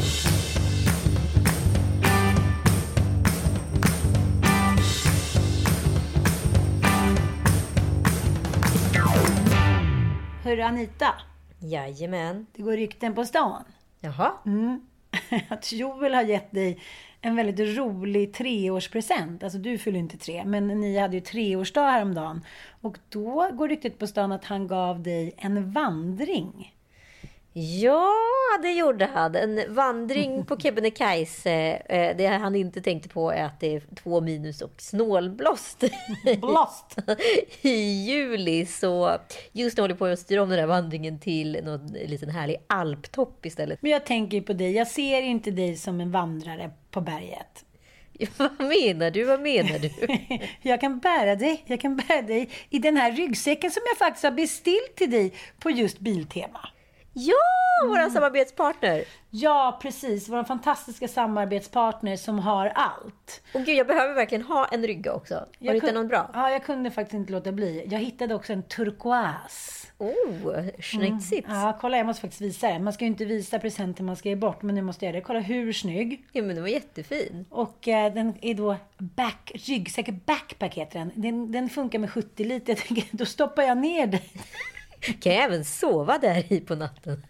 Hörru 10.44 10.62
Anita, 10.62 11.14
Jajamän. 11.60 12.46
det 12.56 12.62
går 12.62 12.72
rykten 12.72 13.16
på 13.16 13.26
stan. 13.26 13.64
Jaha. 14.00 14.32
Mm. 14.46 14.82
Att 15.50 15.72
Joel 15.72 16.14
har 16.14 16.22
gett 16.22 16.52
dig 16.52 16.80
en 17.26 17.36
väldigt 17.36 17.78
rolig 17.78 18.34
treårspresent. 18.34 19.44
Alltså 19.44 19.60
du 19.60 19.78
fyller 19.78 20.00
inte 20.00 20.18
tre, 20.18 20.46
men 20.46 20.68
ni 20.68 20.98
hade 20.98 21.16
ju 21.16 21.22
treårsdag 21.22 21.92
häromdagen. 21.92 22.42
Och 22.82 22.98
då 23.10 23.50
går 23.54 23.68
ryktet 23.68 24.00
på 24.00 24.08
stan 24.08 24.32
att 24.32 24.46
han 24.46 24.68
gav 24.68 25.04
dig 25.04 25.34
en 25.38 25.72
vandring. 25.72 26.75
Ja, 27.58 28.14
det 28.62 28.72
gjorde 28.72 29.06
han. 29.06 29.36
En 29.36 29.74
vandring 29.76 30.46
på 30.46 30.58
Kebnekaise. 30.60 31.82
Eh, 31.90 32.18
det 32.18 32.28
han 32.28 32.56
inte 32.56 32.82
tänkte 32.82 33.10
på 33.10 33.32
är 33.32 33.44
att 33.44 33.60
det 33.60 33.76
är 33.76 33.84
två 33.96 34.22
minus 34.22 34.62
och 34.62 34.74
snålblåst 34.78 35.84
Blåst. 36.42 36.98
i 37.62 38.04
juli. 38.10 38.66
Så 38.66 39.18
just 39.52 39.78
nu 39.78 39.84
håller 39.84 39.94
jag 39.94 40.00
på 40.00 40.06
att 40.06 40.20
styra 40.20 40.44
om 40.44 40.50
den 40.50 40.60
här 40.60 40.68
vandringen 40.68 41.20
till 41.20 41.60
någon 41.64 41.88
liten 41.88 42.30
härlig 42.30 42.58
alptopp 42.68 43.46
istället. 43.46 43.82
Men 43.82 43.92
jag 43.92 44.06
tänker 44.06 44.42
på 44.42 44.54
dig. 44.54 44.72
Jag 44.72 44.88
ser 44.88 45.22
inte 45.22 45.52
dig 45.52 45.76
som 45.76 46.02
en 46.02 46.12
vandrare 46.12 46.72
på 46.92 47.02
berget. 47.02 47.66
Vad 48.38 48.60
menar 48.60 49.12
du? 49.12 49.24
Vad 49.24 49.42
menar 49.42 49.80
du? 49.80 49.92
Jag 50.62 50.82
kan 50.82 51.00
bära 51.00 51.36
dig. 51.36 51.64
Jag 51.66 51.82
kan 51.82 51.96
bära 51.96 52.22
dig 52.22 52.50
i 52.70 52.80
den 52.80 52.98
här 52.98 53.12
ryggsäcken 53.12 53.72
som 53.72 53.82
jag 53.86 53.98
faktiskt 53.98 54.24
har 54.24 54.32
beställt 54.32 54.96
till 54.96 55.12
dig 55.12 55.34
på 55.60 55.72
just 55.72 56.00
Biltema. 56.00 56.70
Ja, 57.18 57.88
vår 57.88 58.10
samarbetspartner! 58.10 59.04
Ja, 59.30 59.80
precis. 59.82 60.30
Vår 60.30 60.44
fantastiska 60.44 61.08
samarbetspartner 61.08 62.16
som 62.16 62.40
har 62.40 62.68
allt. 62.76 63.42
Och 63.54 63.62
gud, 63.62 63.76
jag 63.76 63.88
behöver 63.88 64.14
verkligen 64.14 64.44
ha 64.44 64.68
en 64.72 64.88
rygga 64.88 65.14
också. 65.14 65.34
Har 65.36 65.46
du 65.60 65.74
hittat 65.74 65.94
någon 65.94 66.08
bra? 66.08 66.30
Ja, 66.34 66.52
jag 66.52 66.64
kunde 66.64 66.92
faktiskt 66.92 67.14
inte 67.14 67.32
låta 67.32 67.52
bli. 67.52 67.88
Jag 67.92 68.00
hittade 68.00 68.36
också 68.36 68.54
en 68.54 68.64
turkoas. 68.64 69.88
Oh, 69.98 70.70
schnitzigt. 70.80 71.48
Mm. 71.48 71.60
Ja, 71.60 71.78
kolla 71.82 71.98
jag 71.98 72.06
måste 72.06 72.22
faktiskt 72.22 72.42
visa 72.42 72.68
den. 72.68 72.84
Man 72.84 72.94
ska 72.94 73.06
ju 73.06 73.12
inte 73.12 73.26
visa 73.26 73.60
presenten 73.60 74.06
man 74.06 74.16
ska 74.16 74.30
ge 74.30 74.36
bort, 74.36 74.62
men 74.62 74.76
nu 74.76 74.82
måste 74.82 75.06
jag 75.06 75.10
göra 75.12 75.22
det. 75.22 75.26
Kolla 75.26 75.40
hur 75.40 75.74
snygg. 75.74 76.26
Ja, 76.32 76.42
men 76.42 76.56
den 76.56 76.64
var 76.64 76.70
jättefin. 76.70 77.46
Och 77.50 77.88
eh, 77.88 78.14
den 78.14 78.34
är 78.42 78.54
då 78.54 78.76
back, 78.98 79.52
ryggsäck, 79.56 80.10
backpack 80.10 80.76
heter 80.76 81.00
den. 81.00 81.12
den. 81.16 81.52
Den 81.52 81.70
funkar 81.70 82.00
med 82.00 82.12
70 82.12 82.44
liter. 82.44 82.74
Jag 82.74 82.78
tänker, 82.78 83.06
då 83.12 83.26
stoppar 83.26 83.64
jag 83.64 83.78
ner 83.78 84.08
den. 84.08 84.20
Kan 85.20 85.34
jag 85.34 85.44
även 85.44 85.66
sova 85.66 86.18
där 86.18 86.54
i 86.54 86.60
på 86.60 86.76
natten? 86.76 87.26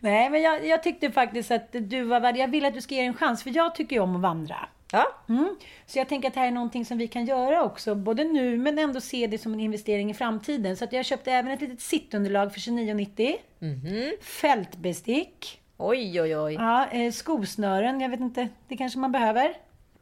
Nej, 0.00 0.30
men 0.30 0.42
jag, 0.42 0.66
jag 0.66 0.82
tyckte 0.82 1.10
faktiskt 1.10 1.50
att 1.50 1.68
du 1.72 2.02
var 2.02 2.20
värd. 2.20 2.36
Jag 2.36 2.48
vill 2.48 2.64
att 2.64 2.74
du 2.74 2.80
ska 2.80 2.94
ge 2.94 3.00
en 3.00 3.14
chans, 3.14 3.42
för 3.42 3.56
jag 3.56 3.74
tycker 3.74 3.96
ju 3.96 4.02
om 4.02 4.16
att 4.16 4.22
vandra. 4.22 4.68
Ja. 4.92 5.06
Mm. 5.28 5.56
Så 5.86 5.98
jag 5.98 6.08
tänker 6.08 6.28
att 6.28 6.34
det 6.34 6.40
här 6.40 6.46
är 6.46 6.52
någonting 6.52 6.84
som 6.84 6.98
vi 6.98 7.08
kan 7.08 7.26
göra 7.26 7.64
också, 7.64 7.94
både 7.94 8.24
nu 8.24 8.58
men 8.58 8.78
ändå 8.78 9.00
se 9.00 9.26
det 9.26 9.38
som 9.38 9.52
en 9.52 9.60
investering 9.60 10.10
i 10.10 10.14
framtiden. 10.14 10.76
Så 10.76 10.84
att 10.84 10.92
jag 10.92 11.04
köpte 11.04 11.32
även 11.32 11.52
ett 11.52 11.60
litet 11.60 11.80
sittunderlag 11.80 12.52
för 12.52 12.60
29,90. 12.60 13.36
Mhm. 13.58 14.12
Fältbestick. 14.22 15.60
Oj, 15.76 16.20
oj, 16.20 16.36
oj. 16.36 16.54
Ja, 16.54 16.86
eh, 16.86 17.12
skosnören, 17.12 18.00
jag 18.00 18.08
vet 18.08 18.20
inte, 18.20 18.48
det 18.68 18.76
kanske 18.76 18.98
man 18.98 19.12
behöver. 19.12 19.54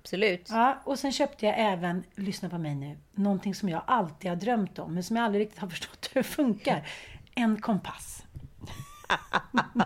Absolut. 0.04 0.48
Ja, 0.50 0.82
och 0.84 0.98
sen 0.98 1.12
köpte 1.12 1.46
jag 1.46 1.54
även, 1.58 2.04
lyssna 2.14 2.48
på 2.48 2.58
mig 2.58 2.74
nu, 2.74 2.98
någonting 3.12 3.54
som 3.54 3.68
jag 3.68 3.82
alltid 3.86 4.30
har 4.30 4.36
drömt 4.36 4.78
om, 4.78 4.94
men 4.94 5.02
som 5.02 5.16
jag 5.16 5.24
aldrig 5.24 5.42
riktigt 5.44 5.58
har 5.58 5.68
förstått 5.74 6.10
hur 6.12 6.22
det 6.22 6.28
funkar. 6.28 6.88
En 7.34 7.60
kompass. 7.60 8.22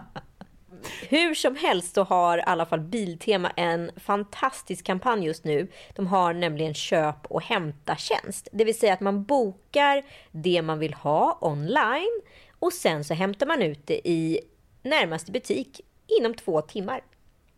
Hur 1.08 1.34
som 1.34 1.56
helst 1.56 1.94
så 1.94 2.02
har 2.02 2.38
i 2.38 2.42
alla 2.42 2.66
fall 2.66 2.80
Biltema 2.80 3.50
en 3.50 3.90
fantastisk 3.96 4.84
kampanj 4.84 5.26
just 5.26 5.44
nu. 5.44 5.68
De 5.94 6.06
har 6.06 6.34
nämligen 6.34 6.74
köp 6.74 7.26
och 7.26 7.42
hämta-tjänst. 7.42 8.48
Det 8.52 8.64
vill 8.64 8.78
säga 8.78 8.92
att 8.92 9.00
man 9.00 9.24
bokar 9.24 10.02
det 10.30 10.62
man 10.62 10.78
vill 10.78 10.94
ha 10.94 11.38
online 11.40 12.20
och 12.58 12.72
sen 12.72 13.04
så 13.04 13.14
hämtar 13.14 13.46
man 13.46 13.62
ut 13.62 13.86
det 13.86 14.08
i 14.08 14.40
närmaste 14.82 15.32
butik 15.32 15.80
inom 16.20 16.34
två 16.34 16.60
timmar. 16.60 17.00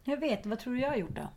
Jag 0.05 0.17
vet, 0.17 0.47
vad 0.47 0.59
tror 0.59 0.75
du 0.75 0.81
jag 0.81 0.89
har 0.89 0.97
gjort 0.97 1.17
då? 1.17 1.29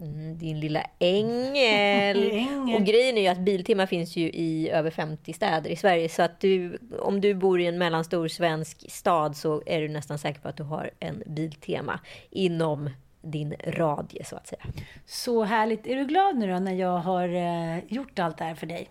Mm, 0.00 0.38
din 0.38 0.60
lilla 0.60 0.82
ängel. 0.98 2.30
Ängel. 2.32 2.76
Och 2.76 2.86
grejen 2.86 3.18
är 3.18 3.22
ju 3.22 3.28
att 3.28 3.38
Biltema 3.38 3.86
finns 3.86 4.16
ju 4.16 4.30
i 4.30 4.70
över 4.70 4.90
50 4.90 5.32
städer 5.32 5.70
i 5.70 5.76
Sverige. 5.76 6.08
Så 6.08 6.22
att 6.22 6.40
du, 6.40 6.78
om 7.00 7.20
du 7.20 7.34
bor 7.34 7.60
i 7.60 7.66
en 7.66 7.78
mellanstor 7.78 8.28
svensk 8.28 8.90
stad 8.90 9.36
så 9.36 9.62
är 9.66 9.80
du 9.80 9.88
nästan 9.88 10.18
säker 10.18 10.40
på 10.40 10.48
att 10.48 10.56
du 10.56 10.62
har 10.62 10.90
en 11.00 11.22
Biltema 11.26 12.00
inom 12.30 12.90
din 13.22 13.54
radie 13.66 14.24
så 14.24 14.36
att 14.36 14.46
säga. 14.46 14.62
Så 15.06 15.44
härligt. 15.44 15.86
Är 15.86 15.96
du 15.96 16.04
glad 16.04 16.36
nu 16.36 16.52
då 16.52 16.58
när 16.58 16.74
jag 16.74 16.98
har 16.98 17.28
eh, 17.28 17.84
gjort 17.88 18.18
allt 18.18 18.38
det 18.38 18.44
här 18.44 18.54
för 18.54 18.66
dig? 18.66 18.88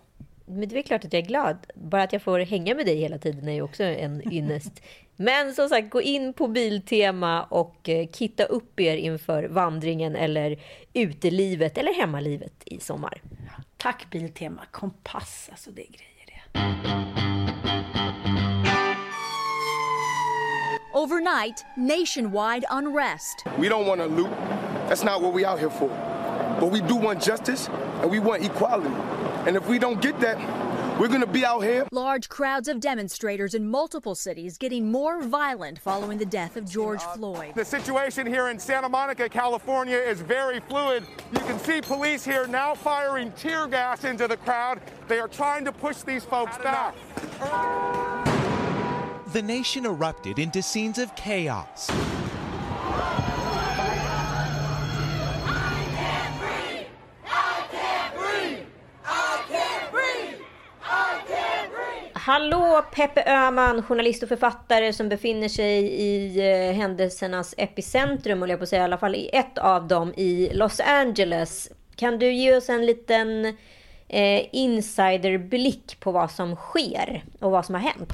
Men 0.48 0.68
det 0.68 0.78
är 0.78 0.82
klart 0.82 1.04
att 1.04 1.12
jag 1.12 1.22
är 1.22 1.26
glad. 1.26 1.56
Bara 1.74 2.02
att 2.02 2.12
jag 2.12 2.22
får 2.22 2.38
hänga 2.38 2.74
med 2.74 2.86
dig 2.86 2.96
hela 2.96 3.18
tiden 3.18 3.48
är 3.48 3.52
ju 3.52 3.62
också 3.62 3.82
en 3.84 4.32
ynnest. 4.32 4.82
Men 5.16 5.54
som 5.54 5.68
sagt, 5.68 5.90
gå 5.90 6.02
in 6.02 6.32
på 6.32 6.48
Biltema 6.48 7.42
och 7.42 7.88
eh, 7.88 8.06
kitta 8.12 8.44
upp 8.44 8.80
er 8.80 8.96
inför 8.96 9.44
vandringen 9.44 10.16
eller 10.16 10.58
utelivet 10.92 11.78
eller 11.78 11.94
hemmalivet 11.94 12.52
i 12.64 12.80
sommar. 12.80 13.22
Tack 13.76 14.06
Biltema. 14.10 14.62
Kompass, 14.70 15.48
alltså 15.50 15.70
det 15.70 15.82
är 15.82 15.86
grejer 15.92 16.26
det. 16.26 16.38
Overnight, 20.94 21.64
nationwide 21.76 22.66
unrest. 22.72 23.44
We 23.58 23.68
don't 23.68 23.86
want 23.86 24.00
to 24.00 24.06
loot. 24.06 24.30
That's 24.88 25.04
not 25.04 25.22
what 25.22 25.34
we 25.34 25.44
out 25.50 25.58
here 25.58 25.70
for. 25.70 25.90
But 26.60 26.72
we 26.72 26.80
do 26.80 26.96
want 26.96 27.26
justice 27.26 27.70
and 28.02 28.10
we 28.10 28.18
want 28.20 28.44
equality. 28.44 28.90
And 29.46 29.56
if 29.56 29.66
we 29.68 29.78
don't 29.78 30.00
get 30.00 30.18
that, 30.20 30.38
we're 30.98 31.08
going 31.08 31.20
to 31.20 31.26
be 31.28 31.44
out 31.44 31.60
here. 31.60 31.86
Large 31.92 32.28
crowds 32.28 32.66
of 32.66 32.80
demonstrators 32.80 33.54
in 33.54 33.68
multiple 33.68 34.16
cities 34.16 34.58
getting 34.58 34.90
more 34.90 35.22
violent 35.22 35.78
following 35.78 36.18
the 36.18 36.26
death 36.26 36.56
of 36.56 36.68
George 36.68 37.00
Floyd. 37.14 37.54
The 37.54 37.64
situation 37.64 38.26
here 38.26 38.48
in 38.48 38.58
Santa 38.58 38.88
Monica, 38.88 39.28
California 39.28 39.96
is 39.96 40.20
very 40.20 40.58
fluid. 40.60 41.04
You 41.32 41.38
can 41.40 41.58
see 41.60 41.80
police 41.80 42.24
here 42.24 42.48
now 42.48 42.74
firing 42.74 43.30
tear 43.32 43.68
gas 43.68 44.04
into 44.04 44.26
the 44.26 44.36
crowd. 44.38 44.80
They 45.06 45.20
are 45.20 45.28
trying 45.28 45.64
to 45.66 45.72
push 45.72 45.98
these 45.98 46.24
folks 46.24 46.58
back. 46.58 46.96
The 49.32 49.42
nation 49.42 49.86
erupted 49.86 50.40
into 50.40 50.62
scenes 50.62 50.98
of 50.98 51.14
chaos. 51.14 51.88
Hallå 62.28 62.84
Peppe 62.94 63.22
Öhman, 63.26 63.82
journalist 63.82 64.22
och 64.22 64.28
författare 64.28 64.92
som 64.92 65.08
befinner 65.08 65.48
sig 65.48 65.78
i 65.84 66.38
eh, 66.50 66.76
händelsernas 66.76 67.54
epicentrum, 67.58 68.42
eller 68.42 68.52
jag 68.52 68.58
på 68.58 68.62
att 68.62 68.68
säga, 68.68 68.82
i 68.82 68.84
alla 68.84 68.98
fall 68.98 69.14
i 69.14 69.30
ett 69.32 69.58
av 69.58 69.88
dem 69.88 70.14
i 70.16 70.50
Los 70.54 70.80
Angeles. 70.80 71.70
Kan 71.96 72.18
du 72.18 72.32
ge 72.32 72.56
oss 72.56 72.68
en 72.68 72.86
liten 72.86 73.44
eh, 74.08 74.54
insiderblick 74.54 76.00
på 76.00 76.12
vad 76.12 76.30
som 76.30 76.56
sker 76.56 77.22
och 77.40 77.50
vad 77.50 77.66
som 77.66 77.74
har 77.74 77.82
hänt? 77.82 78.12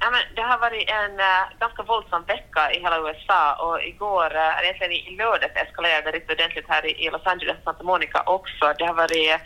Ja, 0.00 0.10
men 0.10 0.20
det 0.34 0.42
har 0.42 0.58
varit 0.58 0.90
en 0.90 1.20
äh, 1.20 1.58
ganska 1.60 1.82
våldsam 1.82 2.24
vecka 2.24 2.72
i 2.72 2.80
hela 2.80 2.98
USA 2.98 3.54
och 3.64 3.82
igår, 3.82 4.36
äh, 4.36 4.58
eller 4.58 4.64
egentligen 4.64 4.92
i 4.92 5.16
lördags 5.16 5.56
eskalerade 5.56 6.10
det 6.10 6.16
riktigt 6.16 6.40
ordentligt 6.40 6.68
här 6.68 6.86
i, 6.86 7.06
i 7.06 7.10
Los 7.10 7.26
Angeles 7.26 7.56
och 7.58 7.64
Santa 7.64 7.82
Monica 7.82 8.22
också. 8.26 8.74
Det 8.78 8.84
har 8.84 8.94
varit 8.94 9.40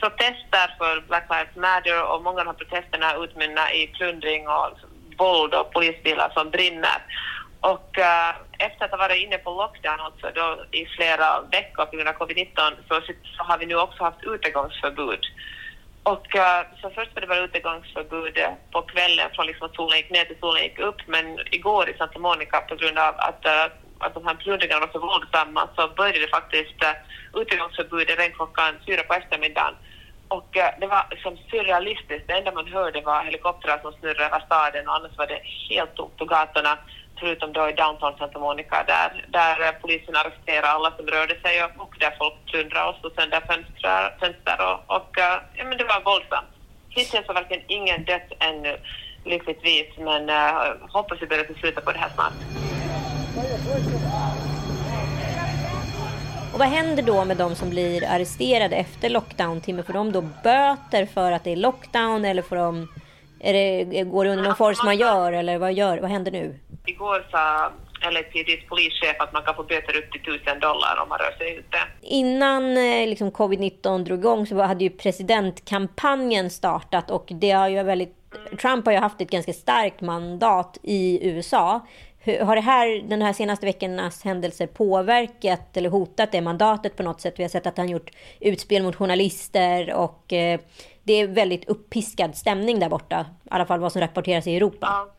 protester 0.00 0.74
för 0.78 1.00
Black 1.08 1.26
Lives 1.30 1.56
Matter 1.56 1.98
och 2.10 2.22
många 2.22 2.40
av 2.40 2.44
de 2.44 2.50
här 2.50 2.64
protesterna 2.64 3.14
utmynnar 3.24 3.74
i 3.74 3.86
plundring 3.86 4.48
och 4.48 4.68
våld 5.18 5.54
och 5.54 5.72
polisbilar 5.72 6.30
som 6.34 6.50
brinner. 6.50 6.98
Och 7.60 7.90
uh, 7.98 8.30
efter 8.58 8.84
att 8.84 8.90
ha 8.90 8.98
varit 8.98 9.24
inne 9.24 9.38
på 9.38 9.50
lockdown 9.50 10.00
alltså 10.00 10.26
då 10.34 10.64
i 10.72 10.86
flera 10.86 11.40
veckor 11.40 11.84
på 11.84 11.96
grund 11.96 12.08
av 12.08 12.14
covid-19 12.14 12.72
så, 12.88 13.00
så 13.36 13.42
har 13.42 13.58
vi 13.58 13.66
nu 13.66 13.76
också 13.76 14.04
haft 14.04 14.24
utegångsförbud. 14.24 15.22
Och 16.02 16.28
uh, 16.34 16.60
så 16.80 16.90
först 16.90 17.14
var 17.14 17.20
det 17.20 17.26
bara 17.26 17.46
utegångsförbud 17.48 18.38
på 18.72 18.82
kvällen 18.82 19.30
från 19.34 19.46
liksom 19.46 19.66
att 19.66 19.74
solen 19.74 19.98
gick 19.98 20.10
ner 20.10 20.24
till 20.24 20.38
solen 20.40 20.62
gick 20.62 20.78
upp 20.78 21.00
men 21.06 21.38
igår 21.50 21.88
i 21.88 21.94
Santa 21.98 22.18
Monica 22.18 22.60
på 22.60 22.74
grund 22.76 22.98
av 22.98 23.14
att, 23.18 23.46
uh, 23.46 23.66
att 23.98 24.14
de 24.14 24.26
här 24.26 24.34
plundringarna 24.34 24.86
var 24.86 24.92
så 24.92 24.98
våldsamma 24.98 25.68
så 25.76 25.88
började 25.88 26.18
det 26.18 26.36
faktiskt 26.38 26.78
uh, 26.84 27.40
utegångsförbud 27.40 28.08
redan 28.08 28.32
klockan 28.32 28.74
fyra 28.86 29.02
på 29.02 29.14
eftermiddagen. 29.14 29.74
Och 30.28 30.56
eh, 30.56 30.70
det 30.80 30.86
var 30.86 31.06
liksom 31.10 31.36
surrealistiskt. 31.50 32.28
Det 32.28 32.32
enda 32.32 32.52
man 32.52 32.72
hörde 32.72 33.00
var 33.00 33.24
helikoptrar 33.24 33.78
som 33.82 33.92
snurrade 33.92 34.24
över 34.24 34.40
staden 34.40 34.88
och 34.88 34.94
annars 34.94 35.18
var 35.18 35.26
det 35.26 35.40
helt 35.68 35.94
tomt 35.94 36.16
på 36.16 36.24
gatorna 36.24 36.78
förutom 37.20 37.52
då 37.52 37.68
i 37.68 37.72
downtown 37.72 38.18
Santa 38.18 38.38
Monica 38.38 38.84
där, 38.86 39.26
där 39.28 39.66
eh, 39.66 39.72
polisen 39.82 40.16
arresterade 40.16 40.68
alla 40.68 40.92
som 40.96 41.06
rörde 41.06 41.40
sig 41.40 41.64
och, 41.64 41.70
och 41.82 41.94
där 42.00 42.14
folk 42.18 42.34
plundrade 42.46 42.88
och 42.88 42.96
slog 43.00 43.12
sönder 43.12 43.40
fönster, 43.40 44.16
fönster 44.20 44.58
och, 44.68 44.96
och 44.96 45.18
eh, 45.18 45.36
ja, 45.54 45.64
men 45.64 45.78
det 45.78 45.84
var 45.84 46.00
våldsamt. 46.10 46.52
Hittills 46.88 47.26
har 47.26 47.34
verkligen 47.34 47.64
ingen 47.66 48.04
dött 48.04 48.32
ännu, 48.38 48.76
lyckligtvis, 49.24 49.86
men 49.98 50.30
uh, 50.30 50.88
hoppas 50.88 51.22
vi 51.22 51.26
börjar 51.26 51.44
få 51.44 51.54
sluta 51.54 51.80
på 51.80 51.92
det 51.92 51.98
här 51.98 52.10
snart. 52.14 52.32
Och 56.58 56.64
vad 56.64 56.72
händer 56.72 57.02
då 57.02 57.24
med 57.24 57.36
de 57.36 57.54
som 57.54 57.70
blir 57.70 58.04
arresterade 58.04 58.76
efter 58.76 59.08
lockdown-timmen? 59.08 59.84
Får 59.84 59.92
de 59.92 60.12
då 60.12 60.20
böter 60.20 61.06
för 61.06 61.32
att 61.32 61.44
det 61.44 61.52
är 61.52 61.56
lockdown 61.56 62.24
eller 62.24 62.42
får 62.42 62.56
de... 62.56 62.88
Är 63.40 63.52
det, 63.52 64.04
går 64.04 64.24
det 64.24 64.30
under 64.30 64.44
någon 64.44 64.56
force 64.56 64.84
majeure 64.84 65.38
eller 65.38 65.58
vad, 65.58 65.72
gör, 65.72 65.98
vad 65.98 66.10
händer 66.10 66.32
nu? 66.32 66.58
Igår 66.86 67.26
sa 67.30 67.72
LAPDs 68.10 68.68
polischef 68.68 69.16
att 69.18 69.32
man 69.32 69.42
kan 69.42 69.54
få 69.54 69.62
böter 69.62 69.96
upp 69.96 70.12
till 70.12 70.20
1000 70.20 70.60
dollar 70.60 71.02
om 71.02 71.08
man 71.08 71.18
rör 71.18 71.38
sig 71.38 71.56
ute. 71.56 71.78
Innan 72.02 72.76
eh, 72.76 73.08
liksom, 73.08 73.32
covid-19 73.32 74.04
drog 74.04 74.18
igång 74.18 74.46
så 74.46 74.62
hade 74.62 74.84
ju 74.84 74.90
presidentkampanjen 74.90 76.50
startat 76.50 77.10
och 77.10 77.26
det 77.28 77.50
har 77.50 77.68
ju 77.68 77.82
väldigt 77.82 78.14
Trump 78.60 78.86
har 78.86 78.92
ju 78.92 78.98
haft 78.98 79.20
ett 79.20 79.30
ganska 79.30 79.52
starkt 79.52 80.00
mandat 80.00 80.78
i 80.82 81.28
USA. 81.28 81.86
Hur, 82.28 82.44
har 82.44 82.54
det 82.56 82.62
här, 82.62 83.08
den 83.08 83.22
här 83.22 83.32
senaste 83.32 83.66
veckornas 83.66 84.24
händelser 84.24 84.66
påverkat 84.66 85.76
eller 85.76 85.90
hotat 85.90 86.32
det 86.32 86.40
mandatet 86.40 86.96
på 86.96 87.02
något 87.02 87.20
sätt? 87.20 87.34
Vi 87.36 87.42
har 87.42 87.50
sett 87.50 87.66
att 87.66 87.76
han 87.76 87.88
gjort 87.88 88.10
utspel 88.40 88.82
mot 88.82 88.96
journalister 88.96 89.94
och 89.94 90.32
eh, 90.32 90.60
det 91.02 91.12
är 91.12 91.26
väldigt 91.26 91.68
uppiskad 91.68 92.36
stämning 92.36 92.80
där 92.80 92.88
borta. 92.88 93.26
I 93.44 93.48
alla 93.50 93.66
fall 93.66 93.80
vad 93.80 93.92
som 93.92 94.00
rapporteras 94.00 94.46
i 94.46 94.56
Europa. 94.56 94.86
Ja. 94.90 95.14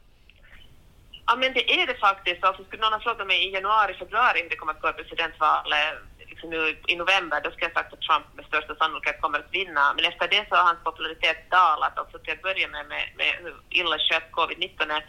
Ja, 1.26 1.36
men 1.36 1.54
det 1.54 1.72
är 1.74 1.88
det 1.88 1.94
faktiskt. 1.94 2.44
Alltså, 2.44 2.64
skulle 2.64 2.82
någon 2.82 2.94
ha 2.94 3.00
frågat 3.00 3.28
mig 3.28 3.48
i 3.48 3.54
januari, 3.54 3.94
februari 3.94 4.42
hur 4.42 4.50
det 4.50 4.56
kommer 4.56 4.74
att 4.74 4.82
gå 4.82 4.90
i 4.90 4.94
presidentvalet 4.94 5.94
liksom 6.30 6.50
nu 6.50 6.78
i 6.88 6.96
november, 6.96 7.42
då 7.44 7.52
skulle 7.52 7.66
jag 7.66 7.74
sagt 7.74 7.94
att 7.94 8.02
Trump 8.02 8.26
med 8.36 8.46
största 8.46 8.76
sannolikhet 8.76 9.22
kommer 9.22 9.40
att 9.40 9.54
vinna. 9.60 9.94
Men 9.96 10.06
efter 10.06 10.28
det 10.28 10.46
så 10.50 10.56
har 10.56 10.64
hans 10.64 10.84
popularitet 10.84 11.50
dalat, 11.50 11.98
alltså 11.98 12.20
till 12.20 12.34
att 12.34 12.42
börja 12.42 12.68
med 12.68 12.86
med, 12.94 13.04
med 13.20 13.32
hur 13.44 13.56
illa 13.70 13.98
skött 13.98 14.30
covid-19 14.32 14.92
är. 14.98 15.04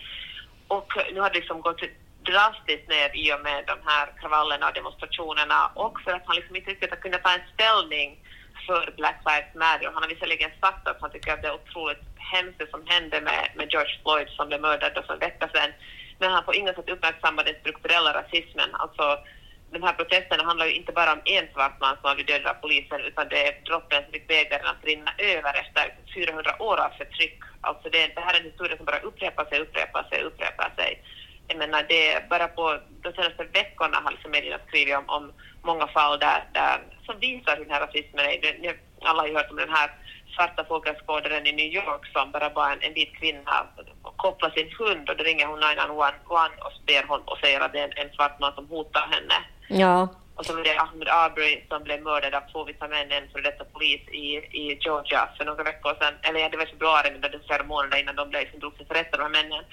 Och 0.77 0.91
nu 1.13 1.21
har 1.21 1.31
det 1.31 1.39
liksom 1.39 1.61
gått 1.61 1.83
drastiskt 2.31 2.89
ner 2.89 3.09
i 3.23 3.33
och 3.35 3.43
med 3.49 3.61
de 3.73 3.77
här 3.91 4.05
kravallerna 4.21 4.69
och 4.69 4.75
demonstrationerna 4.75 5.59
och 5.75 6.01
för 6.05 6.13
att 6.13 6.27
han 6.27 6.37
liksom 6.37 6.57
inte 6.57 6.71
riktigt 6.71 6.91
har 6.91 7.03
kunnat 7.05 7.23
ta 7.23 7.33
en 7.35 7.49
ställning 7.55 8.11
för 8.67 8.83
Black 8.97 9.19
Lives 9.29 9.55
Matter. 9.55 9.91
Han 9.95 10.03
har 10.03 10.09
visserligen 10.15 10.51
sagt 10.61 10.89
att 10.89 11.01
han 11.01 11.11
tycker 11.11 11.33
att 11.33 11.43
det 11.43 11.49
är 11.49 11.61
otroligt 11.63 12.05
hemskt 12.33 12.59
det 12.59 12.71
som 12.71 12.83
hände 12.87 13.21
med, 13.21 13.43
med 13.59 13.67
George 13.73 13.99
Floyd 14.03 14.29
som 14.29 14.49
blev 14.49 14.61
mördad 14.61 15.05
för 15.07 15.15
en 15.15 15.27
vecka 15.29 15.49
sedan. 15.49 15.73
Men 16.19 16.33
han 16.33 16.45
får 16.45 16.57
inget 16.57 16.77
sätt 16.77 16.91
uppmärksamma 16.95 17.43
den 17.43 17.61
strukturella 17.61 18.11
rasismen. 18.21 18.71
Alltså, 18.73 19.05
den 19.73 19.83
här 19.83 19.93
protesten 19.93 20.41
handlar 20.41 20.67
ju 20.67 20.75
inte 20.75 20.93
bara 20.93 21.13
om 21.13 21.23
en 21.25 21.47
svart 21.53 21.81
man 21.81 21.97
som 21.97 22.09
har 22.09 22.15
blivit 22.15 22.33
dödad 22.33 22.57
av 22.57 22.61
polisen 22.61 23.01
utan 23.01 23.29
det 23.29 23.47
är 23.49 23.65
droppen 23.65 24.03
som 24.03 24.13
fick 24.13 24.29
bägaren 24.29 24.67
att 24.67 24.85
rinna 24.85 25.13
över 25.19 25.53
efter 25.63 25.95
400 26.15 26.63
år 26.63 26.77
av 26.81 26.91
förtryck. 26.99 27.39
Alltså 27.61 27.91
det, 27.91 28.15
det 28.15 28.21
här 28.21 28.35
är 28.35 28.39
en 28.39 28.51
historia 28.51 28.77
som 28.77 28.87
bara 28.87 28.99
upprepar 28.99 29.45
sig, 29.45 29.61
upprepar 29.61 30.03
sig, 30.11 30.23
upprepar 30.23 30.73
sig. 30.77 31.03
Jag 31.49 31.59
menar, 31.59 31.83
det 31.89 32.29
bara 32.29 32.49
på 32.49 32.79
de 33.03 33.13
senaste 33.13 33.45
veckorna 33.45 33.97
har 34.05 34.11
liksom 34.11 34.31
medierna 34.31 34.59
skrivit 34.67 34.97
om, 34.97 35.09
om 35.09 35.33
många 35.63 35.87
fall 35.87 36.19
där, 36.19 36.45
där, 36.53 36.79
som 37.07 37.19
visar 37.19 37.57
hur 37.57 37.65
den 37.65 37.75
här 37.75 37.87
rasismen 37.87 38.25
är. 38.25 38.77
Alla 39.03 39.23
har 39.23 39.29
ju 39.29 39.35
hört 39.35 39.51
om 39.51 39.57
den 39.57 39.73
här 39.73 39.91
svarta 40.35 40.65
fågelskådaren 40.65 41.47
i 41.47 41.53
New 41.53 41.73
York 41.75 42.07
som 42.13 42.31
bara 42.31 42.51
bad 42.51 42.73
en, 42.73 42.83
en 42.83 42.95
vit 42.95 43.15
kvinna 43.17 43.67
koppla 44.17 44.51
sin 44.51 44.71
hund 44.79 45.11
och 45.11 45.17
då 45.17 45.25
ringer 45.25 45.47
hon 45.47 45.61
911 45.61 46.13
och 46.65 46.73
ber 46.87 47.05
hon 47.09 47.21
och 47.21 47.39
säger 47.39 47.61
att 47.61 47.73
det 47.73 47.81
är 47.81 47.85
en, 47.85 48.07
en 48.07 48.15
svart 48.17 48.41
man 48.41 48.55
som 48.55 48.67
hotar 48.69 49.07
henne. 49.15 49.39
Ja. 49.71 50.09
Och 50.35 50.47
så 50.47 50.57
var 50.57 50.65
det 50.65 50.79
Ahmed 50.79 51.09
Arbery 51.09 51.65
som 51.69 51.83
blev 51.83 52.03
mördad 52.03 52.35
av 52.35 52.45
två 52.53 52.65
vita 52.65 52.89
män, 52.89 53.13
en 53.13 53.29
före 53.33 53.43
detta 53.43 53.65
polis 53.65 54.03
i, 54.09 54.27
i 54.63 54.79
Georgia 54.81 55.29
för 55.37 55.45
några 55.45 55.63
veckor 55.65 55.95
sedan, 56.01 56.15
eller 56.23 56.41
ja, 56.41 56.49
det 56.49 56.57
var 56.57 56.65
i 56.65 56.75
februari, 56.75 57.11
men 57.13 57.21
det 57.21 57.29
var 57.29 57.45
flera 57.47 57.65
månader 57.65 57.99
innan 57.99 58.17
de 58.17 58.29
blev, 58.31 58.43
liksom, 58.43 58.61
drog 58.61 58.73
sig 58.73 58.83
inför 58.83 58.95
rätta, 58.95 59.17
de 59.17 59.23
här 59.23 59.31
männen. 59.31 59.65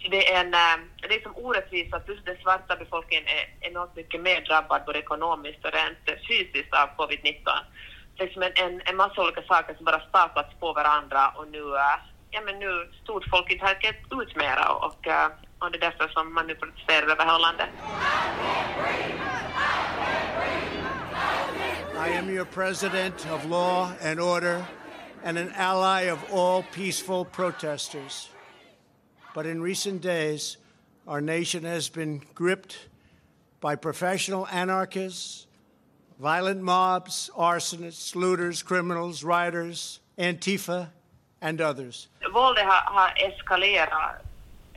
Så 0.00 0.08
det 0.08 0.32
är 0.32 0.40
en, 0.40 0.54
eh, 0.54 0.76
det 1.08 1.14
är 1.14 1.22
som 1.22 1.96
att 1.96 2.08
just 2.08 2.26
den 2.26 2.36
svarta 2.42 2.76
befolkningen 2.76 3.24
är 3.36 3.68
enormt 3.68 3.96
mycket 3.96 4.20
mer 4.20 4.40
drabbad 4.40 4.80
både 4.86 4.98
ekonomiskt 4.98 5.64
och 5.64 5.72
rent 5.72 6.04
fysiskt 6.28 6.72
av 6.80 6.88
covid-19. 6.98 7.38
Liksom 8.18 8.42
en, 8.42 8.52
en, 8.64 8.82
en 8.84 8.96
massa 8.96 9.22
olika 9.22 9.42
saker 9.42 9.74
som 9.74 9.84
bara 9.84 10.08
staplats 10.08 10.52
på 10.60 10.72
varandra 10.72 11.28
och 11.28 11.48
nu, 11.48 11.62
eh, 11.76 11.96
ja 12.30 12.40
men 12.46 12.58
nu 12.58 12.90
stod 13.02 13.30
folk 13.30 13.52
inte 13.52 13.64
helt 13.66 14.12
ut 14.20 14.36
mera 14.36 14.68
och, 14.86 15.06
eh, 15.06 15.28
och 15.58 15.70
det 15.70 15.78
är 15.78 15.86
därför 15.88 16.08
som 16.08 16.34
man 16.34 16.46
nu 16.46 16.54
protesterar 16.54 17.02
över 17.02 17.24
hela 17.24 17.38
landet. 17.38 17.70
I 21.96 22.10
am 22.14 22.32
your 22.32 22.44
president 22.44 23.26
of 23.26 23.44
law 23.46 23.92
and 24.00 24.20
order 24.20 24.66
and 25.24 25.36
an 25.36 25.50
ally 25.52 26.02
of 26.02 26.24
all 26.32 26.62
peaceful 26.72 27.24
protesters. 27.24 28.28
But 29.34 29.46
in 29.46 29.60
recent 29.60 30.00
days, 30.00 30.56
our 31.06 31.20
nation 31.20 31.64
has 31.64 31.88
been 31.88 32.22
gripped 32.34 32.88
by 33.60 33.76
professional 33.76 34.46
anarchists, 34.48 35.46
violent 36.20 36.62
mobs, 36.62 37.30
arsonists, 37.36 38.14
looters, 38.14 38.62
criminals, 38.62 39.24
rioters, 39.24 40.00
Antifa, 40.18 40.88
and 41.40 41.60
others. 41.60 42.08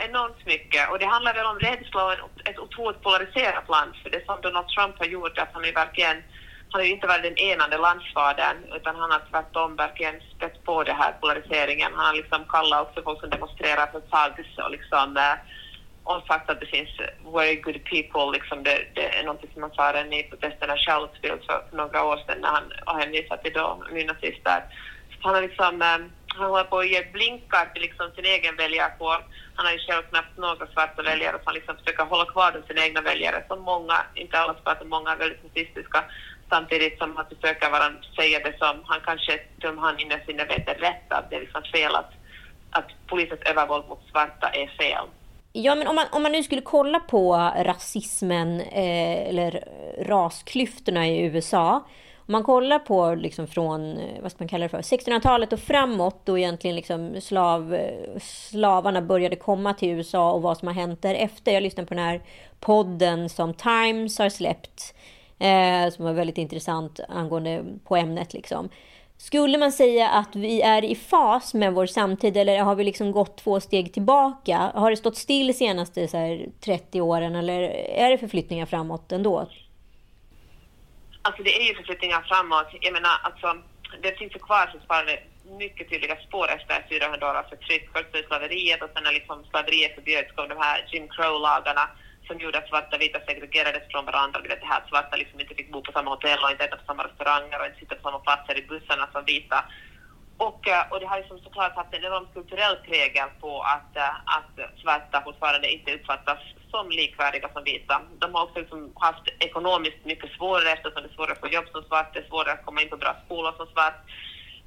Enormt 0.07 0.45
mycket 0.45 0.89
och 0.89 0.99
det 0.99 1.05
handlar 1.05 1.33
väl 1.33 1.45
om 1.45 1.59
rädsla 1.59 2.03
och 2.05 2.49
ett 2.49 2.59
otroligt 2.59 3.01
polariserat 3.01 3.69
land. 3.69 3.91
För 4.03 4.09
det 4.09 4.25
som 4.25 4.41
Donald 4.41 4.67
Trump 4.67 4.95
har 4.99 5.05
gjort, 5.05 5.37
att 5.37 5.53
han 5.53 5.65
är 5.65 5.73
verkligen 5.73 6.17
han 6.71 6.81
har 6.81 6.85
ju 6.85 6.93
inte 6.93 7.07
varit 7.07 7.23
den 7.23 7.37
enande 7.37 7.77
landsfadern 7.77 8.57
utan 8.75 8.95
han 8.95 9.11
har 9.11 9.21
tvärtom 9.31 9.75
verkligen 9.75 10.21
spett 10.35 10.63
på 10.63 10.83
den 10.83 10.95
här 10.95 11.11
polariseringen. 11.21 11.91
Han 11.95 12.05
har 12.05 12.13
liksom 12.13 12.45
kallat 12.49 12.87
också 12.87 13.03
folk 13.03 13.19
som 13.19 13.29
demonstrerar 13.29 13.87
för 13.91 14.01
thugs 14.01 14.57
och 14.57 14.71
liksom 14.71 15.17
eh, 15.17 15.35
och 16.03 16.23
sagt 16.27 16.49
att 16.49 16.59
det 16.59 16.65
finns 16.65 16.89
very 17.33 17.55
good 17.55 17.83
people, 17.83 18.31
liksom 18.37 18.63
det, 18.63 18.77
det 18.95 19.17
är 19.17 19.23
något 19.23 19.53
som 19.53 19.61
han 19.61 19.71
sa 19.71 19.93
redan 19.93 20.13
i 20.13 20.23
protesterna 20.23 20.77
Charlottesville 20.77 21.41
för, 21.47 21.63
för 21.69 21.77
några 21.77 22.03
år 22.03 22.17
sedan 22.17 22.41
när 22.41 22.49
han 22.85 22.99
hänvisade 23.01 23.41
till 23.41 23.53
då 23.53 23.83
nynazister. 23.91 24.59
Han 25.21 25.35
har 25.35 25.41
liksom 25.41 25.81
eh, 25.81 26.01
han 26.35 26.49
håller 26.49 26.63
på 26.63 26.79
att 26.79 26.89
ge 26.89 27.03
blinkar 27.13 27.65
till 27.73 27.81
liksom 27.81 28.11
sin 28.15 28.25
egen 28.25 28.55
väljarkår. 28.55 29.17
Han 29.61 29.67
har 29.67 29.73
ju 29.73 29.79
själv 29.87 30.03
knappt 30.09 30.37
några 30.37 30.67
svarta 30.73 31.01
väljare 31.01 31.37
så 31.37 31.45
han 31.45 31.53
liksom 31.53 31.75
försöker 31.77 32.03
hålla 32.03 32.25
kvar 32.25 32.63
sina 32.67 32.81
egna 32.85 33.01
väljare 33.01 33.43
som 33.47 33.59
många, 33.61 33.97
inte 34.15 34.39
alla 34.39 34.55
svarta, 34.63 34.85
många 34.85 35.11
är 35.11 35.15
väldigt 35.15 35.43
rasistiska 35.45 36.03
samtidigt 36.49 36.97
som 36.97 37.15
han 37.15 37.25
försöker 37.25 37.69
vara, 37.69 37.87
säga 38.15 38.39
det 38.39 38.57
som 38.57 38.75
han 38.85 38.99
kanske, 39.05 39.39
som 39.61 39.77
han 39.77 39.99
innerst 39.99 40.29
inne 40.29 40.45
vet 40.45 40.67
är 40.67 40.75
rätt, 40.75 41.07
att 41.09 41.29
det 41.29 41.35
är 41.35 41.39
liksom 41.39 41.63
fel 41.63 41.95
att, 41.95 42.11
att 42.71 42.89
polisens 43.07 43.41
övervåld 43.41 43.87
mot 43.89 44.03
svarta 44.11 44.49
är 44.49 44.67
fel. 44.67 45.05
Ja, 45.53 45.75
men 45.75 45.87
om 45.87 45.95
man, 45.95 46.05
om 46.11 46.23
man 46.23 46.31
nu 46.31 46.43
skulle 46.43 46.61
kolla 46.61 46.99
på 46.99 47.51
rasismen 47.57 48.61
eh, 48.61 49.29
eller 49.29 49.63
rasklyftorna 49.99 51.07
i 51.07 51.25
USA. 51.25 51.87
Om 52.25 52.31
man 52.31 52.43
kollar 52.43 52.79
på 52.79 53.15
liksom 53.15 53.47
från, 53.47 53.97
eh, 53.97 54.21
vad 54.21 54.31
ska 54.31 54.43
man 54.43 54.47
kalla 54.47 54.65
det 54.65 54.69
för, 54.69 54.81
1600-talet 54.81 55.53
och 55.53 55.59
framåt 55.59 56.21
då 56.25 56.37
egentligen 56.37 56.75
liksom 56.75 57.21
slav, 57.21 57.73
eh, 57.73 58.19
slavarna 58.21 59.01
började 59.01 59.35
komma 59.35 59.73
till 59.73 59.89
USA 59.89 60.31
och 60.31 60.41
vad 60.41 60.57
som 60.57 60.67
har 60.67 60.75
hänt 60.75 61.01
därefter. 61.01 61.51
Jag 61.51 61.63
lyssnade 61.63 61.87
på 61.87 61.93
den 61.93 62.03
här 62.03 62.21
podden 62.59 63.29
som 63.29 63.53
Times 63.53 64.19
har 64.19 64.29
släppt 64.29 64.93
eh, 65.39 65.89
som 65.93 66.05
var 66.05 66.13
väldigt 66.13 66.37
intressant 66.37 66.99
angående 67.09 67.63
på 67.83 67.95
ämnet. 67.95 68.33
Liksom. 68.33 68.69
Skulle 69.17 69.57
man 69.57 69.71
säga 69.71 70.09
att 70.09 70.35
vi 70.35 70.61
är 70.61 70.85
i 70.85 70.95
fas 70.95 71.53
med 71.53 71.73
vår 71.73 71.85
samtid 71.85 72.37
eller 72.37 72.59
har 72.59 72.75
vi 72.75 72.83
liksom 72.83 73.11
gått 73.11 73.37
två 73.37 73.59
steg 73.59 73.93
tillbaka? 73.93 74.71
Har 74.73 74.89
det 74.89 74.97
stått 74.97 75.17
still 75.17 75.47
de 75.47 75.53
senaste 75.53 76.07
så 76.07 76.17
här, 76.17 76.49
30 76.59 77.01
åren 77.01 77.35
eller 77.35 77.61
är 77.95 78.09
det 78.09 78.17
förflyttningar 78.17 78.65
framåt 78.65 79.11
ändå? 79.11 79.47
Alltså 81.21 81.43
det 81.43 81.61
är 81.61 81.67
ju 81.67 81.75
förflyttningar 81.75 82.21
framåt. 82.21 82.69
Jag 82.81 82.93
menar, 82.93 83.15
alltså, 83.23 83.47
det 84.03 84.17
finns 84.19 84.35
ju 84.35 84.39
kvar 84.39 84.69
fortfarande 84.73 85.19
mycket 85.59 85.89
tydliga 85.89 86.15
spår 86.15 86.47
efter 86.57 86.85
400 86.89 87.29
år 87.29 87.35
av 87.35 87.43
förtryck. 87.43 87.89
Först 87.93 88.27
slaveriet 88.27 88.81
och 88.83 88.89
sen 88.93 89.03
när 89.03 89.13
liksom 89.19 89.45
slaveriet 89.49 89.95
förbjöds 89.95 90.31
kom 90.35 90.49
de 90.49 90.57
här 90.57 90.87
Jim 90.91 91.07
Crow-lagarna 91.07 91.85
som 92.27 92.39
gjorde 92.39 92.57
att 92.57 92.69
svarta 92.69 92.95
och 92.95 93.01
vita 93.01 93.19
segregerades 93.27 93.83
från 93.91 94.05
varandra. 94.05 94.41
Det 94.41 94.71
här 94.71 94.77
att 94.77 94.89
svarta 94.89 95.15
liksom 95.15 95.39
inte 95.39 95.55
fick 95.55 95.71
bo 95.71 95.81
på 95.81 95.91
samma 95.91 96.11
hotell 96.11 96.43
och 96.43 96.51
inte 96.51 96.63
äta 96.63 96.77
på 96.77 96.85
samma 96.85 97.03
restauranger 97.07 97.59
och 97.59 97.65
inte 97.65 97.79
sitta 97.79 97.95
på 97.95 98.01
samma 98.01 98.19
platser 98.19 98.57
i 98.57 98.67
bussarna 98.67 99.07
som 99.11 99.25
vita. 99.25 99.65
Och, 100.37 100.67
eh, 100.67 100.83
och 100.91 100.99
det 100.99 101.05
har 101.05 101.17
liksom 101.17 101.39
såklart 101.39 101.75
haft 101.75 101.93
en 101.93 102.05
enorm 102.05 102.27
kulturell 102.33 102.75
prägel 102.75 103.29
på 103.41 103.61
att, 103.61 103.97
eh, 103.97 104.15
att 104.37 104.53
svarta 104.81 105.21
fortfarande 105.21 105.71
inte 105.71 105.95
uppfattas 105.95 106.39
som 106.71 106.89
likvärdiga 106.89 107.49
som 107.53 107.63
vita. 107.63 108.01
De 108.19 108.35
har 108.35 108.43
också 108.43 108.59
liksom 108.59 108.93
haft 108.95 109.25
ekonomiskt 109.39 110.05
mycket 110.05 110.31
svårare 110.31 110.71
eftersom 110.71 111.03
det 111.03 111.09
är 111.09 111.15
svårare 111.15 111.31
att 111.31 111.39
få 111.39 111.47
jobb 111.47 111.67
som 111.71 111.83
svart, 111.83 112.13
det 112.13 112.19
är 112.19 112.29
svårare 112.29 112.53
att 112.53 112.65
komma 112.65 112.81
in 112.81 112.89
på 112.89 112.97
bra 112.97 113.15
skolor 113.25 113.53
som 113.57 113.67
svart. 113.67 113.99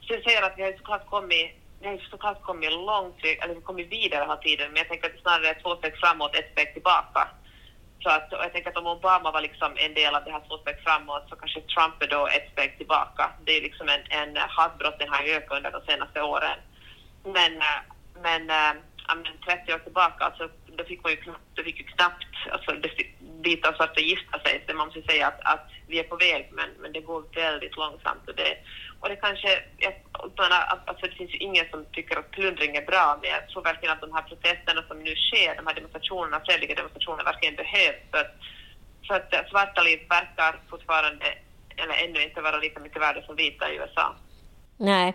Så 0.01 0.15
jag 0.15 0.23
säger 0.23 0.43
att 0.43 0.59
vi 0.59 0.63
har 0.63 0.73
såklart 0.73 1.07
kommit 1.07 1.47
vi 1.81 1.91
har 1.91 1.99
såklart 2.11 2.43
kommit 2.43 2.73
långt, 2.73 3.21
eller 3.43 3.55
vi 3.55 3.61
kommit 3.61 3.93
vidare 3.93 4.21
hela 4.21 4.37
tiden, 4.37 4.67
men 4.69 4.77
jag 4.77 4.89
tänker 4.89 5.07
att 5.07 5.17
det 5.17 5.21
snarare 5.21 5.49
är 5.49 5.63
två 5.63 5.77
steg 5.77 5.97
framåt, 5.97 6.37
ett 6.37 6.53
steg 6.53 6.73
tillbaka. 6.73 7.29
Så 8.03 8.11
att, 8.11 8.29
jag 8.31 8.53
tänker 8.53 8.71
att 8.71 8.77
om 8.77 8.87
Obama 8.87 9.31
var 9.31 9.41
liksom 9.41 9.73
en 9.77 9.95
del 9.95 10.15
av 10.15 10.25
det 10.25 10.33
här 10.33 10.43
två 10.49 10.59
steg 10.59 10.79
framåt 10.85 11.25
så 11.29 11.37
kanske 11.37 11.61
Trump 11.61 12.03
är 12.03 12.07
då 12.07 12.27
ett 12.27 12.53
steg 12.53 12.79
tillbaka. 12.79 13.31
Det 13.45 13.53
är 13.57 13.63
liksom 13.63 13.89
en, 13.89 14.03
en 14.09 14.37
hatbrotten 14.37 15.09
har 15.09 15.25
ökat 15.25 15.57
under 15.57 15.71
de 15.71 15.81
senaste 15.87 16.23
åren. 16.23 16.59
Men, 17.25 17.53
eh, 17.57 17.81
men, 18.23 18.51
eh, 18.51 18.75
men 19.09 19.39
30 19.47 19.75
år 19.75 19.79
tillbaka, 19.79 20.25
alltså, 20.25 20.49
då 20.67 20.85
fick 20.85 21.03
man 21.03 21.13
ju 21.13 21.17
knappt, 21.17 21.49
då 21.55 21.63
fick 21.63 21.79
ju 21.79 21.85
knappt 21.85 22.35
alltså, 22.53 22.71
vita 23.43 23.69
och 23.71 23.77
svarta 23.77 24.01
gifta 24.01 24.39
sig. 24.39 24.65
Så 24.67 24.75
man 24.75 24.87
måste 24.87 25.03
säga 25.03 25.27
att, 25.27 25.41
att 25.55 25.67
vi 25.87 25.99
är 25.99 26.05
på 26.05 26.17
väg, 26.17 26.49
men, 26.53 26.69
men 26.81 26.93
det 26.93 27.01
går 27.01 27.25
väldigt 27.35 27.77
långsamt. 27.77 28.29
Och 28.29 28.35
det, 28.35 28.57
och 29.01 29.09
det 29.09 29.17
kanske, 29.17 29.63
jag 29.79 29.93
menar, 30.39 30.61
alltså 30.87 31.07
det 31.07 31.15
finns 31.15 31.35
ju 31.35 31.39
ingen 31.39 31.67
som 31.71 31.85
tycker 31.93 32.19
att 32.19 32.31
plundring 32.31 32.77
är 32.77 32.87
bra, 32.87 33.19
men 33.21 33.31
jag 33.31 33.49
tror 33.49 33.63
verkligen 33.63 33.95
att 33.95 34.01
de 34.01 34.13
här 34.13 34.23
protesterna 34.23 34.83
som 34.89 34.99
nu 34.99 35.15
sker, 35.15 35.57
de 35.57 35.67
här 35.67 35.75
demonstrationerna, 35.75 36.41
fredliga 36.47 36.75
demonstrationerna 36.75 37.25
verkligen 37.25 37.57
behövs. 37.57 38.03
För 38.11 38.19
att, 38.19 38.35
för 39.07 39.15
att 39.15 39.49
svarta 39.51 39.83
liv 39.83 39.99
verkar 40.09 40.61
fortfarande, 40.71 41.27
eller 41.77 41.95
ännu 42.05 42.23
inte 42.23 42.41
vara 42.41 42.59
lika 42.59 42.81
mycket 42.81 43.03
värda 43.03 43.23
som 43.23 43.37
vita 43.37 43.73
i 43.73 43.77
USA. 43.77 44.15
Nej. 44.77 45.15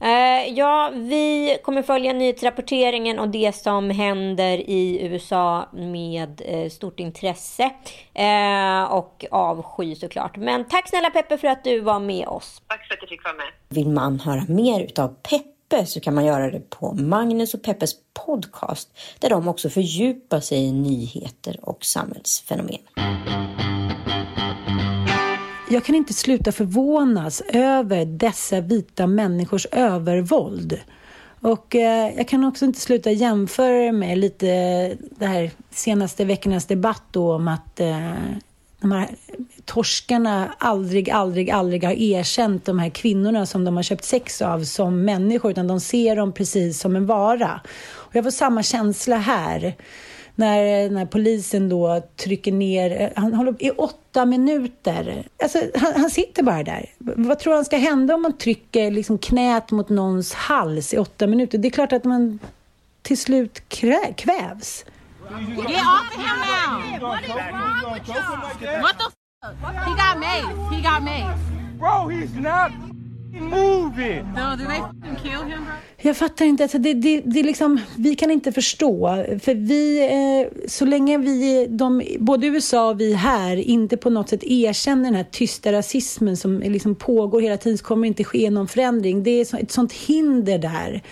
Eh, 0.00 0.52
ja, 0.54 0.92
vi 0.94 1.58
kommer 1.62 1.82
följa 1.82 2.12
nyhetsrapporteringen 2.12 3.18
och 3.18 3.28
det 3.28 3.56
som 3.56 3.90
händer 3.90 4.70
i 4.70 5.06
USA 5.06 5.68
med 5.72 6.42
eh, 6.44 6.70
stort 6.70 7.00
intresse 7.00 7.70
eh, 8.14 8.82
och 8.92 9.24
avsky 9.30 9.94
såklart. 9.94 10.36
Men 10.36 10.64
tack 10.64 10.88
snälla 10.88 11.10
Peppe 11.10 11.38
för 11.38 11.48
att 11.48 11.64
du 11.64 11.80
var 11.80 12.00
med 12.00 12.28
oss. 12.28 12.62
Tack 12.66 12.86
för 12.86 12.94
att 12.94 13.00
du 13.00 13.06
fick 13.06 13.24
vara 13.24 13.34
med. 13.34 13.46
Vill 13.68 13.88
man 13.88 14.20
höra 14.20 14.44
mer 14.48 14.80
utav 14.80 15.08
Peppe 15.08 15.86
så 15.86 16.00
kan 16.00 16.14
man 16.14 16.24
göra 16.24 16.50
det 16.50 16.70
på 16.70 16.92
Magnus 16.92 17.54
och 17.54 17.62
Peppes 17.62 17.92
podcast 18.26 18.98
där 19.18 19.30
de 19.30 19.48
också 19.48 19.70
fördjupar 19.70 20.40
sig 20.40 20.58
i 20.58 20.72
nyheter 20.72 21.58
och 21.62 21.84
samhällsfenomen. 21.84 22.78
Jag 25.68 25.84
kan 25.84 25.94
inte 25.94 26.14
sluta 26.14 26.52
förvånas 26.52 27.42
över 27.48 28.04
dessa 28.04 28.60
vita 28.60 29.06
människors 29.06 29.66
övervåld. 29.72 30.80
Och 31.40 31.74
eh, 31.74 32.16
jag 32.16 32.28
kan 32.28 32.44
också 32.44 32.64
inte 32.64 32.80
sluta 32.80 33.10
jämföra 33.10 33.92
med 33.92 34.18
lite 34.18 34.48
eh, 34.48 35.06
det 35.18 35.26
här 35.26 35.50
senaste 35.70 36.24
veckornas 36.24 36.66
debatt 36.66 37.02
då 37.10 37.34
om 37.34 37.48
att 37.48 37.80
eh, 37.80 38.12
de 38.80 38.92
här 38.92 39.08
torskarna 39.64 40.54
aldrig, 40.58 41.10
aldrig, 41.10 41.50
aldrig 41.50 41.84
har 41.84 41.92
erkänt 41.92 42.64
de 42.64 42.78
här 42.78 42.90
kvinnorna 42.90 43.46
som 43.46 43.64
de 43.64 43.76
har 43.76 43.82
köpt 43.82 44.04
sex 44.04 44.42
av 44.42 44.64
som 44.64 45.04
människor, 45.04 45.50
utan 45.50 45.66
de 45.66 45.80
ser 45.80 46.16
dem 46.16 46.32
precis 46.32 46.80
som 46.80 46.96
en 46.96 47.06
vara. 47.06 47.60
Och 47.88 48.16
jag 48.16 48.24
får 48.24 48.30
samma 48.30 48.62
känsla 48.62 49.16
här 49.16 49.76
när, 50.34 50.90
när 50.90 51.06
polisen 51.06 51.68
då 51.68 52.02
trycker 52.16 52.52
ner, 52.52 53.00
eh, 53.00 53.08
han 53.16 53.34
håller 53.34 53.54
i 53.58 53.70
åtta 53.70 54.05
minuter. 54.24 55.28
Alltså, 55.42 55.58
han, 55.74 55.92
han 56.00 56.10
sitter 56.10 56.42
bara 56.42 56.62
där. 56.62 56.90
Vad 56.98 57.38
tror 57.38 57.54
han 57.54 57.64
ska 57.64 57.76
hända 57.76 58.14
om 58.14 58.22
man 58.22 58.38
trycker 58.38 58.90
liksom 58.90 59.18
knät 59.18 59.70
mot 59.70 59.88
någons 59.88 60.34
hals 60.34 60.94
i 60.94 60.98
åtta 60.98 61.26
minuter? 61.26 61.58
Det 61.58 61.68
är 61.68 61.70
klart 61.70 61.92
att 61.92 62.04
man 62.04 62.38
till 63.02 63.18
slut 63.18 63.68
krä, 63.68 64.14
kvävs. 64.16 64.84
Get 65.28 65.68
off 65.68 66.14
of 66.14 66.22
him 66.22 66.38
now. 66.38 67.08
What 67.08 67.22
is 67.24 67.28
wrong 67.28 67.94
with 67.94 68.08
y'all? 68.08 68.80
What 68.80 68.98
the 68.98 69.10
fuck? 69.42 69.74
He 69.84 69.94
got 69.94 70.18
made. 70.18 70.46
He 70.70 70.80
got 70.82 71.02
made. 71.02 71.34
Bro, 71.78 72.08
he's 72.08 72.34
not 72.34 72.72
moving. 73.40 74.24
So 74.36 74.56
do 74.56 74.64
they 74.68 74.80
kill 75.22 75.42
him, 75.42 75.64
bro? 75.64 75.74
Jag 75.98 76.16
fattar 76.16 76.44
inte. 76.44 76.62
Alltså 76.62 76.78
det, 76.78 76.94
det, 76.94 77.20
det 77.20 77.40
är 77.40 77.44
liksom, 77.44 77.80
vi 77.96 78.14
kan 78.14 78.30
inte 78.30 78.52
förstå. 78.52 79.24
För 79.42 79.54
vi, 79.54 80.00
eh, 80.00 80.68
så 80.68 80.84
länge 80.84 81.18
vi, 81.18 81.66
de, 81.70 82.02
både 82.18 82.46
USA 82.46 82.90
och 82.90 83.00
vi 83.00 83.14
här, 83.14 83.56
inte 83.56 83.96
på 83.96 84.10
något 84.10 84.28
sätt 84.28 84.44
erkänner 84.44 85.04
den 85.04 85.14
här 85.14 85.26
tysta 85.30 85.72
rasismen 85.72 86.36
som 86.36 86.60
liksom 86.60 86.94
pågår 86.94 87.40
hela 87.40 87.56
tiden 87.56 87.78
så 87.78 87.84
kommer 87.84 88.02
det 88.02 88.08
inte 88.08 88.24
ske 88.24 88.50
någon 88.50 88.68
förändring. 88.68 89.22
Det 89.22 89.30
är 89.30 89.44
så, 89.44 89.56
ett 89.56 89.70
sånt 89.70 89.92
hinder 89.92 90.58
där 90.58 91.02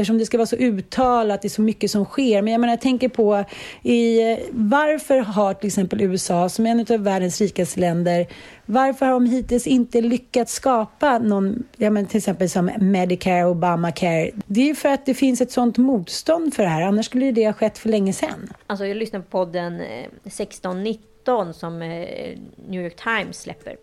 eftersom 0.00 0.18
det 0.18 0.26
ska 0.26 0.38
vara 0.38 0.46
så 0.46 0.56
uttalat, 0.56 1.42
det 1.42 1.48
är 1.48 1.50
så 1.50 1.62
mycket 1.62 1.90
som 1.90 2.04
sker. 2.04 2.42
Men 2.42 2.52
jag 2.52 2.60
menar, 2.60 2.72
jag 2.72 2.80
tänker 2.80 3.08
på 3.08 3.44
i, 3.82 4.20
varför 4.50 5.18
har 5.18 5.54
till 5.54 5.66
exempel 5.66 6.00
USA, 6.00 6.48
som 6.48 6.66
är 6.66 6.70
en 6.70 6.80
av 6.80 7.04
världens 7.04 7.40
rikaste 7.40 7.80
länder, 7.80 8.26
varför 8.66 9.06
har 9.06 9.12
de 9.12 9.26
hittills 9.26 9.66
inte 9.66 10.00
lyckats 10.00 10.52
skapa 10.52 11.18
någon, 11.18 11.62
ja 11.76 11.90
men 11.90 12.06
till 12.06 12.18
exempel 12.18 12.50
som 12.50 12.70
Medicare, 12.80 13.46
Obamacare? 13.46 14.30
Det 14.46 14.60
är 14.60 14.66
ju 14.66 14.74
för 14.74 14.88
att 14.88 15.06
det 15.06 15.14
finns 15.14 15.40
ett 15.40 15.52
sånt 15.52 15.78
motstånd 15.78 16.54
för 16.54 16.62
det 16.62 16.68
här, 16.68 16.82
annars 16.82 17.06
skulle 17.06 17.32
det 17.32 17.46
ha 17.46 17.52
skett 17.52 17.78
för 17.78 17.88
länge 17.88 18.12
sedan. 18.12 18.52
Alltså 18.66 18.86
jag 18.86 18.96
lyssnar 18.96 19.20
på 19.20 19.26
podden 19.26 19.80
1619 20.24 21.54
som 21.54 21.82
eh, 21.82 22.38
New 22.68 22.82
York 22.82 22.96
Times 22.96 23.40
släpper. 23.40 23.76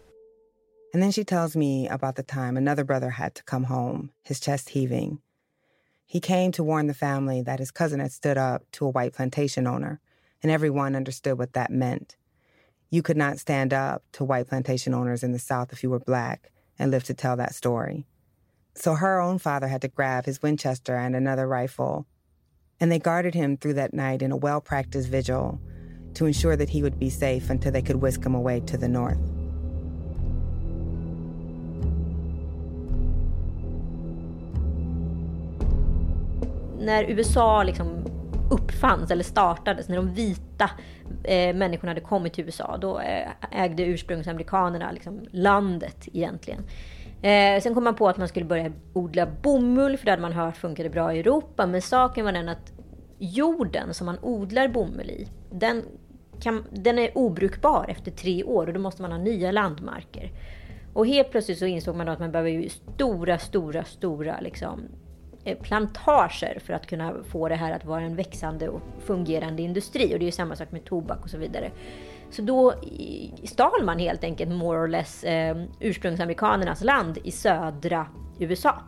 And 0.93 1.03
then 1.03 1.11
she 1.11 1.23
tells 1.25 1.55
me 1.55 1.87
about 1.87 2.15
the 2.15 2.23
time 2.23 2.57
another 2.57 2.83
brother 2.83 3.09
had 3.09 3.33
to 3.35 3.43
come 3.43 3.67
home, 3.67 4.09
his 4.23 4.39
chest 4.39 4.69
heaving. 4.69 5.19
He 6.09 6.21
came 6.21 6.53
to 6.53 6.63
warn 6.63 6.87
the 6.87 6.93
family 6.93 7.41
that 7.41 7.59
his 7.59 7.69
cousin 7.69 7.99
had 7.99 8.13
stood 8.13 8.37
up 8.37 8.63
to 8.71 8.85
a 8.85 8.89
white 8.89 9.11
plantation 9.11 9.67
owner, 9.67 9.99
and 10.41 10.49
everyone 10.49 10.95
understood 10.95 11.37
what 11.37 11.51
that 11.51 11.69
meant. 11.69 12.15
You 12.89 13.01
could 13.01 13.17
not 13.17 13.39
stand 13.39 13.73
up 13.73 14.03
to 14.13 14.23
white 14.23 14.47
plantation 14.47 14.93
owners 14.93 15.21
in 15.21 15.33
the 15.33 15.39
South 15.39 15.73
if 15.73 15.83
you 15.83 15.89
were 15.89 15.99
black 15.99 16.49
and 16.79 16.91
live 16.91 17.03
to 17.03 17.13
tell 17.13 17.35
that 17.35 17.53
story. 17.53 18.05
So 18.73 18.95
her 18.95 19.19
own 19.19 19.37
father 19.37 19.67
had 19.67 19.81
to 19.81 19.89
grab 19.89 20.25
his 20.25 20.41
Winchester 20.41 20.95
and 20.95 21.13
another 21.13 21.45
rifle, 21.45 22.07
and 22.79 22.89
they 22.89 22.99
guarded 22.99 23.33
him 23.33 23.57
through 23.57 23.73
that 23.73 23.93
night 23.93 24.21
in 24.21 24.31
a 24.31 24.37
well 24.37 24.61
practiced 24.61 25.09
vigil 25.09 25.59
to 26.13 26.25
ensure 26.25 26.55
that 26.55 26.69
he 26.69 26.81
would 26.81 26.97
be 26.97 27.09
safe 27.09 27.49
until 27.49 27.73
they 27.73 27.81
could 27.81 27.97
whisk 27.97 28.25
him 28.25 28.33
away 28.33 28.61
to 28.61 28.77
the 28.77 28.87
north. 28.87 29.36
När 36.79 37.03
USA 37.03 37.63
liksom 37.63 38.05
uppfanns 38.51 39.11
eller 39.11 39.23
startades, 39.23 39.89
när 39.89 39.95
de 39.95 40.13
vita 40.13 40.69
eh, 41.23 41.55
människorna 41.55 41.89
hade 41.89 42.01
kommit 42.01 42.33
till 42.33 42.45
USA, 42.45 42.77
då 42.77 42.99
eh, 42.99 43.29
ägde 43.51 43.83
ursprungsamerikanerna 43.83 44.91
liksom 44.91 45.25
landet 45.31 46.07
egentligen. 46.13 46.59
Eh, 47.21 47.61
sen 47.61 47.73
kom 47.73 47.83
man 47.83 47.95
på 47.95 48.09
att 48.09 48.17
man 48.17 48.27
skulle 48.27 48.45
börja 48.45 48.71
odla 48.93 49.27
bomull, 49.41 49.97
för 49.97 50.05
det 50.05 50.11
hade 50.11 50.21
man 50.21 50.33
hört 50.33 50.57
funkade 50.57 50.89
bra 50.89 51.13
i 51.13 51.19
Europa. 51.19 51.65
Men 51.65 51.81
saken 51.81 52.25
var 52.25 52.31
den 52.31 52.49
att 52.49 52.73
jorden 53.17 53.93
som 53.93 54.05
man 54.05 54.17
odlar 54.21 54.67
bomull 54.67 55.09
i, 55.09 55.27
den, 55.51 55.83
kan, 56.39 56.63
den 56.71 56.99
är 56.99 57.17
obrukbar 57.17 57.85
efter 57.89 58.11
tre 58.11 58.43
år 58.43 58.67
och 58.67 58.73
då 58.73 58.79
måste 58.79 59.01
man 59.01 59.11
ha 59.11 59.19
nya 59.19 59.51
landmarker. 59.51 60.31
Och 60.93 61.07
helt 61.07 61.31
plötsligt 61.31 61.59
så 61.59 61.65
insåg 61.65 61.95
man 61.95 62.05
då 62.05 62.11
att 62.11 62.19
man 62.19 62.31
behöver 62.31 62.49
ju 62.49 62.69
stora, 62.69 63.37
stora, 63.37 63.83
stora 63.83 64.39
liksom, 64.39 64.81
Eh, 65.47 65.57
plantager 65.57 66.59
för 66.65 66.73
att 66.73 66.87
kunna 66.87 67.13
få 67.23 67.49
det 67.49 67.55
här 67.55 67.71
att 67.71 67.85
vara 67.85 68.01
en 68.01 68.15
växande 68.15 68.69
och 68.69 68.81
fungerande 69.05 69.61
industri. 69.61 70.05
Och 70.13 70.19
det 70.19 70.23
är 70.23 70.25
ju 70.25 70.31
samma 70.31 70.55
sak 70.55 70.71
med 70.71 70.85
tobak 70.85 71.23
och 71.23 71.29
så 71.29 71.37
vidare. 71.37 71.71
Så 72.29 72.41
då 72.41 72.73
stal 73.43 73.83
man 73.83 73.99
helt 73.99 74.23
enkelt 74.23 74.51
more 74.51 74.79
or 74.79 74.87
less 74.87 75.23
eh, 75.23 75.57
ursprungsamerikanernas 75.79 76.83
land 76.83 77.17
i 77.23 77.31
södra 77.31 78.07
USA. 78.39 78.81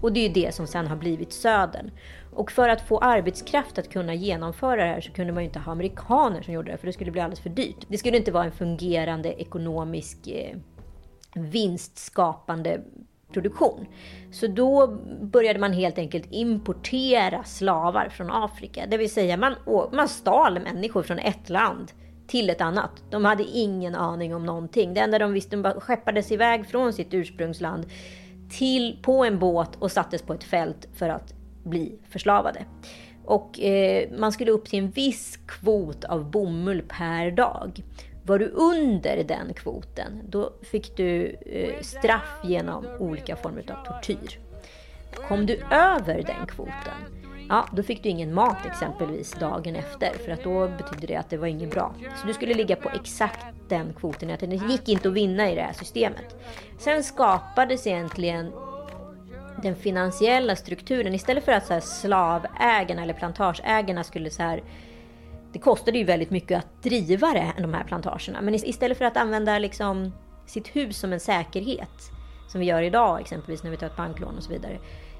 Och 0.00 0.12
det 0.12 0.20
är 0.20 0.28
ju 0.28 0.34
det 0.44 0.54
som 0.54 0.66
sen 0.66 0.86
har 0.86 0.96
blivit 0.96 1.32
södern. 1.32 1.90
Och 2.34 2.50
för 2.50 2.68
att 2.68 2.88
få 2.88 2.98
arbetskraft 2.98 3.78
att 3.78 3.92
kunna 3.92 4.14
genomföra 4.14 4.76
det 4.76 4.92
här 4.92 5.00
så 5.00 5.12
kunde 5.12 5.32
man 5.32 5.42
ju 5.42 5.46
inte 5.46 5.58
ha 5.58 5.72
amerikaner 5.72 6.42
som 6.42 6.54
gjorde 6.54 6.72
det, 6.72 6.78
för 6.78 6.86
det 6.86 6.92
skulle 6.92 7.10
bli 7.10 7.20
alldeles 7.20 7.40
för 7.40 7.50
dyrt. 7.50 7.86
Det 7.88 7.98
skulle 7.98 8.16
inte 8.16 8.32
vara 8.32 8.44
en 8.44 8.52
fungerande 8.52 9.40
ekonomisk 9.40 10.28
eh, 10.28 10.56
vinstskapande 11.34 12.80
produktion. 13.32 13.86
Så 14.30 14.46
då 14.46 14.86
började 15.22 15.58
man 15.58 15.72
helt 15.72 15.98
enkelt 15.98 16.26
importera 16.30 17.44
slavar 17.44 18.08
från 18.08 18.30
Afrika. 18.30 18.86
Det 18.86 18.96
vill 18.96 19.10
säga 19.10 19.36
man, 19.36 19.54
man 19.92 20.08
stal 20.08 20.60
människor 20.60 21.02
från 21.02 21.18
ett 21.18 21.50
land 21.50 21.92
till 22.26 22.50
ett 22.50 22.60
annat. 22.60 22.90
De 23.10 23.24
hade 23.24 23.42
ingen 23.42 23.94
aning 23.94 24.34
om 24.34 24.46
någonting. 24.46 24.94
Det 24.94 25.00
enda 25.00 25.18
de 25.18 25.32
visste, 25.32 25.56
de 25.56 25.62
bara 25.62 25.80
skeppades 25.80 26.32
iväg 26.32 26.66
från 26.66 26.92
sitt 26.92 27.14
ursprungsland 27.14 27.86
till, 28.50 28.98
på 29.02 29.24
en 29.24 29.38
båt 29.38 29.76
och 29.78 29.92
sattes 29.92 30.22
på 30.22 30.32
ett 30.32 30.44
fält 30.44 30.88
för 30.94 31.08
att 31.08 31.34
bli 31.64 31.98
förslavade. 32.08 32.64
Och 33.24 33.60
eh, 33.60 34.10
man 34.18 34.32
skulle 34.32 34.50
upp 34.50 34.64
till 34.64 34.78
en 34.78 34.90
viss 34.90 35.38
kvot 35.46 36.04
av 36.04 36.30
bomull 36.30 36.82
per 36.82 37.30
dag. 37.30 37.82
Var 38.30 38.38
du 38.38 38.48
under 38.48 39.24
den 39.24 39.54
kvoten, 39.54 40.22
då 40.28 40.52
fick 40.62 40.96
du 40.96 41.36
eh, 41.46 41.80
straff 41.80 42.40
genom 42.44 42.86
olika 42.98 43.36
former 43.36 43.64
av 43.70 43.84
tortyr. 43.84 44.38
Kom 45.28 45.46
du 45.46 45.62
över 45.70 46.22
den 46.22 46.46
kvoten, 46.46 47.24
ja, 47.48 47.68
då 47.72 47.82
fick 47.82 48.02
du 48.02 48.08
ingen 48.08 48.34
mat 48.34 48.66
exempelvis 48.66 49.32
dagen 49.32 49.76
efter, 49.76 50.10
för 50.24 50.32
att 50.32 50.44
då 50.44 50.68
betydde 50.68 51.06
det 51.06 51.16
att 51.16 51.30
det 51.30 51.36
var 51.36 51.46
inget 51.46 51.70
bra. 51.70 51.94
Så 52.20 52.26
du 52.26 52.34
skulle 52.34 52.54
ligga 52.54 52.76
på 52.76 52.88
exakt 52.88 53.46
den 53.68 53.92
kvoten. 53.92 54.36
Det 54.40 54.56
gick 54.56 54.88
inte 54.88 55.08
att 55.08 55.14
vinna 55.14 55.50
i 55.50 55.54
det 55.54 55.62
här 55.62 55.72
systemet. 55.72 56.36
Sen 56.78 57.04
skapades 57.04 57.86
egentligen 57.86 58.52
den 59.62 59.76
finansiella 59.76 60.56
strukturen. 60.56 61.14
Istället 61.14 61.44
för 61.44 61.52
att 61.52 61.66
så 61.66 61.72
här, 61.72 61.80
slavägarna 61.80 63.02
eller 63.02 63.14
plantageägarna 63.14 64.04
skulle 64.04 64.30
så 64.30 64.42
här 64.42 64.62
det 65.52 65.58
kostade 65.58 65.98
ju 65.98 66.04
väldigt 66.04 66.30
mycket 66.30 66.58
att 66.58 66.82
driva 66.82 67.32
det, 67.32 67.52
de 67.58 67.74
här 67.74 67.84
plantagerna. 67.84 68.40
Men 68.40 68.54
istället 68.54 68.98
för 68.98 69.04
att 69.04 69.16
använda 69.16 69.58
liksom 69.58 70.12
sitt 70.46 70.76
hus 70.76 70.98
som 70.98 71.12
en 71.12 71.20
säkerhet, 71.20 72.10
som 72.48 72.60
vi 72.60 72.66
gör 72.66 72.82
idag 72.82 73.20
exempelvis 73.20 73.62
när 73.62 73.70
vi 73.70 73.76
tar 73.76 73.86
ett 73.86 73.96
banklån 73.96 74.36
och 74.36 74.42
så 74.42 74.50
vidare, 74.50 74.78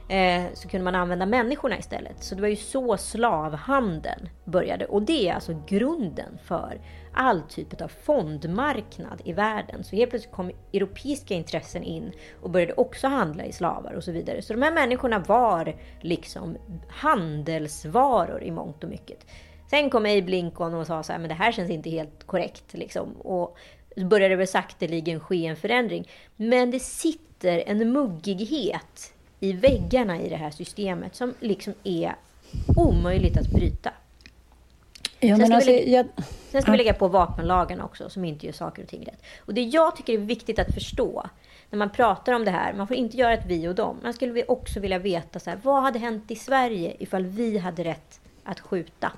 eh, 0.09 0.53
så 0.55 0.69
kunde 0.69 0.85
man 0.85 0.95
använda 0.95 1.27
människorna 1.27 1.79
istället. 1.79 2.25
Så 2.25 2.35
det 2.35 2.41
var 2.41 2.49
ju 2.49 2.57
så 2.57 2.97
slavhandeln 2.97 4.29
började. 4.45 4.87
Och 4.87 5.03
det 5.03 5.29
är 5.29 5.35
alltså 5.35 5.63
grunden 5.67 6.39
för 6.45 6.81
all 7.15 7.43
typ 7.43 7.81
av 7.81 7.89
fondmarknad 7.89 9.23
i 9.25 9.33
världen. 9.33 9.85
Så 9.85 9.97
helt 9.97 10.11
plötsligt 10.11 10.35
kom 10.35 10.51
europeiska 10.73 11.35
intressen 11.35 11.83
in 11.83 12.13
och 12.43 12.51
började 12.51 12.73
också 12.73 13.09
handla 13.09 13.45
i 13.45 13.53
slavar 13.53 13.93
och 13.93 14.05
så 14.05 14.13
vidare. 14.13 14.43
Så 14.43 14.53
de 14.53 14.63
här 14.63 14.73
människorna 14.73 15.19
var 15.19 15.77
liksom 16.01 16.57
handelsvaror 16.89 18.43
i 18.43 18.51
mångt 18.51 18.85
och 18.85 18.91
mycket. 18.91 19.27
Sen 19.71 19.91
kom 19.91 20.03
Abe 20.03 20.21
Lincoln 20.21 20.75
och 20.75 20.87
sa 20.87 21.03
så 21.03 21.13
här, 21.13 21.19
men 21.19 21.29
det 21.29 21.35
här 21.35 21.53
känns 21.53 21.71
inte 21.71 21.91
helt 21.91 22.27
korrekt. 22.27 22.65
Liksom. 22.71 23.13
Och 23.13 23.59
så 23.95 24.05
började 24.05 24.33
det 24.33 24.37
väl 24.37 24.49
sakteligen 24.49 25.21
ske 25.21 25.47
en 25.47 25.57
förändring. 25.57 26.09
Men 26.37 26.71
det 26.71 26.81
sitter 26.81 27.63
en 27.67 27.93
muggighet 27.93 29.13
i 29.41 29.53
väggarna 29.53 30.21
i 30.21 30.29
det 30.29 30.37
här 30.37 30.51
systemet 30.51 31.15
som 31.15 31.35
liksom 31.41 31.75
är 31.85 32.15
omöjligt 32.77 33.39
att 33.39 33.51
bryta. 33.51 33.93
Ja, 35.21 35.37
Sen 35.37 35.47
ska, 35.47 35.55
alltså, 35.55 35.71
vi, 35.71 35.77
lägga, 35.77 35.91
jag, 35.97 36.07
sen 36.51 36.63
ska 36.63 36.71
vi 36.71 36.79
lägga 36.79 36.95
på 36.95 37.09
vapenlagen 37.09 37.81
också, 37.81 38.11
som 38.11 38.25
inte 38.25 38.47
gör 38.47 38.53
saker 38.53 38.83
och 38.83 38.89
ting 38.89 39.05
rätt. 39.05 39.23
Och 39.39 39.55
det 39.55 39.63
jag 39.63 39.97
tycker 39.97 40.13
är 40.13 40.19
viktigt 40.19 40.59
att 40.59 40.75
förstå, 40.75 41.27
när 41.71 41.79
man 41.79 41.91
pratar 41.91 42.33
om 42.33 42.45
det 42.45 42.51
här, 42.51 42.73
man 42.73 42.87
får 42.87 42.97
inte 42.97 43.17
göra 43.17 43.35
ett 43.35 43.47
vi 43.47 43.69
och 43.69 43.75
dem. 43.75 43.97
Man 44.03 44.15
skulle 44.15 44.33
vi 44.33 44.45
också 44.49 44.81
vilja 44.81 44.99
veta, 44.99 45.39
så 45.41 45.51
här, 45.51 45.61
vad 45.63 45.83
hade 45.83 45.99
hänt 45.99 46.31
i 46.31 46.37
Sverige 46.37 46.97
ifall 46.99 47.27
vi 47.27 47.59
hade 47.59 47.85
rätt 47.85 48.21
att 48.45 48.61
skjuta? 48.61 49.13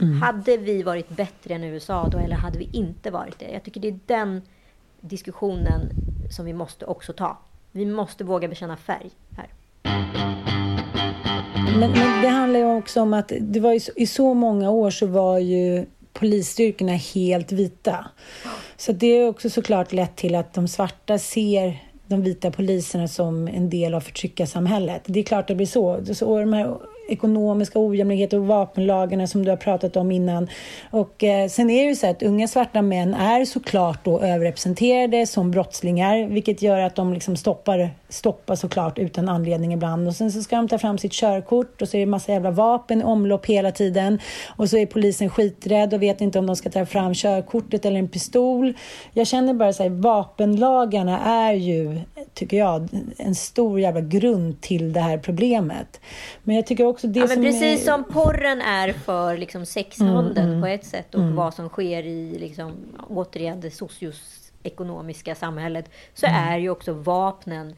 Mm. 0.00 0.22
Hade 0.22 0.56
vi 0.56 0.82
varit 0.82 1.08
bättre 1.08 1.54
än 1.54 1.64
USA 1.64 2.08
då, 2.08 2.18
eller 2.18 2.36
hade 2.36 2.58
vi 2.58 2.68
inte 2.72 3.10
varit 3.10 3.38
det? 3.38 3.50
Jag 3.52 3.62
tycker 3.62 3.80
det 3.80 3.88
är 3.88 3.98
den 4.06 4.42
diskussionen 5.00 5.90
som 6.30 6.44
vi 6.44 6.52
måste 6.52 6.84
också 6.84 7.12
ta. 7.12 7.38
Vi 7.72 7.86
måste 7.86 8.24
våga 8.24 8.48
bekänna 8.48 8.76
färg 8.76 9.10
här. 9.36 9.48
Men, 11.78 11.90
men 11.90 12.22
det 12.22 12.28
handlar 12.28 12.60
ju 12.60 12.66
också 12.66 13.00
om 13.00 13.14
att 13.14 13.32
det 13.40 13.60
var 13.60 13.72
ju 13.72 13.80
i 13.96 14.06
så 14.06 14.34
många 14.34 14.70
år 14.70 14.90
så 14.90 15.06
var 15.06 15.38
ju 15.38 15.86
polisstyrkorna 16.12 16.92
helt 16.92 17.52
vita. 17.52 18.06
Så 18.76 18.92
det 18.92 19.06
är 19.06 19.28
också 19.28 19.50
såklart 19.50 19.92
lett 19.92 20.16
till 20.16 20.34
att 20.34 20.54
de 20.54 20.68
svarta 20.68 21.18
ser 21.18 21.82
de 22.06 22.22
vita 22.22 22.50
poliserna 22.50 23.08
som 23.08 23.48
en 23.48 23.70
del 23.70 23.94
av 23.94 24.00
förtryckarsamhället. 24.00 25.02
Det 25.06 25.20
är 25.20 25.24
klart 25.24 25.48
det 25.48 25.54
blir 25.54 25.66
så. 25.66 26.04
så 26.14 26.40
de 26.40 26.52
här 26.52 26.76
ekonomiska 27.08 27.78
ojämlikheter 27.78 28.38
och 28.38 28.46
vapenlagarna 28.46 29.26
som 29.26 29.44
du 29.44 29.50
har 29.50 29.56
pratat 29.56 29.96
om 29.96 30.12
innan. 30.12 30.48
Och 30.90 31.24
eh, 31.24 31.48
sen 31.48 31.70
är 31.70 31.82
det 31.82 31.88
ju 31.88 31.96
så 31.96 32.10
att 32.10 32.22
unga 32.22 32.48
svarta 32.48 32.82
män 32.82 33.14
är 33.14 33.44
såklart 33.44 34.04
då 34.04 34.20
överrepresenterade 34.20 35.26
som 35.26 35.50
brottslingar, 35.50 36.28
vilket 36.28 36.62
gör 36.62 36.80
att 36.80 36.96
de 36.96 37.14
liksom 37.14 37.36
stoppar, 37.36 37.90
stoppar 38.08 38.54
såklart 38.54 38.98
utan 38.98 39.28
anledning 39.28 39.72
ibland. 39.72 40.08
Och 40.08 40.14
sen 40.16 40.32
så 40.32 40.42
ska 40.42 40.56
de 40.56 40.68
ta 40.68 40.78
fram 40.78 40.98
sitt 40.98 41.12
körkort 41.12 41.82
och 41.82 41.88
så 41.88 41.96
är 41.96 42.00
det 42.00 42.06
massa 42.06 42.32
jävla 42.32 42.50
vapen 42.50 43.00
i 43.00 43.04
omlopp 43.04 43.46
hela 43.46 43.72
tiden. 43.72 44.18
Och 44.56 44.70
så 44.70 44.76
är 44.76 44.86
polisen 44.86 45.30
skiträdd 45.30 45.94
och 45.94 46.02
vet 46.02 46.20
inte 46.20 46.38
om 46.38 46.46
de 46.46 46.56
ska 46.56 46.70
ta 46.70 46.86
fram 46.86 47.14
körkortet 47.14 47.84
eller 47.84 47.98
en 47.98 48.08
pistol. 48.08 48.74
Jag 49.12 49.26
känner 49.26 49.54
bara 49.54 49.72
så 49.72 49.82
här, 49.82 49.90
vapenlagarna 49.90 51.18
är 51.20 51.52
ju, 51.52 52.00
tycker 52.34 52.56
jag, 52.56 52.88
en 53.16 53.34
stor 53.34 53.80
jävla 53.80 54.00
grund 54.00 54.60
till 54.60 54.92
det 54.92 55.00
här 55.00 55.18
problemet. 55.18 56.00
Men 56.42 56.56
jag 56.56 56.66
tycker 56.66 56.86
också 56.86 57.06
det 57.06 57.20
Ja, 57.20 57.26
men 57.26 57.34
som 57.36 57.44
precis 57.44 57.80
är... 57.82 57.84
som 57.92 58.04
porren 58.04 58.60
är 58.60 58.92
för 58.92 59.36
liksom 59.36 59.66
sexhandeln 59.66 60.38
Mm, 60.38 60.48
mm. 60.50 60.60
på 60.60 60.66
ett 60.66 60.84
sätt 60.84 61.14
och 61.14 61.20
Mm. 61.22 61.36
vad 61.36 61.54
som 61.54 61.68
sker 61.68 62.02
i 62.06 62.38
liksom, 62.38 62.72
återigen 63.08 63.60
det 63.60 63.70
socioekonomiska 63.70 65.34
samhället 65.34 65.90
så 66.14 66.26
Mm. 66.26 66.48
är 66.48 66.58
ju 66.58 66.70
också 66.70 66.92
vapnen 66.92 67.74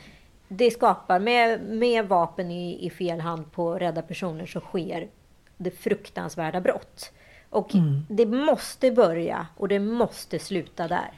det 0.53 0.71
skapar, 0.71 1.19
med, 1.19 1.61
med 1.61 2.09
vapen 2.09 2.51
i, 2.51 2.87
i 2.87 2.91
fel 2.91 3.21
hand 3.21 3.53
på 3.53 3.75
rädda 3.79 4.03
personer 4.03 4.47
så 4.47 4.61
sker 4.61 5.09
det 5.57 5.71
fruktansvärda 5.71 6.61
brott. 6.61 7.13
Och 7.51 7.75
Mm. 7.75 8.07
det 8.09 8.27
måste 8.27 8.91
börja 8.91 9.47
och 9.57 9.69
det 9.69 9.79
måste 9.79 10.39
sluta 10.39 10.89
där. 10.89 11.11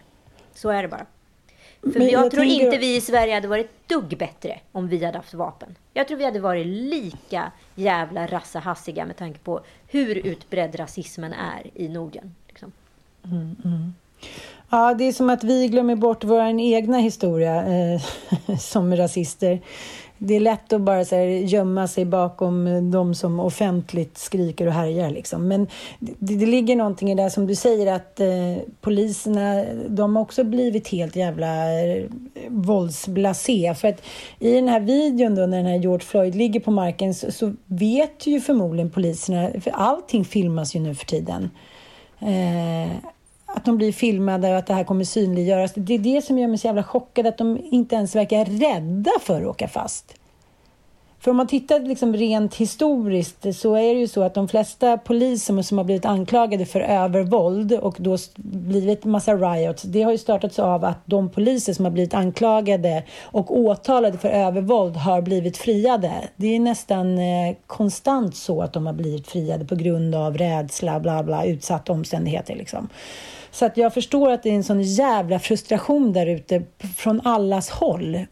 Så 0.54 0.68
är 0.70 0.82
det 0.82 0.88
bara. 0.88 1.06
För 1.92 2.00
jag, 2.00 2.10
jag 2.12 2.30
tror 2.30 2.40
tänker- 2.44 2.64
inte 2.64 2.78
vi 2.78 2.96
i 2.96 3.00
Sverige 3.00 3.34
hade 3.34 3.48
varit 3.48 3.66
ett 3.66 3.88
dugg 3.88 4.18
bättre 4.18 4.60
om 4.72 4.88
vi 4.88 5.04
hade 5.04 5.18
haft 5.18 5.34
vapen. 5.34 5.74
Jag 5.92 6.08
tror 6.08 6.18
vi 6.18 6.24
hade 6.24 6.40
varit 6.40 6.66
lika 6.66 7.52
jävla 7.74 8.26
rassehassiga 8.26 9.06
med 9.06 9.16
tanke 9.16 9.38
på 9.38 9.60
hur 9.88 10.26
utbredd 10.26 10.78
rasismen 10.80 11.32
är 11.32 11.70
i 11.74 11.88
Norden. 11.88 12.34
Liksom. 12.48 12.72
Mm, 13.24 13.56
mm. 13.64 13.94
Ja, 14.74 14.94
det 14.94 15.04
är 15.04 15.12
som 15.12 15.30
att 15.30 15.44
vi 15.44 15.68
glömmer 15.68 15.96
bort 15.96 16.24
vår 16.24 16.60
egna 16.60 16.98
historia 16.98 17.64
eh, 17.66 18.00
som 18.58 18.96
rasister. 18.96 19.60
Det 20.18 20.36
är 20.36 20.40
lätt 20.40 20.72
att 20.72 20.80
bara 20.80 21.04
så 21.04 21.16
här, 21.16 21.24
gömma 21.24 21.88
sig 21.88 22.04
bakom 22.04 22.90
de 22.90 23.14
som 23.14 23.40
offentligt 23.40 24.18
skriker 24.18 24.66
och 24.66 24.72
härjar. 24.72 25.10
Liksom. 25.10 25.48
Men 25.48 25.66
det, 25.98 26.34
det 26.36 26.46
ligger 26.46 26.76
någonting 26.76 27.10
i 27.10 27.14
det 27.14 27.30
som 27.30 27.46
du 27.46 27.54
säger 27.54 27.94
att 27.94 28.20
eh, 28.20 28.28
poliserna, 28.80 29.64
de 29.88 30.16
har 30.16 30.22
också 30.22 30.44
blivit 30.44 30.88
helt 30.88 31.16
jävla 31.16 31.82
eh, 31.82 32.04
våldsblasé. 32.48 33.74
För 33.74 33.88
att 33.88 34.02
i 34.38 34.54
den 34.54 34.68
här 34.68 34.80
videon 34.80 35.34
då 35.34 35.46
när 35.46 35.56
den 35.56 35.66
här 35.66 35.78
George 35.78 36.06
Floyd 36.06 36.34
ligger 36.34 36.60
på 36.60 36.70
marken 36.70 37.14
så, 37.14 37.32
så 37.32 37.54
vet 37.66 38.26
ju 38.26 38.40
förmodligen 38.40 38.90
poliserna, 38.90 39.50
för 39.60 39.70
allting 39.70 40.24
filmas 40.24 40.76
ju 40.76 40.80
nu 40.80 40.94
för 40.94 41.06
tiden. 41.06 41.50
Eh, 42.20 43.12
att 43.54 43.64
de 43.64 43.76
blir 43.76 43.92
filmade 43.92 44.50
och 44.50 44.56
att 44.56 44.66
det 44.66 44.74
här 44.74 44.84
kommer 44.84 45.04
synliggöras. 45.04 45.72
Det 45.74 45.94
är 45.94 45.98
det 45.98 46.24
som 46.24 46.38
gör 46.38 46.48
mig 46.48 46.58
så 46.58 46.66
jävla 46.66 46.84
chockad, 46.84 47.26
att 47.26 47.38
de 47.38 47.58
inte 47.70 47.94
ens 47.94 48.16
verkar 48.16 48.44
rädda 48.44 49.10
för 49.20 49.42
att 49.42 49.48
åka 49.48 49.68
fast. 49.68 50.14
För 51.22 51.30
om 51.30 51.36
man 51.36 51.46
tittar 51.46 51.80
liksom 51.80 52.16
rent 52.16 52.54
historiskt 52.54 53.54
så 53.54 53.74
är 53.74 53.94
det 53.94 54.00
ju 54.00 54.08
så 54.08 54.22
att 54.22 54.34
de 54.34 54.48
flesta 54.48 54.98
poliser 54.98 55.62
som 55.62 55.78
har 55.78 55.84
blivit 55.84 56.04
anklagade 56.04 56.66
för 56.66 56.80
övervåld 56.80 57.72
och 57.72 57.96
då 57.98 58.16
blivit 58.36 59.04
massa 59.04 59.34
riots, 59.34 59.82
det 59.82 60.02
har 60.02 60.12
ju 60.12 60.18
startats 60.18 60.58
av 60.58 60.84
att 60.84 60.98
de 61.04 61.30
poliser 61.30 61.72
som 61.72 61.84
har 61.84 61.92
blivit 61.92 62.14
anklagade 62.14 63.02
och 63.22 63.56
åtalade 63.58 64.18
för 64.18 64.28
övervåld 64.28 64.96
har 64.96 65.22
blivit 65.22 65.56
friade. 65.56 66.12
Det 66.36 66.56
är 66.56 66.60
nästan 66.60 67.18
eh, 67.18 67.56
konstant 67.66 68.36
så 68.36 68.62
att 68.62 68.72
de 68.72 68.86
har 68.86 68.92
blivit 68.92 69.26
friade 69.26 69.64
på 69.64 69.74
grund 69.74 70.14
av 70.14 70.38
rädsla, 70.38 71.00
bla 71.00 71.22
bla, 71.22 71.44
utsatta 71.44 71.92
omständigheter 71.92 72.56
liksom. 72.56 72.88
Så 73.52 73.66
att 73.66 73.76
jag 73.76 73.94
förstår 73.94 74.30
att 74.30 74.42
det 74.42 74.50
är 74.50 74.54
en 74.54 74.64
sån 74.64 74.82
jävla 74.82 75.38
frustration 75.38 76.12
där 76.12 76.26
ute 76.26 76.62
från 76.96 77.20
allas 77.24 77.70
håll. 77.70 78.26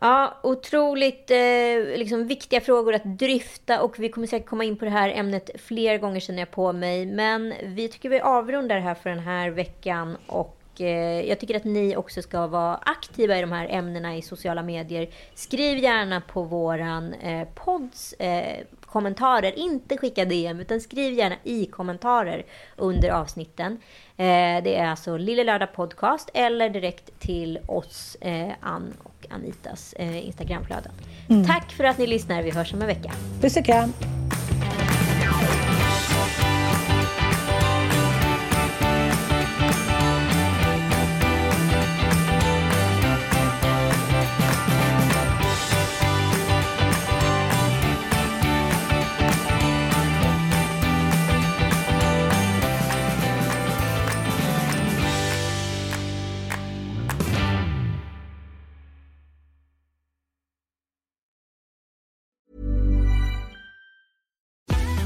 Ja, 0.00 0.34
otroligt 0.42 1.30
eh, 1.30 1.98
liksom, 1.98 2.26
viktiga 2.26 2.60
frågor 2.60 2.94
att 2.94 3.04
dryfta 3.04 3.82
och 3.82 3.98
vi 3.98 4.08
kommer 4.08 4.26
säkert 4.26 4.48
komma 4.48 4.64
in 4.64 4.76
på 4.76 4.84
det 4.84 4.90
här 4.90 5.10
ämnet 5.10 5.50
fler 5.60 5.98
gånger 5.98 6.20
känner 6.20 6.38
jag 6.38 6.50
på 6.50 6.72
mig. 6.72 7.06
Men 7.06 7.54
vi 7.62 7.88
tycker 7.88 8.08
vi 8.08 8.20
avrundar 8.20 8.76
det 8.76 8.82
här 8.82 8.94
för 8.94 9.10
den 9.10 9.18
här 9.18 9.50
veckan 9.50 10.16
och 10.26 10.80
eh, 10.80 11.28
jag 11.28 11.38
tycker 11.40 11.56
att 11.56 11.64
ni 11.64 11.96
också 11.96 12.22
ska 12.22 12.46
vara 12.46 12.76
aktiva 12.76 13.38
i 13.38 13.40
de 13.40 13.52
här 13.52 13.68
ämnena 13.70 14.16
i 14.16 14.22
sociala 14.22 14.62
medier. 14.62 15.08
Skriv 15.34 15.78
gärna 15.78 16.20
på 16.20 16.42
våran 16.42 17.14
eh, 17.14 17.48
podds 17.54 18.12
eh, 18.12 18.64
kommentarer, 18.90 19.58
inte 19.58 19.96
skicka 19.96 20.24
DM 20.24 20.60
utan 20.60 20.80
skriv 20.80 21.12
gärna 21.12 21.36
i 21.44 21.66
kommentarer 21.66 22.46
under 22.76 23.10
avsnitten. 23.10 23.72
Eh, 24.16 24.62
det 24.64 24.76
är 24.76 24.86
alltså 24.86 25.16
Lille 25.16 25.44
Lördag 25.44 25.72
Podcast 25.72 26.30
eller 26.34 26.68
direkt 26.68 27.20
till 27.20 27.58
oss, 27.66 28.16
eh, 28.20 28.48
Ann 28.60 28.94
och 29.02 29.26
Anitas 29.30 29.92
eh, 29.92 30.26
Instagramflöden. 30.26 30.92
Mm. 31.28 31.46
Tack 31.46 31.72
för 31.72 31.84
att 31.84 31.98
ni 31.98 32.06
lyssnar. 32.06 32.42
Vi 32.42 32.50
hörs 32.50 32.74
om 32.74 32.80
en 32.80 32.86
vecka. 32.86 33.12
Puss 33.40 33.56
och 33.56 33.64
kram! 33.64 33.92